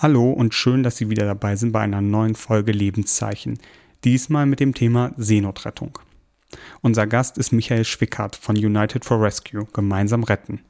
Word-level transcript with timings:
Hallo 0.00 0.30
und 0.30 0.54
schön, 0.54 0.84
dass 0.84 0.96
Sie 0.96 1.10
wieder 1.10 1.26
dabei 1.26 1.56
sind 1.56 1.72
bei 1.72 1.80
einer 1.80 2.00
neuen 2.00 2.36
Folge 2.36 2.70
Lebenszeichen. 2.70 3.58
Diesmal 4.04 4.46
mit 4.46 4.60
dem 4.60 4.72
Thema 4.72 5.12
Seenotrettung. 5.16 5.98
Unser 6.82 7.08
Gast 7.08 7.36
ist 7.36 7.50
Michael 7.50 7.84
Schwickert 7.84 8.36
von 8.36 8.56
United 8.56 9.04
for 9.04 9.20
Rescue, 9.20 9.66
gemeinsam 9.72 10.22
retten. 10.22 10.60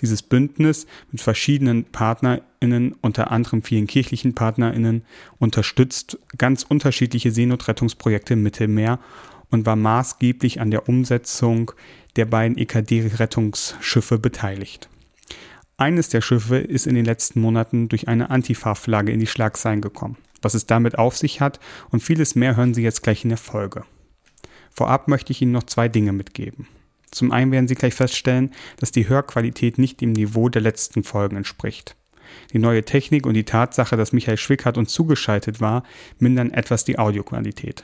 Dieses 0.00 0.24
Bündnis 0.24 0.88
mit 1.12 1.20
verschiedenen 1.20 1.84
PartnerInnen, 1.84 2.96
unter 3.00 3.30
anderem 3.30 3.62
vielen 3.62 3.86
kirchlichen 3.86 4.34
PartnerInnen, 4.34 5.04
unterstützt 5.38 6.18
ganz 6.36 6.64
unterschiedliche 6.64 7.30
Seenotrettungsprojekte 7.30 8.32
im 8.32 8.42
Mittelmeer 8.42 8.98
und 9.50 9.64
war 9.64 9.76
maßgeblich 9.76 10.60
an 10.60 10.72
der 10.72 10.88
Umsetzung 10.88 11.70
der 12.16 12.24
beiden 12.24 12.58
EKD-Rettungsschiffe 12.58 14.18
beteiligt. 14.18 14.88
Eines 15.82 16.08
der 16.08 16.20
Schiffe 16.20 16.58
ist 16.58 16.86
in 16.86 16.94
den 16.94 17.04
letzten 17.04 17.40
Monaten 17.40 17.88
durch 17.88 18.06
eine 18.06 18.30
Antifa-Flagge 18.30 19.10
in 19.10 19.18
die 19.18 19.26
Schlagzeilen 19.26 19.80
gekommen. 19.80 20.16
Was 20.40 20.54
es 20.54 20.64
damit 20.64 20.96
auf 20.96 21.16
sich 21.16 21.40
hat 21.40 21.58
und 21.90 22.04
vieles 22.04 22.36
mehr 22.36 22.54
hören 22.56 22.72
Sie 22.72 22.84
jetzt 22.84 23.02
gleich 23.02 23.24
in 23.24 23.30
der 23.30 23.36
Folge. 23.36 23.82
Vorab 24.70 25.08
möchte 25.08 25.32
ich 25.32 25.42
Ihnen 25.42 25.50
noch 25.50 25.64
zwei 25.64 25.88
Dinge 25.88 26.12
mitgeben. 26.12 26.68
Zum 27.10 27.32
einen 27.32 27.50
werden 27.50 27.66
Sie 27.66 27.74
gleich 27.74 27.94
feststellen, 27.94 28.52
dass 28.76 28.92
die 28.92 29.08
Hörqualität 29.08 29.76
nicht 29.76 30.00
dem 30.00 30.12
Niveau 30.12 30.48
der 30.48 30.62
letzten 30.62 31.02
Folgen 31.02 31.34
entspricht. 31.34 31.96
Die 32.52 32.60
neue 32.60 32.84
Technik 32.84 33.26
und 33.26 33.34
die 33.34 33.42
Tatsache, 33.42 33.96
dass 33.96 34.12
Michael 34.12 34.36
Schwickert 34.36 34.78
uns 34.78 34.92
zugeschaltet 34.92 35.60
war, 35.60 35.82
mindern 36.20 36.52
etwas 36.52 36.84
die 36.84 37.00
Audioqualität. 37.00 37.82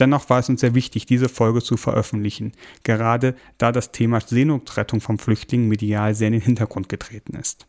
Dennoch 0.00 0.30
war 0.30 0.40
es 0.40 0.48
uns 0.48 0.62
sehr 0.62 0.74
wichtig, 0.74 1.06
diese 1.06 1.28
Folge 1.28 1.62
zu 1.62 1.76
veröffentlichen, 1.76 2.52
gerade 2.82 3.36
da 3.58 3.70
das 3.70 3.92
Thema 3.92 4.20
Seenotrettung 4.20 5.00
vom 5.00 5.18
Flüchtlingen 5.18 5.68
medial 5.68 6.14
sehr 6.14 6.28
in 6.28 6.32
den 6.32 6.42
Hintergrund 6.42 6.88
getreten 6.88 7.36
ist. 7.36 7.66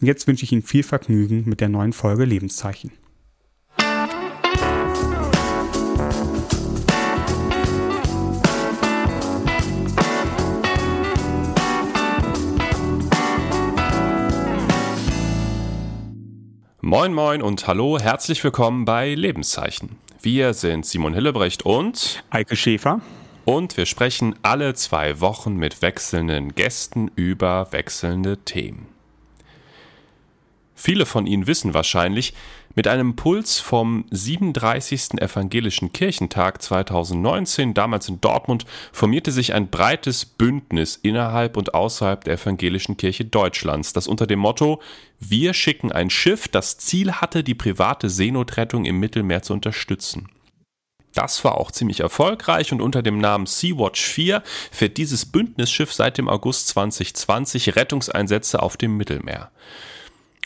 Und 0.00 0.06
jetzt 0.06 0.26
wünsche 0.26 0.44
ich 0.44 0.52
Ihnen 0.52 0.62
viel 0.62 0.82
Vergnügen 0.82 1.44
mit 1.46 1.60
der 1.60 1.68
neuen 1.68 1.92
Folge 1.92 2.24
Lebenszeichen. 2.24 2.92
Moin 16.80 17.12
moin 17.12 17.42
und 17.42 17.66
hallo, 17.66 17.98
herzlich 17.98 18.42
willkommen 18.42 18.86
bei 18.86 19.14
Lebenszeichen. 19.14 19.98
Wir 20.22 20.54
sind 20.54 20.86
Simon 20.86 21.12
Hillebrecht 21.12 21.66
und 21.66 22.24
Eike 22.30 22.56
Schäfer. 22.56 23.02
Und 23.44 23.76
wir 23.76 23.84
sprechen 23.84 24.34
alle 24.42 24.72
zwei 24.74 25.20
Wochen 25.20 25.56
mit 25.56 25.82
wechselnden 25.82 26.54
Gästen 26.54 27.10
über 27.14 27.68
wechselnde 27.72 28.38
Themen. 28.38 28.86
Viele 30.80 31.06
von 31.06 31.26
Ihnen 31.26 31.48
wissen 31.48 31.74
wahrscheinlich, 31.74 32.34
mit 32.76 32.86
einem 32.86 33.16
Puls 33.16 33.58
vom 33.58 34.04
37. 34.12 35.20
Evangelischen 35.20 35.92
Kirchentag 35.92 36.62
2019, 36.62 37.74
damals 37.74 38.08
in 38.08 38.20
Dortmund, 38.20 38.64
formierte 38.92 39.32
sich 39.32 39.54
ein 39.54 39.70
breites 39.70 40.24
Bündnis 40.24 40.94
innerhalb 40.94 41.56
und 41.56 41.74
außerhalb 41.74 42.22
der 42.22 42.34
Evangelischen 42.34 42.96
Kirche 42.96 43.24
Deutschlands, 43.24 43.92
das 43.92 44.06
unter 44.06 44.28
dem 44.28 44.38
Motto 44.38 44.80
Wir 45.18 45.52
schicken 45.52 45.90
ein 45.90 46.10
Schiff 46.10 46.46
das 46.46 46.78
Ziel 46.78 47.10
hatte, 47.10 47.42
die 47.42 47.56
private 47.56 48.08
Seenotrettung 48.08 48.84
im 48.84 49.00
Mittelmeer 49.00 49.42
zu 49.42 49.54
unterstützen. 49.54 50.28
Das 51.12 51.42
war 51.42 51.58
auch 51.58 51.72
ziemlich 51.72 51.98
erfolgreich 51.98 52.70
und 52.70 52.80
unter 52.80 53.02
dem 53.02 53.18
Namen 53.18 53.46
Sea-Watch 53.46 54.00
4 54.00 54.44
fährt 54.70 54.96
dieses 54.96 55.26
Bündnisschiff 55.26 55.92
seit 55.92 56.18
dem 56.18 56.28
August 56.28 56.68
2020 56.68 57.74
Rettungseinsätze 57.74 58.62
auf 58.62 58.76
dem 58.76 58.96
Mittelmeer. 58.96 59.50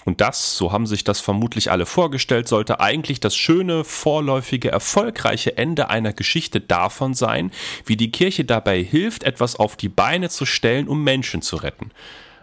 Und 0.05 0.21
das, 0.21 0.57
so 0.57 0.73
haben 0.73 0.87
sich 0.87 1.05
das 1.05 1.21
vermutlich 1.21 1.71
alle 1.71 1.87
vorgestellt, 1.87 2.49
sollte 2.49 2.81
eigentlich 2.81 3.21
das 3.21 3.37
schöne, 3.37 3.85
vorläufige, 3.85 4.71
erfolgreiche 4.71 5.57
Ende 5.57 5.91
einer 5.91 6.13
Geschichte 6.13 6.61
davon 6.61 7.15
sein, 7.15 7.53
wie 7.87 7.97
die 7.97 8.11
Kirche 8.11 8.45
dabei 8.45 8.83
hilft, 8.83 9.23
etwas 9.23 9.57
auf 9.57 9.77
die 9.77 9.89
Beine 9.89 10.29
zu 10.29 10.45
stellen, 10.47 10.89
um 10.89 11.05
Menschen 11.05 11.43
zu 11.43 11.57
retten. 11.57 11.91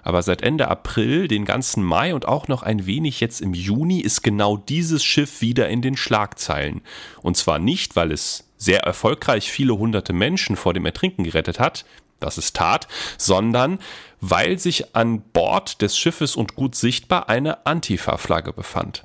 Aber 0.01 0.23
seit 0.23 0.41
Ende 0.41 0.69
April, 0.69 1.27
den 1.27 1.45
ganzen 1.45 1.83
Mai 1.83 2.15
und 2.15 2.27
auch 2.27 2.47
noch 2.47 2.63
ein 2.63 2.85
wenig 2.85 3.19
jetzt 3.19 3.41
im 3.41 3.53
Juni 3.53 3.99
ist 3.99 4.23
genau 4.23 4.57
dieses 4.57 5.03
Schiff 5.03 5.41
wieder 5.41 5.67
in 5.69 5.81
den 5.81 5.97
Schlagzeilen. 5.97 6.81
Und 7.21 7.35
zwar 7.37 7.59
nicht, 7.59 7.95
weil 7.95 8.11
es 8.11 8.45
sehr 8.57 8.81
erfolgreich 8.81 9.51
viele 9.51 9.77
hunderte 9.77 10.13
Menschen 10.13 10.55
vor 10.55 10.73
dem 10.73 10.85
Ertrinken 10.85 11.23
gerettet 11.23 11.59
hat, 11.59 11.85
das 12.19 12.37
es 12.37 12.53
tat, 12.53 12.87
sondern 13.17 13.79
weil 14.21 14.59
sich 14.59 14.95
an 14.95 15.21
Bord 15.33 15.81
des 15.81 15.97
Schiffes 15.97 16.35
und 16.35 16.55
gut 16.55 16.75
sichtbar 16.75 17.29
eine 17.29 17.65
Antifa-Flagge 17.65 18.53
befand. 18.53 19.03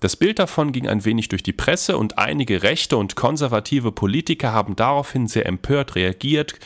Das 0.00 0.16
Bild 0.16 0.38
davon 0.38 0.72
ging 0.72 0.86
ein 0.86 1.06
wenig 1.06 1.28
durch 1.28 1.42
die 1.42 1.54
Presse 1.54 1.96
und 1.96 2.18
einige 2.18 2.62
rechte 2.62 2.98
und 2.98 3.16
konservative 3.16 3.90
Politiker 3.90 4.52
haben 4.52 4.76
daraufhin 4.76 5.28
sehr 5.28 5.46
empört 5.46 5.94
reagiert, 5.94 6.56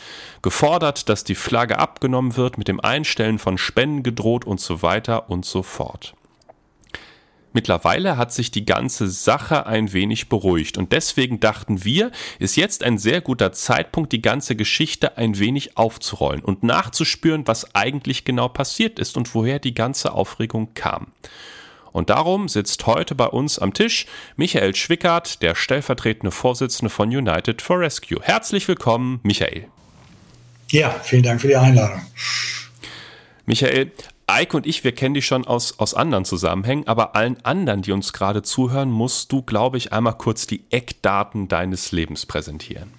gefordert, 0.43 1.09
dass 1.09 1.23
die 1.23 1.37
Flagge 1.37 1.79
abgenommen 1.79 2.37
wird, 2.37 2.59
mit 2.59 2.67
dem 2.67 2.81
Einstellen 2.81 3.39
von 3.39 3.57
Spenden 3.57 4.03
gedroht 4.03 4.45
und 4.45 4.61
so 4.61 4.83
weiter 4.83 5.31
und 5.31 5.45
so 5.45 5.63
fort. 5.63 6.15
Mittlerweile 7.53 8.17
hat 8.17 8.33
sich 8.33 8.51
die 8.51 8.65
ganze 8.65 9.09
Sache 9.09 9.67
ein 9.67 9.93
wenig 9.93 10.29
beruhigt 10.29 10.77
und 10.77 10.93
deswegen 10.93 11.41
dachten 11.41 11.85
wir, 11.85 12.11
ist 12.39 12.57
jetzt 12.57 12.85
ein 12.85 12.99
sehr 12.99 13.21
guter 13.21 13.53
Zeitpunkt, 13.53 14.13
die 14.13 14.21
ganze 14.21 14.55
Geschichte 14.55 15.17
ein 15.17 15.39
wenig 15.39 15.77
aufzurollen 15.77 16.43
und 16.43 16.63
nachzuspüren, 16.63 17.47
was 17.47 17.75
eigentlich 17.75 18.25
genau 18.25 18.49
passiert 18.49 18.99
ist 18.99 19.17
und 19.17 19.35
woher 19.35 19.59
die 19.59 19.75
ganze 19.75 20.13
Aufregung 20.13 20.75
kam. 20.75 21.09
Und 21.93 22.11
darum 22.11 22.49
sitzt 22.49 22.87
heute 22.87 23.15
bei 23.15 23.27
uns 23.27 23.59
am 23.59 23.73
Tisch 23.73 24.07
Michael 24.37 24.75
Schwickert, 24.75 25.43
der 25.43 25.55
stellvertretende 25.55 26.31
Vorsitzende 26.31 26.91
von 26.91 27.09
United 27.09 27.63
for 27.63 27.81
Rescue. 27.81 28.21
Herzlich 28.23 28.69
willkommen, 28.69 29.21
Michael. 29.23 29.67
Ja, 30.71 30.91
vielen 31.03 31.23
Dank 31.23 31.41
für 31.41 31.49
die 31.49 31.57
Einladung. 31.57 32.03
Michael, 33.47 33.91
Eike 34.29 34.57
und 34.59 34.67
ich, 34.67 34.85
wir 34.85 34.93
kennen 34.93 35.15
dich 35.15 35.27
schon 35.27 35.47
aus, 35.47 35.79
aus 35.79 35.95
anderen 35.95 36.25
Zusammenhängen, 36.25 36.87
aber 36.87 37.17
allen 37.17 37.43
anderen, 37.45 37.83
die 37.83 37.93
uns 37.93 38.13
gerade 38.13 38.43
zuhören, 38.43 38.91
musst 38.91 39.33
du, 39.33 39.43
glaube 39.43 39.79
ich, 39.79 39.93
einmal 39.93 40.19
kurz 40.19 40.47
die 40.47 40.65
Eckdaten 40.71 41.49
deines 41.49 41.93
Lebens 41.93 42.27
präsentieren. 42.27 42.93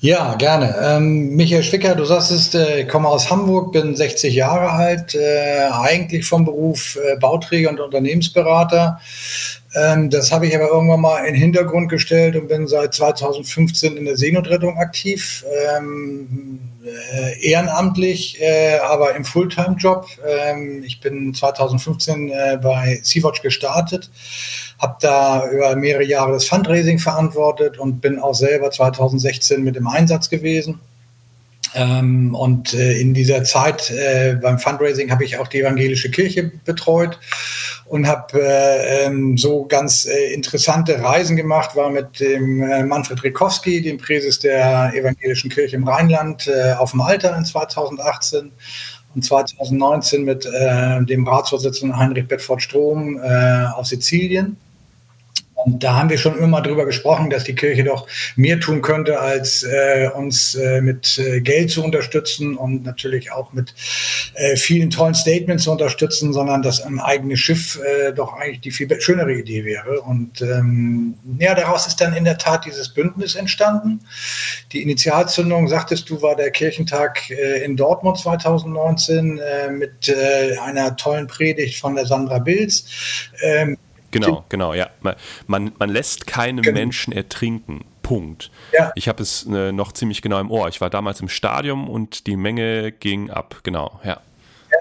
Ja, 0.00 0.34
gerne. 0.34 0.74
Ähm, 0.82 1.36
Michael 1.36 1.62
Schwicker, 1.62 1.94
du 1.94 2.04
sagst 2.04 2.30
es, 2.32 2.54
äh, 2.54 2.82
ich 2.82 2.88
komme 2.88 3.08
aus 3.08 3.30
Hamburg, 3.30 3.72
bin 3.72 3.94
60 3.94 4.34
Jahre 4.34 4.70
alt, 4.70 5.14
äh, 5.14 5.68
eigentlich 5.70 6.26
vom 6.26 6.44
Beruf 6.44 6.96
äh, 6.96 7.16
Bauträger 7.16 7.70
und 7.70 7.80
Unternehmensberater. 7.80 9.00
Ähm, 9.74 10.10
das 10.10 10.32
habe 10.32 10.46
ich 10.46 10.54
aber 10.54 10.68
irgendwann 10.68 11.00
mal 11.00 11.18
in 11.20 11.34
den 11.34 11.40
Hintergrund 11.40 11.88
gestellt 11.90 12.36
und 12.36 12.48
bin 12.48 12.66
seit 12.66 12.94
2015 12.94 13.96
in 13.96 14.04
der 14.04 14.16
Seenotrettung 14.16 14.78
aktiv. 14.78 15.44
Ähm, 15.76 16.58
äh, 16.77 16.77
ehrenamtlich, 17.40 18.40
äh, 18.40 18.78
aber 18.78 19.14
im 19.14 19.24
Fulltime-Job. 19.24 20.06
Ähm, 20.26 20.82
ich 20.84 21.00
bin 21.00 21.34
2015 21.34 22.30
äh, 22.30 22.58
bei 22.62 23.00
Sea-Watch 23.02 23.42
gestartet, 23.42 24.10
habe 24.78 24.96
da 25.00 25.50
über 25.50 25.76
mehrere 25.76 26.04
Jahre 26.04 26.32
das 26.32 26.46
Fundraising 26.46 26.98
verantwortet 26.98 27.78
und 27.78 28.00
bin 28.00 28.18
auch 28.18 28.34
selber 28.34 28.70
2016 28.70 29.62
mit 29.62 29.76
im 29.76 29.86
Einsatz 29.86 30.30
gewesen. 30.30 30.80
Ähm, 31.74 32.34
und 32.34 32.74
äh, 32.74 32.98
in 32.98 33.14
dieser 33.14 33.44
Zeit 33.44 33.90
äh, 33.90 34.36
beim 34.40 34.58
Fundraising 34.58 35.10
habe 35.10 35.24
ich 35.24 35.38
auch 35.38 35.48
die 35.48 35.60
evangelische 35.60 36.10
Kirche 36.10 36.50
betreut 36.64 37.18
und 37.86 38.06
habe 38.06 38.40
äh, 38.40 39.06
ähm, 39.06 39.36
so 39.36 39.64
ganz 39.66 40.06
äh, 40.06 40.32
interessante 40.32 41.02
Reisen 41.02 41.36
gemacht, 41.36 41.76
war 41.76 41.90
mit 41.90 42.20
dem 42.20 42.62
äh, 42.62 42.84
Manfred 42.84 43.22
Rikowski, 43.22 43.82
dem 43.82 43.98
Präses 43.98 44.38
der 44.38 44.92
evangelischen 44.94 45.50
Kirche 45.50 45.76
im 45.76 45.86
Rheinland, 45.86 46.46
äh, 46.48 46.72
auf 46.72 46.94
Malta 46.94 47.36
in 47.36 47.44
2018 47.44 48.52
und 49.14 49.24
2019 49.24 50.22
mit 50.22 50.44
dem 50.44 51.26
Ratsvorsitzenden 51.26 51.98
Heinrich 51.98 52.28
Bedford 52.28 52.62
Strom 52.62 53.18
auf 53.18 53.86
Sizilien. 53.86 54.58
Und 55.64 55.82
da 55.82 55.96
haben 55.96 56.08
wir 56.08 56.18
schon 56.18 56.38
immer 56.38 56.62
drüber 56.62 56.86
gesprochen, 56.86 57.30
dass 57.30 57.42
die 57.42 57.54
Kirche 57.54 57.82
doch 57.82 58.06
mehr 58.36 58.60
tun 58.60 58.80
könnte, 58.80 59.18
als 59.18 59.64
äh, 59.64 60.08
uns 60.14 60.54
äh, 60.54 60.80
mit 60.80 61.18
äh, 61.18 61.40
Geld 61.40 61.72
zu 61.72 61.82
unterstützen 61.82 62.56
und 62.56 62.84
natürlich 62.84 63.32
auch 63.32 63.52
mit 63.52 63.74
äh, 64.34 64.56
vielen 64.56 64.90
tollen 64.90 65.14
Statements 65.14 65.64
zu 65.64 65.72
unterstützen, 65.72 66.32
sondern 66.32 66.62
dass 66.62 66.80
ein 66.80 67.00
eigenes 67.00 67.40
Schiff 67.40 67.80
äh, 67.80 68.12
doch 68.12 68.34
eigentlich 68.34 68.60
die 68.60 68.70
viel 68.70 68.88
schönere 69.00 69.34
Idee 69.34 69.64
wäre. 69.64 70.00
Und 70.00 70.40
ähm, 70.42 71.14
ja, 71.40 71.56
daraus 71.56 71.88
ist 71.88 72.00
dann 72.00 72.14
in 72.14 72.24
der 72.24 72.38
Tat 72.38 72.64
dieses 72.64 72.90
Bündnis 72.90 73.34
entstanden. 73.34 74.00
Die 74.72 74.82
Initialzündung, 74.82 75.66
sagtest 75.66 76.08
du, 76.08 76.22
war 76.22 76.36
der 76.36 76.52
Kirchentag 76.52 77.30
äh, 77.30 77.64
in 77.64 77.76
Dortmund 77.76 78.18
2019 78.18 79.38
äh, 79.38 79.70
mit 79.72 80.08
äh, 80.08 80.56
einer 80.58 80.94
tollen 80.94 81.26
Predigt 81.26 81.80
von 81.80 81.96
der 81.96 82.06
Sandra 82.06 82.38
Bilz. 82.38 82.84
Ähm, 83.42 83.76
Genau, 84.10 84.44
genau, 84.48 84.74
ja. 84.74 84.88
Man, 85.46 85.72
man 85.78 85.90
lässt 85.90 86.26
keinen 86.26 86.62
genau. 86.62 86.78
Menschen 86.78 87.12
ertrinken. 87.12 87.84
Punkt. 88.02 88.50
Ja. 88.72 88.90
Ich 88.94 89.06
habe 89.06 89.22
es 89.22 89.46
äh, 89.46 89.70
noch 89.70 89.92
ziemlich 89.92 90.22
genau 90.22 90.40
im 90.40 90.50
Ohr. 90.50 90.66
Ich 90.68 90.80
war 90.80 90.88
damals 90.88 91.20
im 91.20 91.28
Stadion 91.28 91.88
und 91.88 92.26
die 92.26 92.36
Menge 92.36 92.90
ging 92.90 93.28
ab, 93.28 93.60
genau, 93.64 94.00
ja. 94.02 94.22
ja. 94.70 94.78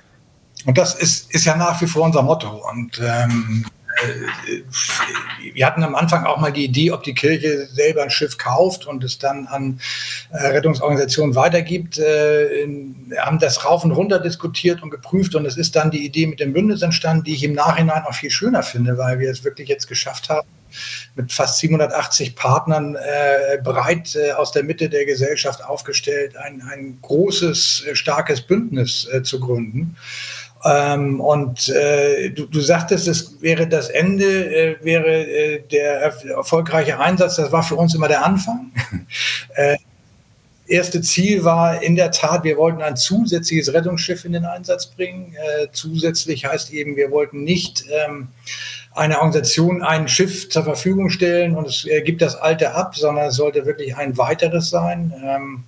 Und 0.65 0.77
das 0.77 0.95
ist, 0.95 1.33
ist 1.33 1.43
ja 1.43 1.57
nach 1.57 1.81
wie 1.81 1.87
vor 1.87 2.03
unser 2.03 2.21
Motto. 2.21 2.63
Und 2.71 3.01
ähm, 3.03 3.65
äh, 3.65 3.76
wir 5.53 5.65
hatten 5.65 5.83
am 5.83 5.95
Anfang 5.95 6.25
auch 6.25 6.37
mal 6.37 6.51
die 6.51 6.65
Idee, 6.65 6.91
ob 6.91 7.03
die 7.03 7.13
Kirche 7.13 7.67
selber 7.67 8.03
ein 8.03 8.09
Schiff 8.09 8.37
kauft 8.37 8.85
und 8.85 9.03
es 9.03 9.17
dann 9.17 9.47
an 9.47 9.79
äh, 10.31 10.47
Rettungsorganisationen 10.47 11.35
weitergibt. 11.35 11.97
Wir 11.97 12.05
äh, 12.05 13.17
haben 13.17 13.39
das 13.39 13.65
rauf 13.65 13.83
und 13.83 13.91
runter 13.91 14.19
diskutiert 14.19 14.83
und 14.83 14.89
geprüft 14.89 15.35
und 15.35 15.45
es 15.45 15.57
ist 15.57 15.75
dann 15.75 15.91
die 15.91 16.05
Idee 16.05 16.27
mit 16.27 16.39
dem 16.39 16.53
Bündnis 16.53 16.81
entstanden, 16.81 17.23
die 17.23 17.33
ich 17.33 17.43
im 17.43 17.53
Nachhinein 17.53 18.03
auch 18.03 18.13
viel 18.13 18.31
schöner 18.31 18.63
finde, 18.63 18.97
weil 18.97 19.19
wir 19.19 19.31
es 19.31 19.43
wirklich 19.43 19.67
jetzt 19.67 19.87
geschafft 19.87 20.29
haben, 20.29 20.47
mit 21.15 21.31
fast 21.31 21.59
780 21.59 22.35
Partnern 22.35 22.95
äh, 22.95 23.57
breit 23.63 24.15
äh, 24.15 24.31
aus 24.33 24.51
der 24.51 24.63
Mitte 24.63 24.89
der 24.89 25.05
Gesellschaft 25.05 25.63
aufgestellt, 25.63 26.35
ein, 26.37 26.61
ein 26.61 26.99
großes, 27.01 27.85
starkes 27.93 28.41
Bündnis 28.41 29.07
äh, 29.11 29.23
zu 29.23 29.39
gründen. 29.39 29.95
Ähm, 30.63 31.19
und 31.21 31.69
äh, 31.69 32.29
du, 32.31 32.45
du 32.45 32.59
sagtest, 32.61 33.07
es 33.07 33.41
wäre 33.41 33.67
das 33.67 33.89
Ende, 33.89 34.25
äh, 34.25 34.75
wäre 34.83 35.27
äh, 35.27 35.61
der 35.61 36.13
erfolgreiche 36.35 36.99
Einsatz. 36.99 37.35
Das 37.35 37.51
war 37.51 37.63
für 37.63 37.75
uns 37.75 37.93
immer 37.93 38.07
der 38.07 38.25
Anfang. 38.25 38.71
äh, 39.55 39.77
erste 40.67 41.01
Ziel 41.01 41.43
war 41.43 41.81
in 41.81 41.95
der 41.95 42.11
Tat, 42.11 42.43
wir 42.43 42.57
wollten 42.57 42.81
ein 42.81 42.97
zusätzliches 42.97 43.73
Rettungsschiff 43.73 44.25
in 44.25 44.33
den 44.33 44.45
Einsatz 44.45 44.87
bringen. 44.87 45.35
Äh, 45.35 45.67
zusätzlich 45.71 46.45
heißt 46.45 46.73
eben, 46.73 46.95
wir 46.95 47.11
wollten 47.11 47.43
nicht 47.43 47.85
ähm, 47.89 48.29
einer 48.93 49.17
Organisation 49.17 49.83
ein 49.83 50.07
Schiff 50.07 50.49
zur 50.49 50.63
Verfügung 50.63 51.09
stellen 51.09 51.55
und 51.55 51.67
es 51.67 51.85
äh, 51.85 52.01
gibt 52.01 52.21
das 52.21 52.35
alte 52.35 52.73
ab, 52.73 52.95
sondern 52.95 53.27
es 53.27 53.35
sollte 53.35 53.65
wirklich 53.65 53.95
ein 53.95 54.17
weiteres 54.17 54.69
sein. 54.69 55.13
Ähm, 55.23 55.63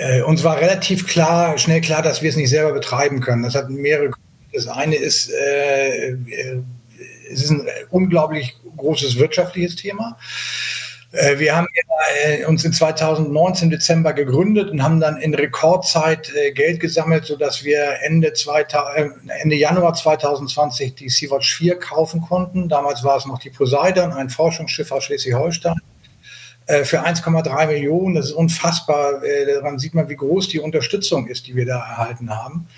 äh, 0.00 0.22
uns 0.22 0.42
war 0.44 0.58
relativ 0.58 1.06
klar, 1.06 1.58
schnell 1.58 1.82
klar, 1.82 2.02
dass 2.02 2.22
wir 2.22 2.30
es 2.30 2.36
nicht 2.36 2.48
selber 2.48 2.72
betreiben 2.72 3.20
können. 3.20 3.42
Das 3.42 3.54
hat 3.54 3.68
mehrere 3.68 4.10
Gründe. 4.10 4.28
Das 4.52 4.66
eine 4.66 4.96
ist, 4.96 5.30
äh, 5.30 6.12
äh 6.12 6.62
es 7.32 7.44
ist 7.44 7.50
ein 7.50 7.68
unglaublich 7.90 8.56
großes 8.76 9.16
wirtschaftliches 9.16 9.76
Thema. 9.76 10.18
Äh, 11.12 11.38
wir 11.38 11.54
haben 11.54 11.68
äh, 12.24 12.44
uns 12.46 12.64
in 12.64 12.72
2019 12.72 13.70
Dezember 13.70 14.12
gegründet 14.12 14.70
und 14.70 14.82
haben 14.82 15.00
dann 15.00 15.18
in 15.18 15.34
Rekordzeit 15.34 16.32
Geld 16.54 16.80
gesammelt, 16.80 17.26
sodass 17.26 17.62
wir 17.62 18.00
Ende, 18.02 18.32
2000, 18.32 19.30
Ende 19.42 19.56
Januar 19.56 19.94
2020 19.94 20.94
die 20.94 21.08
Sea-Watch 21.08 21.54
4 21.54 21.78
kaufen 21.78 22.22
konnten. 22.22 22.68
Damals 22.68 23.04
war 23.04 23.18
es 23.18 23.26
noch 23.26 23.38
die 23.38 23.50
Poseidon, 23.50 24.12
ein 24.12 24.30
Forschungsschiff 24.30 24.90
aus 24.90 25.04
Schleswig-Holstein. 25.04 25.76
Äh, 26.70 26.84
für 26.84 27.04
1,3 27.04 27.66
Millionen. 27.66 28.14
Das 28.14 28.26
ist 28.26 28.32
unfassbar. 28.32 29.24
Äh, 29.24 29.54
daran 29.54 29.80
sieht 29.80 29.92
man, 29.92 30.08
wie 30.08 30.14
groß 30.14 30.48
die 30.48 30.60
Unterstützung 30.60 31.26
ist, 31.26 31.48
die 31.48 31.56
wir 31.56 31.66
da 31.66 31.78
erhalten 31.78 32.30
haben. 32.30 32.68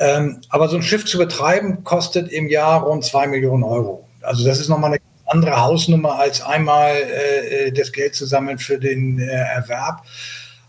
Ähm, 0.00 0.40
aber 0.48 0.68
so 0.68 0.74
ein 0.76 0.82
Schiff 0.82 1.04
zu 1.04 1.16
betreiben, 1.16 1.84
kostet 1.84 2.32
im 2.32 2.48
Jahr 2.48 2.82
rund 2.82 3.04
2 3.04 3.28
Millionen 3.28 3.62
Euro. 3.62 4.04
Also 4.20 4.44
das 4.44 4.58
ist 4.58 4.68
nochmal 4.68 4.94
eine 4.94 5.00
andere 5.26 5.60
Hausnummer, 5.60 6.18
als 6.18 6.42
einmal 6.42 6.96
äh, 6.96 7.70
das 7.70 7.92
Geld 7.92 8.16
zu 8.16 8.26
sammeln 8.26 8.58
für 8.58 8.78
den 8.78 9.20
Erwerb. 9.20 10.02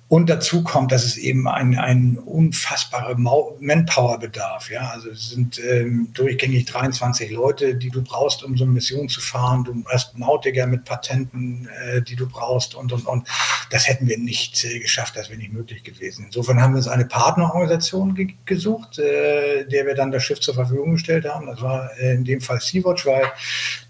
Und 0.10 0.30
dazu 0.30 0.64
kommt, 0.64 0.94
dass 0.94 1.04
es 1.04 1.18
eben 1.18 1.50
ein, 1.50 1.78
ein 1.78 2.18
unfassbarer 2.18 3.18
Manpower-Bedarf. 3.18 4.72
Ja? 4.72 4.92
Also 4.92 5.10
es 5.10 5.32
sind 5.32 5.60
ähm, 5.60 6.10
durchgängig 6.14 6.66
23 6.66 7.30
Leute, 7.32 7.76
die 7.76 7.90
du 7.90 8.02
brauchst, 8.02 8.42
um 8.42 8.56
so 8.56 8.64
eine 8.64 8.72
Mission 8.72 9.10
zu 9.10 9.20
fahren. 9.20 9.66
Du 9.66 9.84
hast 9.90 10.18
Nautiker 10.18 10.66
mit 10.66 10.86
Patenten, 10.86 11.68
äh, 11.84 12.02
die 12.02 12.16
du 12.16 12.26
brauchst 12.26 12.74
und, 12.74 12.94
und, 12.94 13.06
und. 13.06 13.28
Das 13.70 13.90
hätten 13.90 14.08
wir 14.08 14.18
nicht 14.18 14.64
äh, 14.64 14.80
geschafft, 14.80 15.18
das 15.18 15.30
wäre 15.30 15.40
nicht 15.40 15.52
möglich 15.52 15.84
gewesen. 15.84 16.26
Insofern 16.28 16.62
haben 16.62 16.72
wir 16.72 16.78
uns 16.78 16.88
eine 16.88 17.06
Partnerorganisation 17.06 18.16
ge 18.16 18.28
gesucht, 18.46 19.00
äh, 19.00 19.66
der 19.66 19.86
wir 19.86 19.96
dann 19.96 20.12
das 20.12 20.24
Schiff 20.24 20.40
zur 20.40 20.54
Verfügung 20.54 20.94
gestellt 20.94 21.28
haben. 21.28 21.48
Das 21.48 21.62
war 21.62 21.90
äh, 22.00 22.16
in 22.16 22.24
dem 22.24 22.40
Fall 22.40 22.62
Sea-Watch, 22.62 23.06
weil 23.06 23.24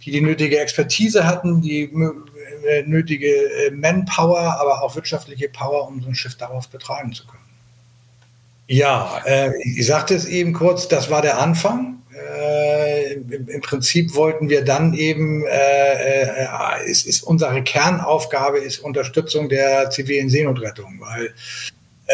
die 0.07 0.11
die 0.13 0.21
nötige 0.21 0.57
Expertise 0.59 1.27
hatten, 1.27 1.61
die 1.61 1.83
äh, 1.83 2.83
nötige 2.85 3.27
äh, 3.27 3.71
Manpower, 3.71 4.57
aber 4.59 4.81
auch 4.81 4.95
wirtschaftliche 4.95 5.49
Power, 5.49 5.85
um 5.85 6.01
so 6.01 6.07
ein 6.07 6.15
Schiff 6.15 6.35
darauf 6.37 6.69
betreiben 6.69 7.11
zu 7.11 7.27
können. 7.27 7.43
Ja, 8.67 9.21
äh, 9.25 9.51
ich 9.63 9.85
sagte 9.85 10.15
es 10.15 10.25
eben 10.25 10.53
kurz, 10.53 10.87
das 10.87 11.09
war 11.09 11.21
der 11.21 11.39
Anfang. 11.39 12.01
Äh, 12.13 13.13
im, 13.13 13.49
im, 13.49 13.61
Prinzip 13.61 14.15
wollten 14.15 14.49
wir 14.49 14.63
dann 14.63 14.93
eben, 14.93 15.45
äh, 15.45 16.23
äh, 16.23 16.89
ist, 16.89 17.05
ist 17.05 17.23
unsere 17.23 17.61
Kernaufgabe 17.63 18.59
ist 18.59 18.79
Unterstützung 18.79 19.49
der 19.49 19.89
zivilen 19.89 20.29
Seenotrettung, 20.29 20.99
weil 20.99 21.33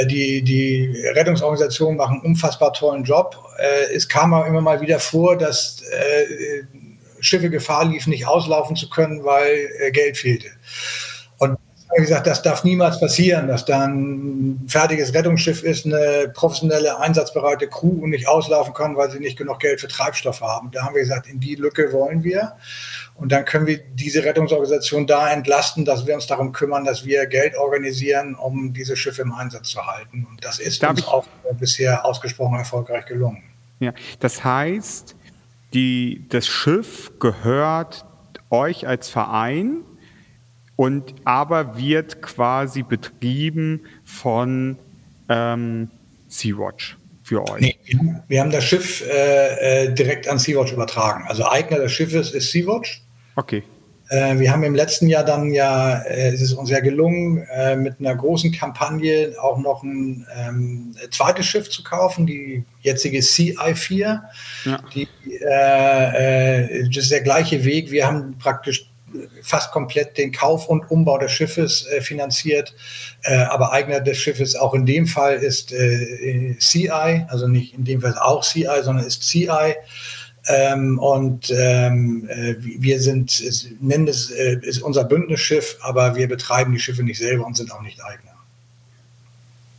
die, 0.08 0.42
die 0.42 1.06
Rettungsorganisationen 1.14 1.98
machen 1.98 2.22
einen 2.22 2.32
unfassbar 2.32 2.74
tollen 2.74 3.04
Job. 3.04 3.38
es 3.94 4.10
kam 4.10 4.34
auch 4.34 4.48
immer 4.48 4.60
mal 4.60 4.82
wieder 4.82 5.00
vor, 5.00 5.38
dass 5.38 5.84
Schiffe 7.24 7.50
Gefahr 7.50 7.86
liefen, 7.86 8.10
nicht 8.10 8.28
auslaufen 8.28 8.76
zu 8.76 8.90
können, 8.90 9.24
weil 9.24 9.70
äh, 9.80 9.92
Geld 9.92 10.18
fehlte. 10.18 10.48
Und 11.38 11.58
wie 11.96 12.02
gesagt, 12.02 12.26
das 12.26 12.42
darf 12.42 12.64
niemals 12.64 13.00
passieren, 13.00 13.48
dass 13.48 13.66
da 13.66 13.86
ein 13.86 14.66
fertiges 14.68 15.14
Rettungsschiff 15.14 15.64
ist, 15.64 15.86
eine 15.86 16.32
professionelle, 16.34 17.00
einsatzbereite 17.00 17.68
Crew 17.68 18.04
und 18.04 18.10
nicht 18.10 18.28
auslaufen 18.28 18.74
kann, 18.74 18.98
weil 18.98 19.12
sie 19.12 19.20
nicht 19.20 19.38
genug 19.38 19.60
Geld 19.60 19.80
für 19.80 19.88
Treibstoff 19.88 20.42
haben. 20.42 20.72
Da 20.72 20.84
haben 20.84 20.96
wir 20.96 21.02
gesagt, 21.02 21.28
in 21.28 21.40
die 21.40 21.56
Lücke 21.56 21.94
wollen 21.94 22.24
wir. 22.24 22.54
Und 23.16 23.32
dann 23.32 23.46
können 23.46 23.68
wir 23.68 23.78
diese 23.78 24.24
Rettungsorganisation 24.24 25.06
da 25.06 25.32
entlasten, 25.32 25.86
dass 25.86 26.08
wir 26.08 26.16
uns 26.16 26.26
darum 26.26 26.52
kümmern, 26.52 26.84
dass 26.84 27.06
wir 27.06 27.28
Geld 27.28 27.56
organisieren, 27.56 28.36
um 28.36 28.74
diese 28.74 28.98
Schiffe 28.98 29.22
im 29.22 29.32
Einsatz 29.32 29.70
zu 29.70 29.86
halten. 29.86 30.26
Und 30.30 30.44
das 30.44 30.60
ist 30.60 30.82
Darf 30.82 30.92
uns 30.92 31.08
auch 31.08 31.26
bisher 31.60 32.06
ausgesprochen 32.06 32.58
erfolgreich 32.58 33.06
gelungen. 33.06 33.44
Ja, 33.80 33.94
das 34.20 34.44
heißt, 34.44 35.16
die, 35.74 36.26
das 36.30 36.48
Schiff 36.48 37.14
gehört 37.20 38.06
euch 38.50 38.88
als 38.88 39.10
Verein 39.10 39.82
und 40.76 41.16
aber 41.24 41.78
wird 41.78 42.22
quasi 42.22 42.84
betrieben 42.84 43.86
von 44.04 44.78
ähm, 45.30 45.90
Sea-Watch 46.28 46.98
für 47.24 47.48
euch. 47.50 47.62
Nee, 47.62 47.78
wir 48.28 48.42
haben 48.42 48.52
das 48.52 48.64
Schiff 48.64 49.04
äh, 49.08 49.86
äh, 49.86 49.94
direkt 49.94 50.28
an 50.28 50.40
Sea-Watch 50.40 50.74
übertragen. 50.74 51.26
Also 51.28 51.48
Eigner 51.48 51.80
des 51.80 51.92
Schiffes 51.92 52.32
ist 52.32 52.52
Sea-Watch. 52.52 53.02
Okay. 53.36 53.64
Äh, 54.10 54.38
wir 54.40 54.52
haben 54.52 54.64
im 54.64 54.76
letzten 54.76 55.08
Jahr 55.08 55.24
dann 55.24 55.54
ja, 55.54 56.00
äh, 56.00 56.34
es 56.34 56.42
ist 56.42 56.54
uns 56.54 56.70
ja 56.70 56.80
gelungen, 56.80 57.46
äh, 57.52 57.76
mit 57.76 58.00
einer 58.00 58.16
großen 58.16 58.52
Kampagne 58.52 59.34
auch 59.42 59.58
noch 59.58 59.84
ein 59.84 60.26
ähm, 60.36 60.96
zweites 61.12 61.46
Schiff 61.46 61.70
zu 61.70 61.84
kaufen, 61.84 62.26
die 62.26 62.64
jetzige 62.82 63.20
CI4. 63.20 64.22
Ja. 64.66 64.80
Die, 64.94 65.08
äh, 65.42 66.84
äh, 66.84 66.90
das 66.90 67.04
ist 67.04 67.12
der 67.12 67.22
gleiche 67.22 67.64
Weg. 67.64 67.92
Wir 67.92 68.06
haben 68.06 68.38
praktisch 68.38 68.90
fast 69.42 69.72
komplett 69.72 70.18
den 70.18 70.32
Kauf 70.32 70.68
und 70.68 70.90
Umbau 70.90 71.18
des 71.18 71.32
Schiffes 71.32 71.86
äh, 71.88 72.02
finanziert. 72.02 72.74
Äh, 73.24 73.36
aber 73.36 73.72
Eigner 73.72 74.00
des 74.00 74.18
Schiffes 74.18 74.56
auch 74.56 74.74
in 74.74 74.86
dem 74.86 75.08
Fall 75.08 75.36
ist 75.36 75.72
äh, 75.72 76.56
CI, 76.60 77.26
also 77.28 77.48
nicht 77.48 77.74
in 77.74 77.84
dem 77.84 78.02
Fall 78.02 78.18
auch 78.18 78.44
CI, 78.44 78.68
sondern 78.82 79.06
ist 79.06 79.24
CI. 79.24 79.76
Ähm, 80.48 81.00
und 81.00 81.52
ähm, 81.56 82.28
äh, 82.30 82.56
wir 82.60 83.00
sind, 83.00 83.42
nennen 83.82 84.08
es, 84.08 84.30
äh, 84.30 84.60
ist 84.62 84.82
unser 84.82 85.06
Bündnisschiff, 85.06 85.78
aber 85.82 86.16
wir 86.16 86.28
betreiben 86.28 86.74
die 86.74 86.80
Schiffe 86.80 87.04
nicht 87.04 87.18
selber 87.18 87.46
und 87.46 87.56
sind 87.56 87.72
auch 87.72 87.82
nicht 87.82 88.04
Eigner. 88.04 88.32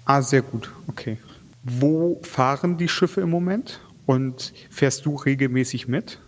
Ah, 0.07 0.23
sehr 0.23 0.43
gut, 0.43 0.71
okay. 0.87 1.19
Wo 1.63 2.21
fahren 2.23 2.79
die 2.79 2.89
Schiffe 2.89 3.21
im 3.21 3.31
Moment 3.31 3.81
und 4.07 4.53
fährst 4.71 5.05
du 5.07 5.17
regelmäßig 5.17 5.89
mit? 5.89 6.19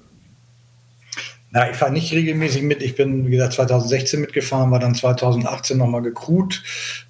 Ja, 1.56 1.70
ich 1.70 1.76
fahre 1.78 1.90
nicht 1.90 2.12
regelmäßig 2.12 2.60
mit. 2.60 2.82
Ich 2.82 2.96
bin, 2.96 3.28
wie 3.28 3.30
gesagt, 3.30 3.54
2016 3.54 4.20
mitgefahren, 4.20 4.70
war 4.70 4.78
dann 4.78 4.94
2018 4.94 5.78
nochmal 5.78 6.02
gecrewt, 6.02 6.62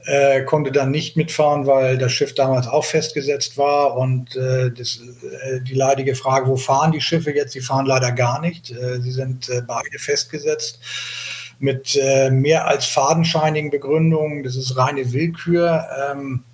äh, 0.04 0.44
konnte 0.44 0.70
dann 0.70 0.92
nicht 0.92 1.16
mitfahren, 1.16 1.66
weil 1.66 1.98
das 1.98 2.12
Schiff 2.12 2.32
damals 2.32 2.68
auch 2.68 2.84
festgesetzt 2.84 3.58
war. 3.58 3.96
Und 3.96 4.36
äh, 4.36 4.70
das, 4.70 5.00
äh, 5.42 5.60
die 5.62 5.74
leidige 5.74 6.14
Frage, 6.14 6.46
wo 6.46 6.54
fahren 6.54 6.92
die 6.92 7.00
Schiffe 7.00 7.34
jetzt? 7.34 7.54
Sie 7.54 7.60
fahren 7.60 7.86
leider 7.86 8.12
gar 8.12 8.40
nicht. 8.40 8.70
Äh, 8.70 9.00
sie 9.00 9.10
sind 9.10 9.48
äh, 9.48 9.62
beide 9.66 9.98
festgesetzt 9.98 10.78
mit 11.58 11.98
äh, 12.00 12.30
mehr 12.30 12.68
als 12.68 12.84
fadenscheinigen 12.84 13.72
Begründungen. 13.72 14.44
Das 14.44 14.54
ist 14.54 14.76
reine 14.76 15.12
Willkür. 15.12 15.88
Ähm, 16.12 16.44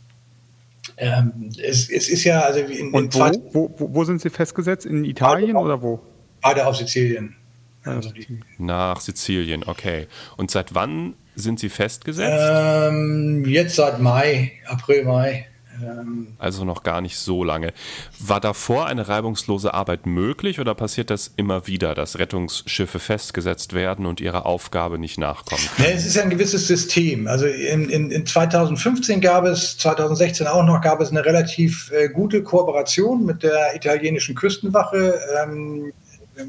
ähm, 0.96 1.50
es, 1.62 1.90
es, 1.90 2.08
ist 2.08 2.24
ja, 2.24 2.40
also 2.40 2.60
in, 2.60 2.90
Und 2.94 3.14
wo, 3.14 3.70
wo, 3.76 3.88
wo, 3.92 4.04
sind 4.04 4.22
Sie 4.22 4.30
festgesetzt? 4.30 4.86
In 4.86 5.04
Italien 5.04 5.56
oder 5.56 5.82
wo? 5.82 6.00
Beide 6.40 6.66
auf 6.66 6.76
Sizilien. 6.76 7.36
Also 7.84 8.10
Nach 8.58 9.00
Sizilien, 9.00 9.64
okay. 9.64 10.06
Und 10.36 10.50
seit 10.50 10.74
wann 10.74 11.14
sind 11.34 11.58
Sie 11.58 11.68
festgesetzt? 11.68 12.38
Ähm, 12.38 13.44
jetzt 13.46 13.76
seit 13.76 14.00
Mai, 14.00 14.52
April, 14.66 15.04
Mai. 15.04 15.46
Ähm, 15.82 16.28
also 16.38 16.64
noch 16.64 16.82
gar 16.82 17.00
nicht 17.00 17.16
so 17.16 17.44
lange. 17.44 17.72
War 18.18 18.40
davor 18.40 18.86
eine 18.86 19.08
reibungslose 19.08 19.74
Arbeit 19.74 20.06
möglich 20.06 20.60
oder 20.60 20.74
passiert 20.74 21.10
das 21.10 21.32
immer 21.36 21.66
wieder, 21.66 21.94
dass 21.94 22.18
Rettungsschiffe 22.18 22.98
festgesetzt 22.98 23.72
werden 23.72 24.06
und 24.06 24.20
ihrer 24.20 24.46
Aufgabe 24.46 24.98
nicht 24.98 25.18
nachkommen? 25.18 25.62
Ja, 25.78 25.86
es 25.86 26.06
ist 26.06 26.18
ein 26.18 26.30
gewisses 26.30 26.66
System. 26.66 27.26
Also 27.26 27.46
in, 27.46 27.88
in, 27.88 28.10
in 28.10 28.26
2015 28.26 29.20
gab 29.20 29.44
es, 29.44 29.78
2016 29.78 30.46
auch 30.46 30.64
noch, 30.64 30.80
gab 30.80 31.00
es 31.00 31.10
eine 31.10 31.24
relativ 31.24 31.90
äh, 31.92 32.08
gute 32.08 32.42
Kooperation 32.42 33.24
mit 33.24 33.42
der 33.42 33.74
italienischen 33.74 34.34
Küstenwache. 34.34 35.18
Ähm, 35.42 35.92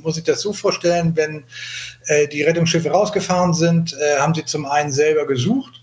muss 0.01 0.17
ich 0.17 0.23
das 0.23 0.41
so 0.41 0.53
vorstellen, 0.53 1.15
wenn 1.15 1.43
äh, 2.05 2.27
die 2.27 2.43
Rettungsschiffe 2.43 2.89
rausgefahren 2.89 3.53
sind, 3.53 3.93
äh, 3.93 4.19
haben 4.19 4.33
sie 4.33 4.45
zum 4.45 4.65
einen 4.65 4.91
selber 4.91 5.27
gesucht 5.27 5.82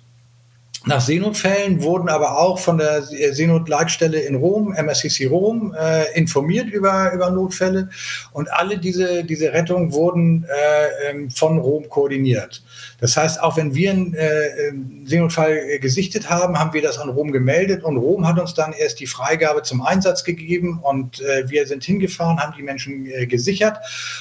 nach 0.87 1.01
Seenotfällen, 1.03 1.83
wurden 1.83 2.09
aber 2.09 2.39
auch 2.39 2.59
von 2.59 2.79
der 2.79 3.03
Seenotleitstelle 3.03 4.19
in 4.19 4.35
Rom, 4.35 4.73
MSCC 4.73 5.27
Rom, 5.27 5.75
äh, 5.79 6.19
informiert 6.19 6.69
über, 6.69 7.13
über 7.13 7.31
Notfälle. 7.31 7.91
Und 8.33 8.51
alle 8.51 8.79
diese, 8.79 9.25
diese 9.25 9.53
Rettungen 9.53 9.93
wurden 9.93 10.45
äh, 10.45 11.11
ähm, 11.11 11.31
von 11.31 11.59
Rom 11.59 11.89
koordiniert. 11.91 12.63
Das 12.99 13.17
heißt, 13.17 13.43
auch 13.43 13.59
wenn 13.59 13.75
wir 13.75 13.91
einen 13.91 14.15
äh, 14.15 14.73
Seenotfall 15.05 15.79
gesichtet 15.81 16.31
haben, 16.31 16.59
haben 16.59 16.73
wir 16.73 16.83
das 16.83 16.99
an 16.99 17.11
Rom 17.11 17.31
gemeldet 17.31 17.85
und 17.85 17.99
Rom 17.99 18.27
hat 18.27 18.39
uns 18.39 18.55
dann 18.55 18.73
erst 18.73 19.01
die 19.01 19.07
Freigabe 19.07 19.63
zum 19.63 19.83
Einsatz 19.83 20.25
gegeben 20.25 20.81
und 20.83 21.21
äh, 21.21 21.49
wir 21.49 21.67
sind 21.67 21.85
hingefahren, 21.85 22.41
haben 22.41 22.55
die 22.57 22.63
Menschen 22.63 23.05
äh, 23.07 23.27
gesichert 23.27 23.79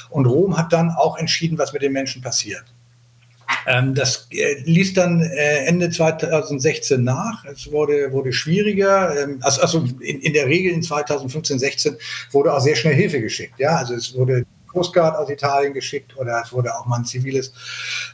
und 0.10 0.26
Rom 0.26 0.58
hat 0.58 0.74
dann 0.74 0.92
auch 0.92 1.18
entschieden, 1.18 1.58
was 1.58 1.72
mit 1.72 1.82
den 1.82 1.94
Menschen 1.94 2.22
passiert. 2.22 2.66
Ähm, 3.68 3.96
das 3.96 4.28
äh, 4.32 4.62
ließ 4.64 4.94
dann 4.94 5.22
äh, 5.22 5.66
Ende 5.66 5.90
2016 5.90 7.04
nach. 7.04 7.46
Es 7.46 7.72
wurde, 7.72 8.12
wurde 8.12 8.34
schwieriger. 8.34 9.16
Ähm, 9.18 9.40
also, 9.42 9.62
also 9.62 9.80
in, 10.00 10.22
in 10.22 10.34
der 10.34 10.48
Regel 10.48 10.72
in 10.72 10.82
2015, 10.82 11.60
16 11.60 11.98
wurde 12.32 12.54
auch 12.54 12.62
sehr 12.62 12.76
schnell 12.76 12.96
Hilfe 12.96 13.22
geschickt. 13.22 13.60
Ja, 13.60 13.78
also 13.78 13.94
es 13.94 14.16
wurde 14.16 14.46
Coast 14.68 14.94
Guard 14.94 15.16
aus 15.16 15.30
Italien 15.30 15.74
geschickt 15.74 16.16
oder 16.18 16.42
es 16.44 16.54
wurde 16.54 16.76
auch 16.76 16.86
mal 16.86 16.98
ein 16.98 17.06
ziviles 17.06 17.54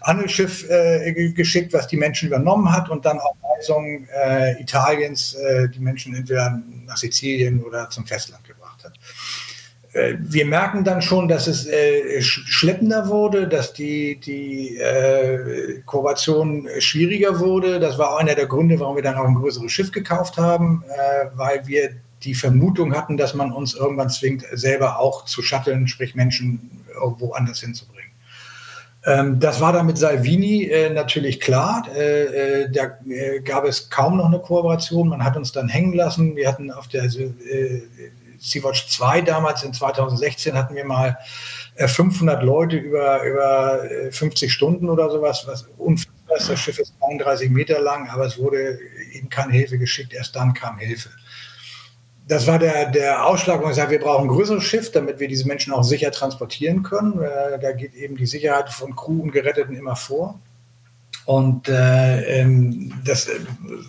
Handelsschiff 0.02 0.70
äh, 0.70 1.32
geschickt, 1.32 1.74
was 1.74 1.88
die 1.88 1.98
Menschen 1.98 2.28
übernommen 2.28 2.72
hat 2.72 2.90
und 2.90 3.06
dann 3.06 3.20
auf 3.20 3.36
Weisung 3.58 4.08
äh, 4.08 4.60
Italiens 4.62 5.34
äh, 5.34 5.70
die 5.70 5.80
Menschen 5.80 6.16
entweder 6.16 6.62
nach 6.86 6.98
Sizilien 6.98 7.64
oder 7.64 7.90
zum 7.90 8.06
Festland 8.06 8.44
gebracht 8.46 8.84
hat. 8.84 8.94
Äh, 9.96 10.16
wir 10.20 10.46
merken 10.46 10.84
dann 10.84 11.02
schon, 11.02 11.28
dass 11.28 11.48
es 11.48 11.66
äh, 11.68 12.22
schleppender 12.22 13.08
wurde, 13.08 13.48
dass 13.48 13.74
die, 13.74 14.20
die 14.20 14.78
äh, 14.78 15.82
Kooperation 15.86 16.68
schwieriger 16.80 17.40
wurde. 17.40 17.80
Das 17.80 17.98
war 17.98 18.14
auch 18.14 18.20
einer 18.20 18.36
der 18.36 18.48
Gründe, 18.48 18.80
warum 18.80 18.98
wir 18.98 19.04
dann 19.04 19.16
auch 19.16 19.26
ein 19.26 19.36
größeres 19.36 19.72
Schiff 19.72 19.92
gekauft 19.92 20.38
haben, 20.38 20.84
äh, 20.88 21.28
weil 21.36 21.66
wir 21.66 21.92
die 22.24 22.36
Vermutung 22.36 22.94
hatten, 22.96 23.18
dass 23.18 23.34
man 23.34 23.52
uns 23.52 23.74
irgendwann 23.74 24.10
zwingt, 24.10 24.44
selber 24.52 25.00
auch 25.00 25.26
zu 25.26 25.42
shutteln, 25.42 25.88
sprich 25.88 26.16
Menschen 26.16 26.84
irgendwo 26.94 27.32
anders 27.34 27.62
hinzubringen. 27.62 28.12
Ähm, 29.06 29.40
das 29.40 29.62
war 29.62 29.72
dann 29.72 29.86
mit 29.86 29.98
Salvini 29.98 30.64
äh, 30.64 30.90
natürlich 30.90 31.40
klar. 31.40 31.88
Äh, 31.96 32.64
äh 32.64 32.70
da 32.70 32.98
äh, 33.08 33.40
gab 33.42 33.64
es 33.64 33.90
kaum 33.90 34.18
noch 34.18 34.26
eine 34.26 34.40
Kooperation. 34.40 35.08
Man 35.08 35.24
hat 35.24 35.38
uns 35.38 35.52
dann 35.54 35.70
hängen 35.70 35.94
lassen. 35.94 36.36
Wir 36.36 36.50
hatten 36.50 36.72
auf 36.72 36.88
der 36.88 37.04
äh, 37.04 37.84
Sea-Watch 38.40 38.88
2 38.88 39.22
damals 39.22 39.64
in 39.64 39.74
2016 39.74 40.54
hatten 40.56 40.76
wir 40.76 40.86
mal 40.86 41.18
500 41.78 42.42
äh, 42.42 42.46
Leute 42.46 42.78
über, 42.78 43.24
über 43.24 43.84
50 44.12 44.48
äh, 44.48 44.52
Stunden 44.52 44.90
oder 44.90 45.10
sowas, 45.10 45.44
was 45.48 45.68
unfassbar 45.78 46.38
ist. 46.38 46.50
Das 46.50 46.60
Schiff 46.60 46.80
ist 46.80 46.94
39 47.02 47.50
Meter 47.50 47.80
lang, 47.80 48.10
aber 48.10 48.26
es 48.26 48.38
wurde 48.38 48.80
eben 49.14 49.30
keine 49.30 49.54
Hilfe 49.54 49.78
geschickt. 49.78 50.14
Erst 50.14 50.36
dann 50.36 50.54
kam 50.54 50.78
Hilfe. 50.78 51.10
Das 52.28 52.48
war 52.48 52.58
der, 52.58 52.90
der 52.90 53.26
Ausschlag, 53.26 53.64
wo 53.64 53.70
ich 53.70 53.76
sage, 53.76 53.92
wir 53.92 54.00
brauchen 54.00 54.26
ein 54.26 54.36
größeres 54.36 54.64
Schiff, 54.64 54.92
damit 54.92 55.20
wir 55.20 55.28
diese 55.28 55.48
Menschen 55.48 55.74
auch 55.74 55.84
sicher 55.84 56.10
transportieren 56.12 56.82
können. 56.82 57.22
Äh, 57.22 57.60
da 57.60 57.72
geht 57.72 57.94
eben 57.94 58.18
die 58.18 58.26
Sicherheit 58.26 58.70
von 58.70 58.96
Crew 58.96 59.22
und 59.22 59.32
Geretteten 59.32 59.76
immer 59.76 59.96
vor. 59.96 60.40
Und 61.26 61.68
äh, 61.68 62.42
ähm, 62.42 62.94
das 63.04 63.30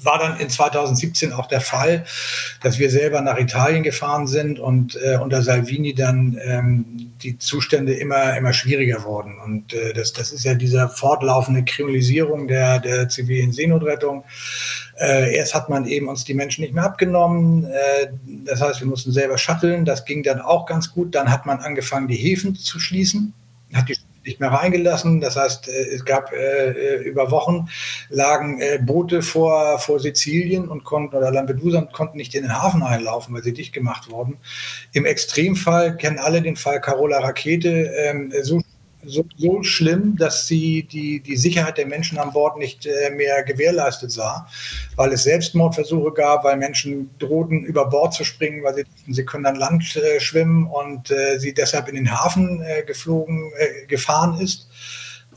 war 0.02 0.19
dann 0.19 0.40
in 0.40 0.49
2017 0.49 1.35
auch 1.35 1.47
der 1.47 1.61
Fall, 1.61 2.05
dass 2.62 2.78
wir 2.78 2.90
selber 2.90 3.21
nach 3.21 3.38
Italien 3.38 3.83
gefahren 3.83 4.26
sind 4.26 4.59
und 4.59 4.99
äh, 5.05 5.19
unter 5.19 5.43
Salvini 5.43 5.95
dann 5.95 6.40
ähm, 6.43 7.12
die 7.23 7.38
Zustände 7.38 7.95
immer, 7.95 8.37
immer 8.37 8.55
schwieriger 8.55 9.05
wurden. 9.05 9.38
Und 9.38 9.75
äh, 9.75 9.93
das, 9.93 10.14
das 10.14 10.33
ist 10.33 10.45
ja 10.45 10.55
diese 10.55 10.88
fortlaufende 10.88 11.62
Kriminalisierung 11.62 12.49
der, 12.49 12.78
der 12.78 13.09
zivilen 13.11 13.52
Seenotrettung. 13.52 14.25
Äh, 14.99 15.37
erst 15.37 15.55
hat 15.55 15.69
man 15.69 15.87
eben 15.87 16.09
uns 16.09 16.25
die 16.25 16.35
Menschen 16.35 16.62
nicht 16.62 16.73
mehr 16.73 16.85
abgenommen. 16.85 17.64
Äh, 17.64 18.09
das 18.47 18.62
heißt, 18.62 18.81
wir 18.81 18.87
mussten 18.87 19.12
selber 19.12 19.37
shutteln. 19.37 19.85
Das 19.85 20.07
ging 20.07 20.23
dann 20.23 20.40
auch 20.40 20.64
ganz 20.64 20.90
gut. 20.90 21.14
Dann 21.14 21.31
hat 21.31 21.45
man 21.45 21.59
angefangen, 21.61 22.09
die 22.09 22.16
Häfen 22.16 22.55
zu 22.55 22.81
schließen, 22.81 23.35
hat 23.75 23.90
die 23.90 23.97
nicht 24.26 24.40
mehr 24.40 24.50
reingelassen. 24.50 25.21
Das 25.21 25.37
heißt, 25.37 25.68
äh, 25.68 25.95
es 25.95 26.04
gab 26.04 26.33
äh, 26.33 26.71
äh, 26.71 27.02
über 27.02 27.30
Wochen 27.30 27.68
lagen 28.11 28.61
äh, 28.61 28.78
Boote 28.83 29.23
vor, 29.23 29.78
vor 29.78 30.00
Sizilien 30.00 30.68
und 30.68 30.85
konnten 30.85 31.16
oder 31.16 31.30
Lampedusa 31.30 31.78
und 31.78 31.92
konnten 31.92 32.16
nicht 32.18 32.35
in 32.35 32.42
den 32.42 32.52
Hafen 32.52 32.83
einlaufen, 32.83 33.35
weil 33.35 33.42
sie 33.42 33.52
dicht 33.52 33.73
gemacht 33.73 34.11
wurden. 34.11 34.37
Im 34.92 35.06
Extremfall 35.06 35.97
kennen 35.97 36.18
alle 36.18 36.42
den 36.42 36.56
Fall 36.56 36.80
Carola 36.80 37.21
Rakete. 37.21 37.68
Ähm, 37.68 38.33
so 38.42 38.61
so, 39.07 39.25
so 39.37 39.63
schlimm, 39.63 40.17
dass 40.17 40.47
sie 40.47 40.83
die, 40.83 41.21
die 41.21 41.37
Sicherheit 41.37 41.79
der 41.79 41.87
Menschen 41.87 42.19
an 42.19 42.33
Bord 42.33 42.59
nicht 42.59 42.87
äh, 42.87 43.11
mehr 43.11 43.43
gewährleistet 43.43 44.11
sah, 44.13 44.47
weil 44.97 45.13
es 45.13 45.23
Selbstmordversuche 45.23 46.13
gab, 46.13 46.45
weil 46.45 46.57
Menschen 46.57 47.11
drohten, 47.19 47.65
über 47.65 47.87
Bord 47.87 48.15
zu 48.15 48.25
springen, 48.25 48.63
weil 48.63 48.75
sie 48.75 48.85
sie 49.09 49.25
können 49.25 49.47
an 49.47 49.57
Land 49.57 49.97
äh, 49.97 50.21
schwimmen 50.21 50.67
und 50.67 51.11
äh, 51.11 51.39
sie 51.39 51.55
deshalb 51.55 51.89
in 51.89 51.95
den 51.95 52.11
Hafen 52.11 52.63
äh, 52.63 52.83
geflogen, 52.83 53.53
äh, 53.57 53.87
gefahren 53.87 54.41
ist. 54.41 54.69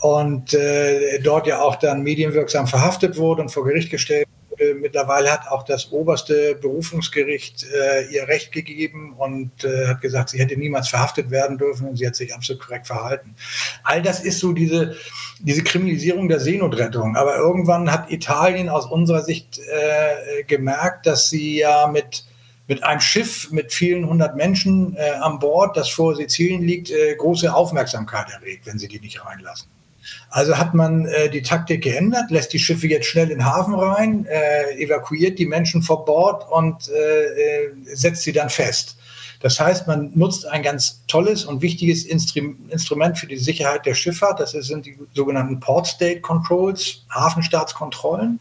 Und 0.01 0.53
äh, 0.53 1.19
dort 1.19 1.45
ja 1.45 1.61
auch 1.61 1.75
dann 1.75 2.03
medienwirksam 2.03 2.67
verhaftet 2.67 3.17
wurde 3.17 3.41
und 3.41 3.49
vor 3.49 3.65
Gericht 3.65 3.89
gestellt 3.89 4.27
äh, 4.59 4.73
mittlerweile 4.73 5.31
hat 5.31 5.47
auch 5.49 5.63
das 5.63 5.91
oberste 5.91 6.55
Berufungsgericht 6.55 7.65
äh, 7.73 8.05
ihr 8.13 8.27
Recht 8.27 8.51
gegeben 8.51 9.13
und 9.17 9.63
äh, 9.63 9.87
hat 9.87 10.01
gesagt, 10.01 10.29
sie 10.29 10.39
hätte 10.39 10.57
niemals 10.57 10.89
verhaftet 10.89 11.31
werden 11.31 11.57
dürfen 11.57 11.87
und 11.87 11.97
sie 11.97 12.05
hat 12.05 12.15
sich 12.15 12.33
absolut 12.33 12.61
korrekt 12.61 12.87
verhalten. 12.87 13.35
All 13.83 14.01
das 14.01 14.19
ist 14.19 14.39
so 14.39 14.51
diese, 14.51 14.95
diese 15.39 15.63
Kriminalisierung 15.63 16.27
der 16.27 16.39
Seenotrettung. 16.39 17.15
Aber 17.15 17.37
irgendwann 17.37 17.91
hat 17.91 18.11
Italien 18.11 18.69
aus 18.69 18.85
unserer 18.85 19.21
Sicht 19.21 19.59
äh, 19.59 20.43
gemerkt, 20.43 21.05
dass 21.05 21.29
sie 21.29 21.59
ja 21.59 21.87
mit 21.87 22.25
mit 22.67 22.83
einem 22.83 23.01
Schiff 23.01 23.49
mit 23.49 23.73
vielen 23.73 24.07
hundert 24.07 24.35
Menschen 24.35 24.95
äh, 24.95 25.09
an 25.21 25.39
Bord, 25.39 25.75
das 25.75 25.89
vor 25.89 26.15
Sizilien 26.15 26.61
liegt, 26.61 26.93
große 27.17 27.51
Aufmerksamkeit 27.51 28.27
erregt, 28.29 28.67
wenn 28.67 28.77
sie 28.77 28.87
die 28.87 28.99
nicht 28.99 29.25
reinlassen. 29.25 29.67
Also 30.29 30.57
hat 30.57 30.73
man 30.73 31.05
äh, 31.05 31.29
die 31.29 31.41
Taktik 31.41 31.83
geändert, 31.83 32.29
lässt 32.29 32.53
die 32.53 32.59
Schiffe 32.59 32.87
jetzt 32.87 33.07
schnell 33.07 33.31
in 33.31 33.39
den 33.39 33.45
Hafen 33.45 33.73
rein, 33.73 34.25
äh, 34.25 34.83
evakuiert 34.83 35.39
die 35.39 35.45
Menschen 35.45 35.81
vor 35.81 36.05
Bord 36.05 36.45
und 36.51 36.89
äh, 36.89 37.65
äh, 37.65 37.71
setzt 37.93 38.23
sie 38.23 38.33
dann 38.33 38.49
fest. 38.49 38.97
Das 39.41 39.59
heißt, 39.59 39.87
man 39.87 40.11
nutzt 40.15 40.45
ein 40.45 40.63
ganz 40.63 41.03
tolles 41.07 41.45
und 41.45 41.61
wichtiges 41.61 42.05
Instru 42.05 42.55
Instrument 42.69 43.17
für 43.17 43.27
die 43.27 43.37
Sicherheit 43.37 43.85
der 43.85 43.93
Schifffahrt. 43.93 44.39
Das 44.39 44.51
sind 44.51 44.85
die 44.85 44.97
sogenannten 45.13 45.59
Port 45.61 45.87
State 45.87 46.21
Controls, 46.21 47.05
Hafenstaatskontrollen 47.09 48.39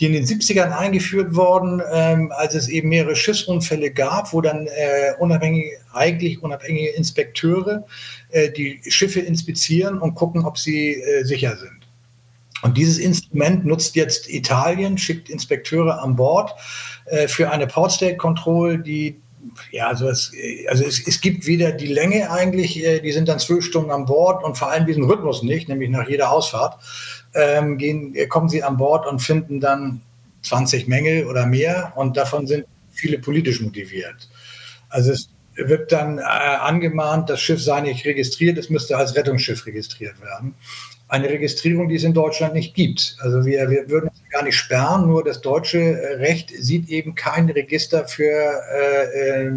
die 0.00 0.06
in 0.06 0.14
den 0.14 0.24
70ern 0.24 0.70
eingeführt 0.70 1.36
worden, 1.36 1.82
ähm, 1.92 2.32
als 2.34 2.54
es 2.54 2.68
eben 2.68 2.88
mehrere 2.88 3.14
Schiffsunfälle 3.14 3.90
gab, 3.90 4.32
wo 4.32 4.40
dann 4.40 4.66
äh, 4.66 5.12
unabhängige, 5.18 5.70
eigentlich 5.92 6.42
unabhängige 6.42 6.88
Inspekteure 6.88 7.86
äh, 8.30 8.50
die 8.50 8.80
Schiffe 8.88 9.20
inspizieren 9.20 9.98
und 9.98 10.14
gucken, 10.14 10.46
ob 10.46 10.58
sie 10.58 10.94
äh, 10.94 11.24
sicher 11.24 11.56
sind. 11.56 11.80
Und 12.62 12.76
dieses 12.76 12.98
Instrument 12.98 13.64
nutzt 13.66 13.94
jetzt 13.94 14.28
Italien, 14.30 14.96
schickt 14.98 15.28
Inspekteure 15.28 16.02
an 16.02 16.16
Bord 16.16 16.52
äh, 17.06 17.28
für 17.28 17.50
eine 17.50 17.66
Port 17.66 17.92
State 17.92 18.16
Control, 18.16 18.78
die 18.78 19.20
ja, 19.70 19.88
also, 19.88 20.08
es, 20.08 20.32
also 20.68 20.84
es, 20.84 21.06
es 21.06 21.20
gibt 21.20 21.46
wieder 21.46 21.72
die 21.72 21.86
Länge 21.86 22.30
eigentlich, 22.30 22.84
äh, 22.84 23.00
die 23.00 23.12
sind 23.12 23.28
dann 23.28 23.38
zwölf 23.38 23.64
Stunden 23.64 23.90
an 23.90 24.04
Bord 24.04 24.44
und 24.44 24.58
vor 24.58 24.70
allem 24.70 24.86
diesen 24.86 25.04
Rhythmus 25.04 25.42
nicht, 25.42 25.68
nämlich 25.68 25.90
nach 25.90 26.08
jeder 26.08 26.30
Ausfahrt, 26.30 26.78
ähm, 27.34 27.78
gehen, 27.78 28.14
kommen 28.28 28.48
sie 28.48 28.62
an 28.62 28.76
Bord 28.76 29.06
und 29.06 29.20
finden 29.20 29.60
dann 29.60 30.02
20 30.42 30.88
Mängel 30.88 31.26
oder 31.26 31.46
mehr 31.46 31.92
und 31.96 32.16
davon 32.16 32.46
sind 32.46 32.66
viele 32.92 33.18
politisch 33.18 33.60
motiviert. 33.60 34.28
Also 34.88 35.12
es 35.12 35.30
wird 35.54 35.92
dann 35.92 36.18
äh, 36.18 36.22
angemahnt, 36.22 37.30
das 37.30 37.40
Schiff 37.40 37.62
sei 37.62 37.80
nicht 37.80 38.04
registriert, 38.04 38.58
es 38.58 38.70
müsste 38.70 38.96
als 38.96 39.14
Rettungsschiff 39.14 39.66
registriert 39.66 40.20
werden. 40.20 40.54
Eine 41.08 41.28
Registrierung, 41.28 41.88
die 41.88 41.96
es 41.96 42.04
in 42.04 42.14
Deutschland 42.14 42.54
nicht 42.54 42.74
gibt. 42.74 43.16
Also 43.20 43.44
wir, 43.44 43.68
wir 43.68 43.90
würden 43.90 44.10
es 44.12 44.30
gar 44.30 44.44
nicht 44.44 44.56
sperren, 44.56 45.08
nur 45.08 45.24
das 45.24 45.40
deutsche 45.40 45.98
Recht 46.18 46.50
sieht 46.56 46.88
eben 46.88 47.16
kein 47.16 47.50
Register 47.50 48.06
für 48.06 48.62
äh, 48.72 49.46
äh, 49.46 49.52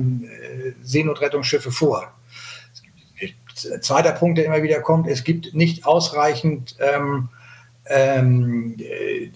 Seenotrettungsschiffe 0.82 1.72
vor. 1.72 2.12
Zweiter 3.82 4.13
Punkt, 4.13 4.39
der 4.39 4.46
immer 4.46 4.63
wieder 4.63 4.82
kommt, 4.82 5.08
es 5.08 5.24
gibt 5.24 5.53
nicht 5.53 5.86
ausreichend 5.86 6.75
ähm, 6.80 7.30
ähm, 7.86 8.78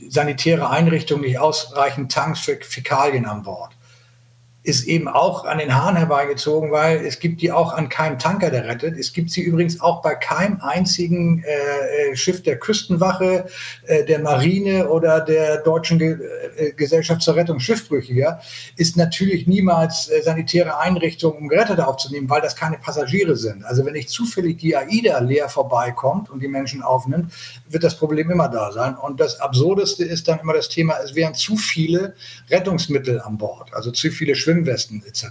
sanitäre 0.09 0.69
Einrichtungen, 0.69 1.23
nicht 1.23 1.39
ausreichend 1.39 2.11
Tanks 2.11 2.39
für 2.39 2.57
Fäkalien 2.61 3.25
an 3.25 3.43
Bord 3.43 3.76
ist 4.67 4.85
eben 4.85 5.07
auch 5.07 5.45
an 5.45 5.59
den 5.59 5.73
Haaren 5.73 5.95
herbeigezogen, 5.95 6.71
weil 6.71 6.97
es 6.97 7.19
gibt 7.19 7.41
die 7.41 7.53
auch 7.53 7.71
an 7.71 7.87
keinem 7.87 8.19
Tanker, 8.19 8.51
der 8.51 8.65
rettet. 8.65 8.97
Es 8.97 9.13
gibt 9.13 9.31
sie 9.31 9.41
übrigens 9.41 9.79
auch 9.79 10.01
bei 10.01 10.13
keinem 10.13 10.59
einzigen 10.59 11.41
äh, 11.45 12.11
äh 12.11 12.15
Schiff 12.17 12.43
der 12.43 12.59
Küstenwache, 12.59 13.45
äh, 13.85 14.03
der 14.03 14.19
Marine 14.19 14.89
oder 14.89 15.21
der 15.21 15.59
Deutschen 15.59 15.99
Ge 15.99 16.17
äh, 16.57 16.73
Gesellschaft 16.73 17.21
zur 17.21 17.37
Rettung 17.37 17.61
Schiffbrüchiger. 17.61 18.41
Ist 18.75 18.97
natürlich 18.97 19.47
niemals 19.47 20.09
äh, 20.09 20.21
sanitäre 20.21 20.77
Einrichtung, 20.77 21.37
um 21.37 21.47
Gerettete 21.47 21.87
aufzunehmen, 21.87 22.29
weil 22.29 22.41
das 22.41 22.57
keine 22.57 22.77
Passagiere 22.77 23.37
sind. 23.37 23.63
Also 23.63 23.85
wenn 23.85 23.93
nicht 23.93 24.09
zufällig 24.09 24.57
die 24.57 24.75
AIDA 24.75 25.19
leer 25.19 25.47
vorbeikommt 25.47 26.29
und 26.29 26.41
die 26.41 26.49
Menschen 26.49 26.81
aufnimmt, 26.81 27.31
wird 27.69 27.85
das 27.85 27.95
Problem 27.95 28.29
immer 28.31 28.49
da 28.49 28.73
sein. 28.73 28.97
Und 28.97 29.21
das 29.21 29.39
Absurdeste 29.39 30.03
ist 30.03 30.27
dann 30.27 30.39
immer 30.39 30.53
das 30.53 30.67
Thema, 30.67 30.95
es 31.01 31.15
wären 31.15 31.35
zu 31.35 31.55
viele 31.55 32.15
Rettungsmittel 32.49 33.21
an 33.21 33.37
Bord, 33.37 33.73
also 33.73 33.91
zu 33.91 34.11
viele 34.11 34.35
Schwimmer 34.35 34.56
Schwimmwesten 34.57 35.03
etc. 35.05 35.25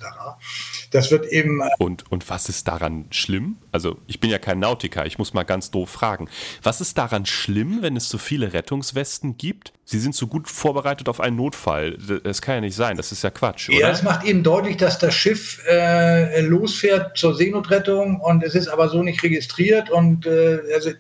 Das 0.91 1.11
wird 1.11 1.27
eben. 1.27 1.61
Äh, 1.61 1.69
und, 1.79 2.11
und 2.11 2.29
was 2.31 2.49
ist 2.49 2.69
daran 2.69 3.07
schlimm? 3.11 3.57
Also, 3.73 3.99
ich 4.07 4.21
bin 4.21 4.31
ja 4.31 4.39
kein 4.39 4.59
Nautiker, 4.59 5.07
ich 5.07 5.19
muss 5.19 5.35
mal 5.35 5.45
ganz 5.45 5.71
doof 5.71 5.91
fragen. 5.91 6.29
Was 6.63 6.81
ist 6.81 6.97
daran 6.99 7.27
schlimm, 7.27 7.83
wenn 7.83 7.97
es 7.97 8.09
so 8.09 8.19
viele 8.19 8.53
Rettungswesten 8.53 9.37
gibt? 9.37 9.73
Sie 9.85 9.99
sind 9.99 10.15
so 10.15 10.27
gut 10.27 10.49
vorbereitet 10.49 11.09
auf 11.09 11.21
einen 11.21 11.37
Notfall. 11.37 11.97
Das 12.25 12.43
kann 12.43 12.57
ja 12.57 12.61
nicht 12.63 12.77
sein, 12.77 12.97
das 12.97 13.13
ist 13.13 13.23
ja 13.23 13.31
Quatsch, 13.31 13.69
oder? 13.69 13.79
Ja, 13.79 13.91
es 13.91 14.03
macht 14.03 14.25
eben 14.25 14.43
deutlich, 14.43 14.77
dass 14.77 14.99
das 14.99 15.15
Schiff 15.15 15.63
äh, 15.69 16.41
losfährt 16.41 17.17
zur 17.17 17.35
Seenotrettung 17.35 18.21
und 18.21 18.43
es 18.43 18.55
ist 18.55 18.69
aber 18.69 18.89
so 18.89 19.03
nicht 19.03 19.23
registriert 19.23 19.91
und 19.91 20.27
äh, 20.27 20.61
also 20.75 20.91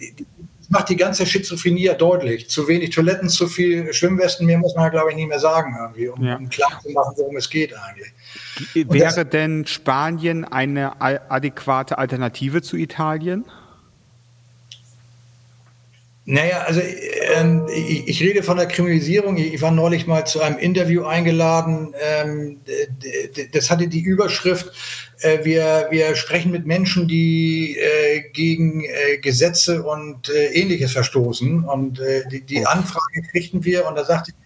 macht 0.68 0.88
die 0.88 0.96
ganze 0.96 1.26
Schizophrenie 1.26 1.84
ja 1.84 1.94
deutlich. 1.94 2.48
Zu 2.48 2.66
wenig 2.68 2.90
Toiletten, 2.90 3.28
zu 3.28 3.46
viel 3.46 3.92
Schwimmwesten, 3.92 4.46
mehr 4.46 4.58
muss 4.58 4.74
man 4.74 4.84
ja, 4.84 4.90
glaube 4.90 5.10
ich, 5.10 5.16
nicht 5.16 5.28
mehr 5.28 5.38
sagen, 5.38 5.76
irgendwie, 5.78 6.08
um, 6.08 6.24
ja. 6.24 6.36
um 6.36 6.48
klar 6.48 6.80
zu 6.82 6.90
machen, 6.90 7.14
worum 7.16 7.36
es 7.36 7.48
geht 7.48 7.74
eigentlich. 7.74 8.12
Wäre 8.74 9.26
denn 9.26 9.66
Spanien 9.66 10.44
eine 10.44 11.00
adäquate 11.00 11.98
Alternative 11.98 12.62
zu 12.62 12.76
Italien? 12.76 13.44
Naja, 16.28 16.62
also 16.62 16.80
ähm, 17.36 17.68
ich, 17.72 18.08
ich, 18.08 18.20
rede 18.20 18.42
von 18.42 18.56
der 18.56 18.66
Kriminalisierung. 18.66 19.36
Ich 19.36 19.62
war 19.62 19.70
neulich 19.70 20.08
mal 20.08 20.26
zu 20.26 20.40
einem 20.40 20.58
Interview 20.58 21.04
eingeladen. 21.04 21.94
Ähm, 22.00 22.60
das 23.52 23.70
hatte 23.70 23.86
die 23.86 24.00
Überschrift, 24.00 24.72
äh, 25.20 25.44
wir, 25.44 25.86
wir 25.90 26.16
sprechen 26.16 26.50
mit 26.50 26.66
Menschen, 26.66 27.06
die 27.06 27.78
äh, 27.78 28.22
gegen 28.32 28.84
äh, 28.84 29.18
Gesetze 29.18 29.84
und 29.84 30.28
äh, 30.28 30.46
ähnliches 30.46 30.92
verstoßen. 30.92 31.62
Und 31.62 32.00
äh, 32.00 32.24
die, 32.28 32.40
die 32.40 32.62
oh. 32.62 32.70
Anfrage 32.70 33.22
kriegten 33.30 33.64
wir 33.64 33.86
und 33.86 33.94
da 33.94 34.04
sagte 34.04 34.32
ich, 34.32 34.45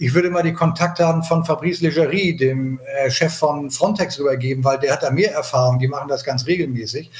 ich 0.00 0.14
würde 0.14 0.30
mal 0.30 0.42
die 0.42 0.52
Kontaktdaten 0.52 1.22
von 1.24 1.44
Fabrice 1.44 1.82
Legerie, 1.82 2.36
dem 2.36 2.80
äh, 2.80 3.10
Chef 3.10 3.34
von 3.34 3.70
Frontex, 3.70 4.18
übergeben, 4.18 4.64
weil 4.64 4.78
der 4.78 4.92
hat 4.92 5.02
da 5.02 5.10
mehr 5.10 5.32
Erfahrung, 5.32 5.78
die 5.78 5.88
machen 5.88 6.08
das 6.08 6.24
ganz 6.24 6.46
regelmäßig. 6.46 7.10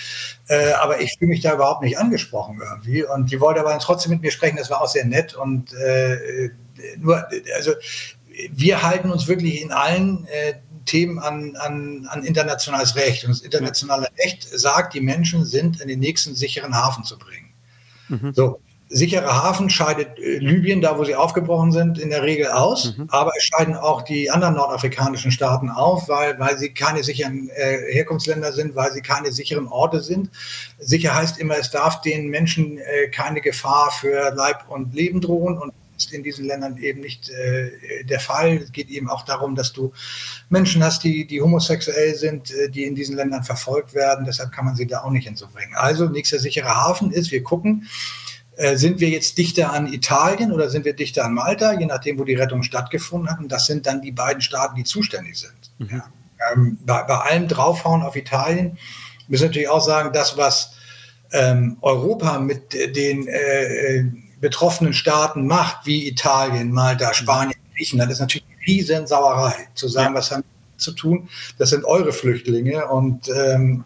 Äh, 0.47 0.73
aber 0.73 1.01
ich 1.01 1.17
fühle 1.19 1.31
mich 1.31 1.41
da 1.41 1.55
überhaupt 1.55 1.83
nicht 1.83 1.99
angesprochen 1.99 2.61
irgendwie. 2.63 3.05
Und 3.05 3.31
die 3.31 3.41
wollte 3.41 3.61
aber 3.61 3.77
trotzdem 3.79 4.13
mit 4.13 4.23
mir 4.23 4.31
sprechen, 4.31 4.57
das 4.57 4.71
war 4.71 4.81
auch 4.81 4.89
sehr 4.89 5.05
nett. 5.05 5.35
Und 5.35 5.73
äh, 5.75 6.51
nur, 6.99 7.27
also 7.57 7.73
wir 8.53 8.83
halten 8.83 9.11
uns 9.11 9.27
wirklich 9.27 9.61
in 9.61 9.73
allen 9.73 10.27
äh, 10.27 10.55
Themen 10.85 11.19
an, 11.19 11.57
an, 11.57 12.07
an 12.09 12.23
internationales 12.23 12.97
Recht. 12.97 13.25
Und 13.25 13.31
das 13.31 13.41
internationale 13.41 14.09
Recht 14.19 14.43
sagt, 14.43 14.95
die 14.95 15.01
Menschen 15.01 15.45
sind 15.45 15.81
in 15.81 15.89
den 15.89 15.99
nächsten 15.99 16.35
sicheren 16.35 16.75
Hafen 16.75 17.05
zu 17.05 17.19
bringen. 17.19 17.53
Mhm. 18.09 18.33
So, 18.35 18.61
sichere 18.89 19.27
Hafen 19.27 19.71
scheidet 19.71 20.19
äh, 20.19 20.39
Libyen, 20.39 20.81
da 20.81 20.99
wo 20.99 21.05
sie 21.05 21.15
aufgebrochen 21.15 21.73
sind, 21.73 21.99
in 21.99 22.11
der 22.11 22.23
Regel 22.23 22.49
aus. 22.49 22.97
Mhm. 22.97 23.09
Aber 23.11 23.33
es 23.37 23.45
scheiden 23.45 23.77
auch 23.77 24.03
die 24.03 24.31
anderen 24.31 24.55
nordafrikanischen 24.55 25.31
Staaten 25.31 25.71
auf, 25.71 26.09
weil, 26.09 26.39
weil 26.39 26.59
sie 26.59 26.71
keine 26.71 27.03
sicheren 27.03 27.51
äh, 27.51 27.93
Herkunftsländer 27.93 28.53
sind, 28.53 28.75
weil 28.75 28.93
sie 28.93 29.03
keine 29.03 29.31
sicheren 29.33 29.69
Orte 29.69 30.01
sind. 30.01 30.31
Sicher 30.79 31.15
heißt 31.15 31.39
immer, 31.39 31.59
es 31.59 31.71
darf 31.71 32.01
den 32.01 32.29
Menschen 32.29 32.79
äh, 32.79 33.09
keine 33.09 33.41
Gefahr 33.41 33.91
für 33.91 34.33
Leib 34.35 34.69
und 34.69 34.95
Leben 34.95 35.21
drohen 35.21 35.59
und 35.59 35.73
ist 35.99 36.13
in 36.13 36.23
diesen 36.23 36.47
Ländern 36.47 36.77
eben 36.79 37.01
nicht 37.01 37.29
äh, 37.29 38.05
der 38.05 38.21
Fall. 38.21 38.59
Es 38.59 38.73
geht 38.73 38.89
eben 38.89 39.11
auch 39.11 39.25
darum, 39.25 39.55
dass 39.55 39.73
du 39.73 39.93
Menschen 40.49 40.83
hast, 40.83 41.03
die, 41.03 41.27
die 41.27 41.43
homosexuell 41.43 42.15
sind, 42.15 42.53
äh, 42.53 42.71
die 42.71 42.85
in 42.85 42.95
diesen 42.95 43.17
Ländern 43.17 43.43
verfolgt 43.43 43.95
werden. 43.95 44.25
Deshalb 44.25 44.53
kann 44.53 44.65
man 44.65 44.77
sie 44.77 44.87
da 44.87 45.03
auch 45.03 45.11
nicht 45.11 45.27
hinzubringen. 45.27 45.75
Also 45.75 46.09
nächster 46.09 46.39
sichere 46.39 46.75
Hafen 46.75 47.11
ist, 47.11 47.33
wir 47.33 47.43
gucken, 47.43 47.89
äh, 48.59 48.77
sind 48.77 48.99
wir 48.99 49.09
jetzt 49.09 49.39
dichter 49.39 49.73
an 49.73 49.93
Italien 49.93 50.51
oder 50.51 50.69
sind 50.69 50.85
wir 50.85 50.93
dichter 50.93 51.25
an 51.25 51.35
Malta, 51.35 51.79
je 51.79 51.87
nachdem, 51.87 52.19
wo 52.19 52.25
die 52.25 52.35
Rettung 52.35 52.65
stattgefunden 52.65 53.31
hat. 53.31 53.39
Und 53.39 53.53
das 53.53 53.67
sind 53.67 53.87
dann 53.87 54.03
die 54.03 54.11
beiden 54.11 54.43
Staaten, 54.43 54.75
die 54.75 54.83
zuständig 54.83 55.39
sind. 55.39 55.71
Mhm. 55.79 55.99
Ja. 55.99 56.05
Ähm, 56.53 56.77
bei, 56.85 57.05
bei, 57.05 57.19
allem 57.19 57.47
Draufhauen 57.47 58.03
auf 58.03 58.17
Italien 58.17 58.77
müssen 59.29 59.43
wir 59.43 59.49
natürlich 59.49 59.69
auch 59.69 59.85
sagen, 59.85 60.13
das, 60.13 60.37
was 60.37 60.73
ähm, 61.31 61.77
Europa 61.83 62.41
mit 62.41 62.75
den 62.75 63.29
äh, 63.29 64.05
betroffenen 64.41 64.93
Staaten 64.93 65.47
macht, 65.47 65.87
wie 65.87 66.09
Italien, 66.09 66.73
Malta, 66.73 67.15
Spanien, 67.15 67.55
Griechenland, 67.77 68.11
ist 68.11 68.19
natürlich 68.19 68.47
eine 68.49 68.67
Riesensauerei, 68.67 69.69
zu 69.75 69.87
sagen, 69.87 70.15
ja. 70.15 70.19
was 70.19 70.33
haben 70.33 70.43
wir 70.43 70.79
zu 70.79 70.91
tun. 70.91 71.29
Das 71.59 71.71
sind 71.71 71.85
eure 71.85 72.13
Flüchtlinge 72.13 72.89
und 72.89 73.29
ähm, 73.29 73.85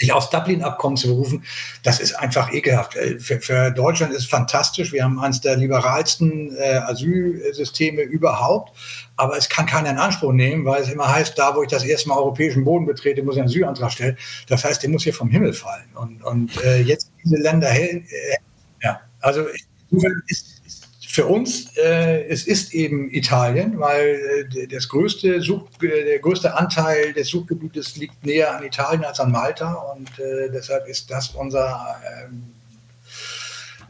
sich 0.00 0.12
aufs 0.12 0.30
Dublin-Abkommen 0.30 0.96
zu 0.96 1.08
berufen, 1.08 1.44
das 1.82 2.00
ist 2.00 2.14
einfach 2.14 2.52
ekelhaft. 2.52 2.96
Äh, 2.96 3.18
für, 3.18 3.40
für, 3.40 3.70
Deutschland 3.70 4.12
ist 4.12 4.26
fantastisch. 4.26 4.92
Wir 4.92 5.04
haben 5.04 5.20
eines 5.20 5.40
der 5.40 5.56
liberalsten 5.56 6.56
äh, 6.56 6.78
Asylsysteme 6.78 8.02
überhaupt. 8.02 8.76
Aber 9.16 9.36
es 9.36 9.48
kann 9.48 9.66
keiner 9.66 9.90
in 9.90 9.98
Anspruch 9.98 10.32
nehmen, 10.32 10.64
weil 10.64 10.82
es 10.82 10.88
immer 10.88 11.12
heißt, 11.12 11.38
da 11.38 11.54
wo 11.54 11.62
ich 11.62 11.68
das 11.68 11.84
erste 11.84 12.08
Mal 12.08 12.16
europäischen 12.16 12.64
Boden 12.64 12.86
betrete, 12.86 13.22
muss 13.22 13.34
ich 13.34 13.42
einen 13.42 13.50
Asylantrag 13.50 13.92
stellen. 13.92 14.16
Das 14.48 14.64
heißt, 14.64 14.82
der 14.82 14.90
muss 14.90 15.02
hier 15.02 15.14
vom 15.14 15.28
Himmel 15.28 15.52
fallen. 15.52 15.90
Und, 15.94 16.24
und 16.24 16.64
äh, 16.64 16.80
jetzt 16.80 17.12
diese 17.22 17.36
Länder, 17.36 17.70
äh, 17.70 18.02
ja, 18.82 19.00
also 19.20 19.44
ist, 20.26 20.59
für 21.10 21.26
uns, 21.26 21.76
äh, 21.76 22.24
es 22.28 22.46
ist 22.46 22.72
eben 22.72 23.10
Italien, 23.10 23.80
weil 23.80 24.46
äh, 24.54 24.66
das 24.68 24.88
größte 24.88 25.40
Such, 25.40 25.66
äh, 25.82 26.04
der 26.04 26.20
größte 26.20 26.56
Anteil 26.56 27.12
des 27.12 27.28
Suchgebietes 27.28 27.96
liegt 27.96 28.24
näher 28.24 28.56
an 28.56 28.62
Italien 28.62 29.04
als 29.04 29.18
an 29.18 29.32
Malta 29.32 29.72
und 29.72 30.08
äh, 30.20 30.48
deshalb 30.52 30.86
ist 30.86 31.10
das 31.10 31.30
unser 31.30 32.00
ähm, 32.24 32.44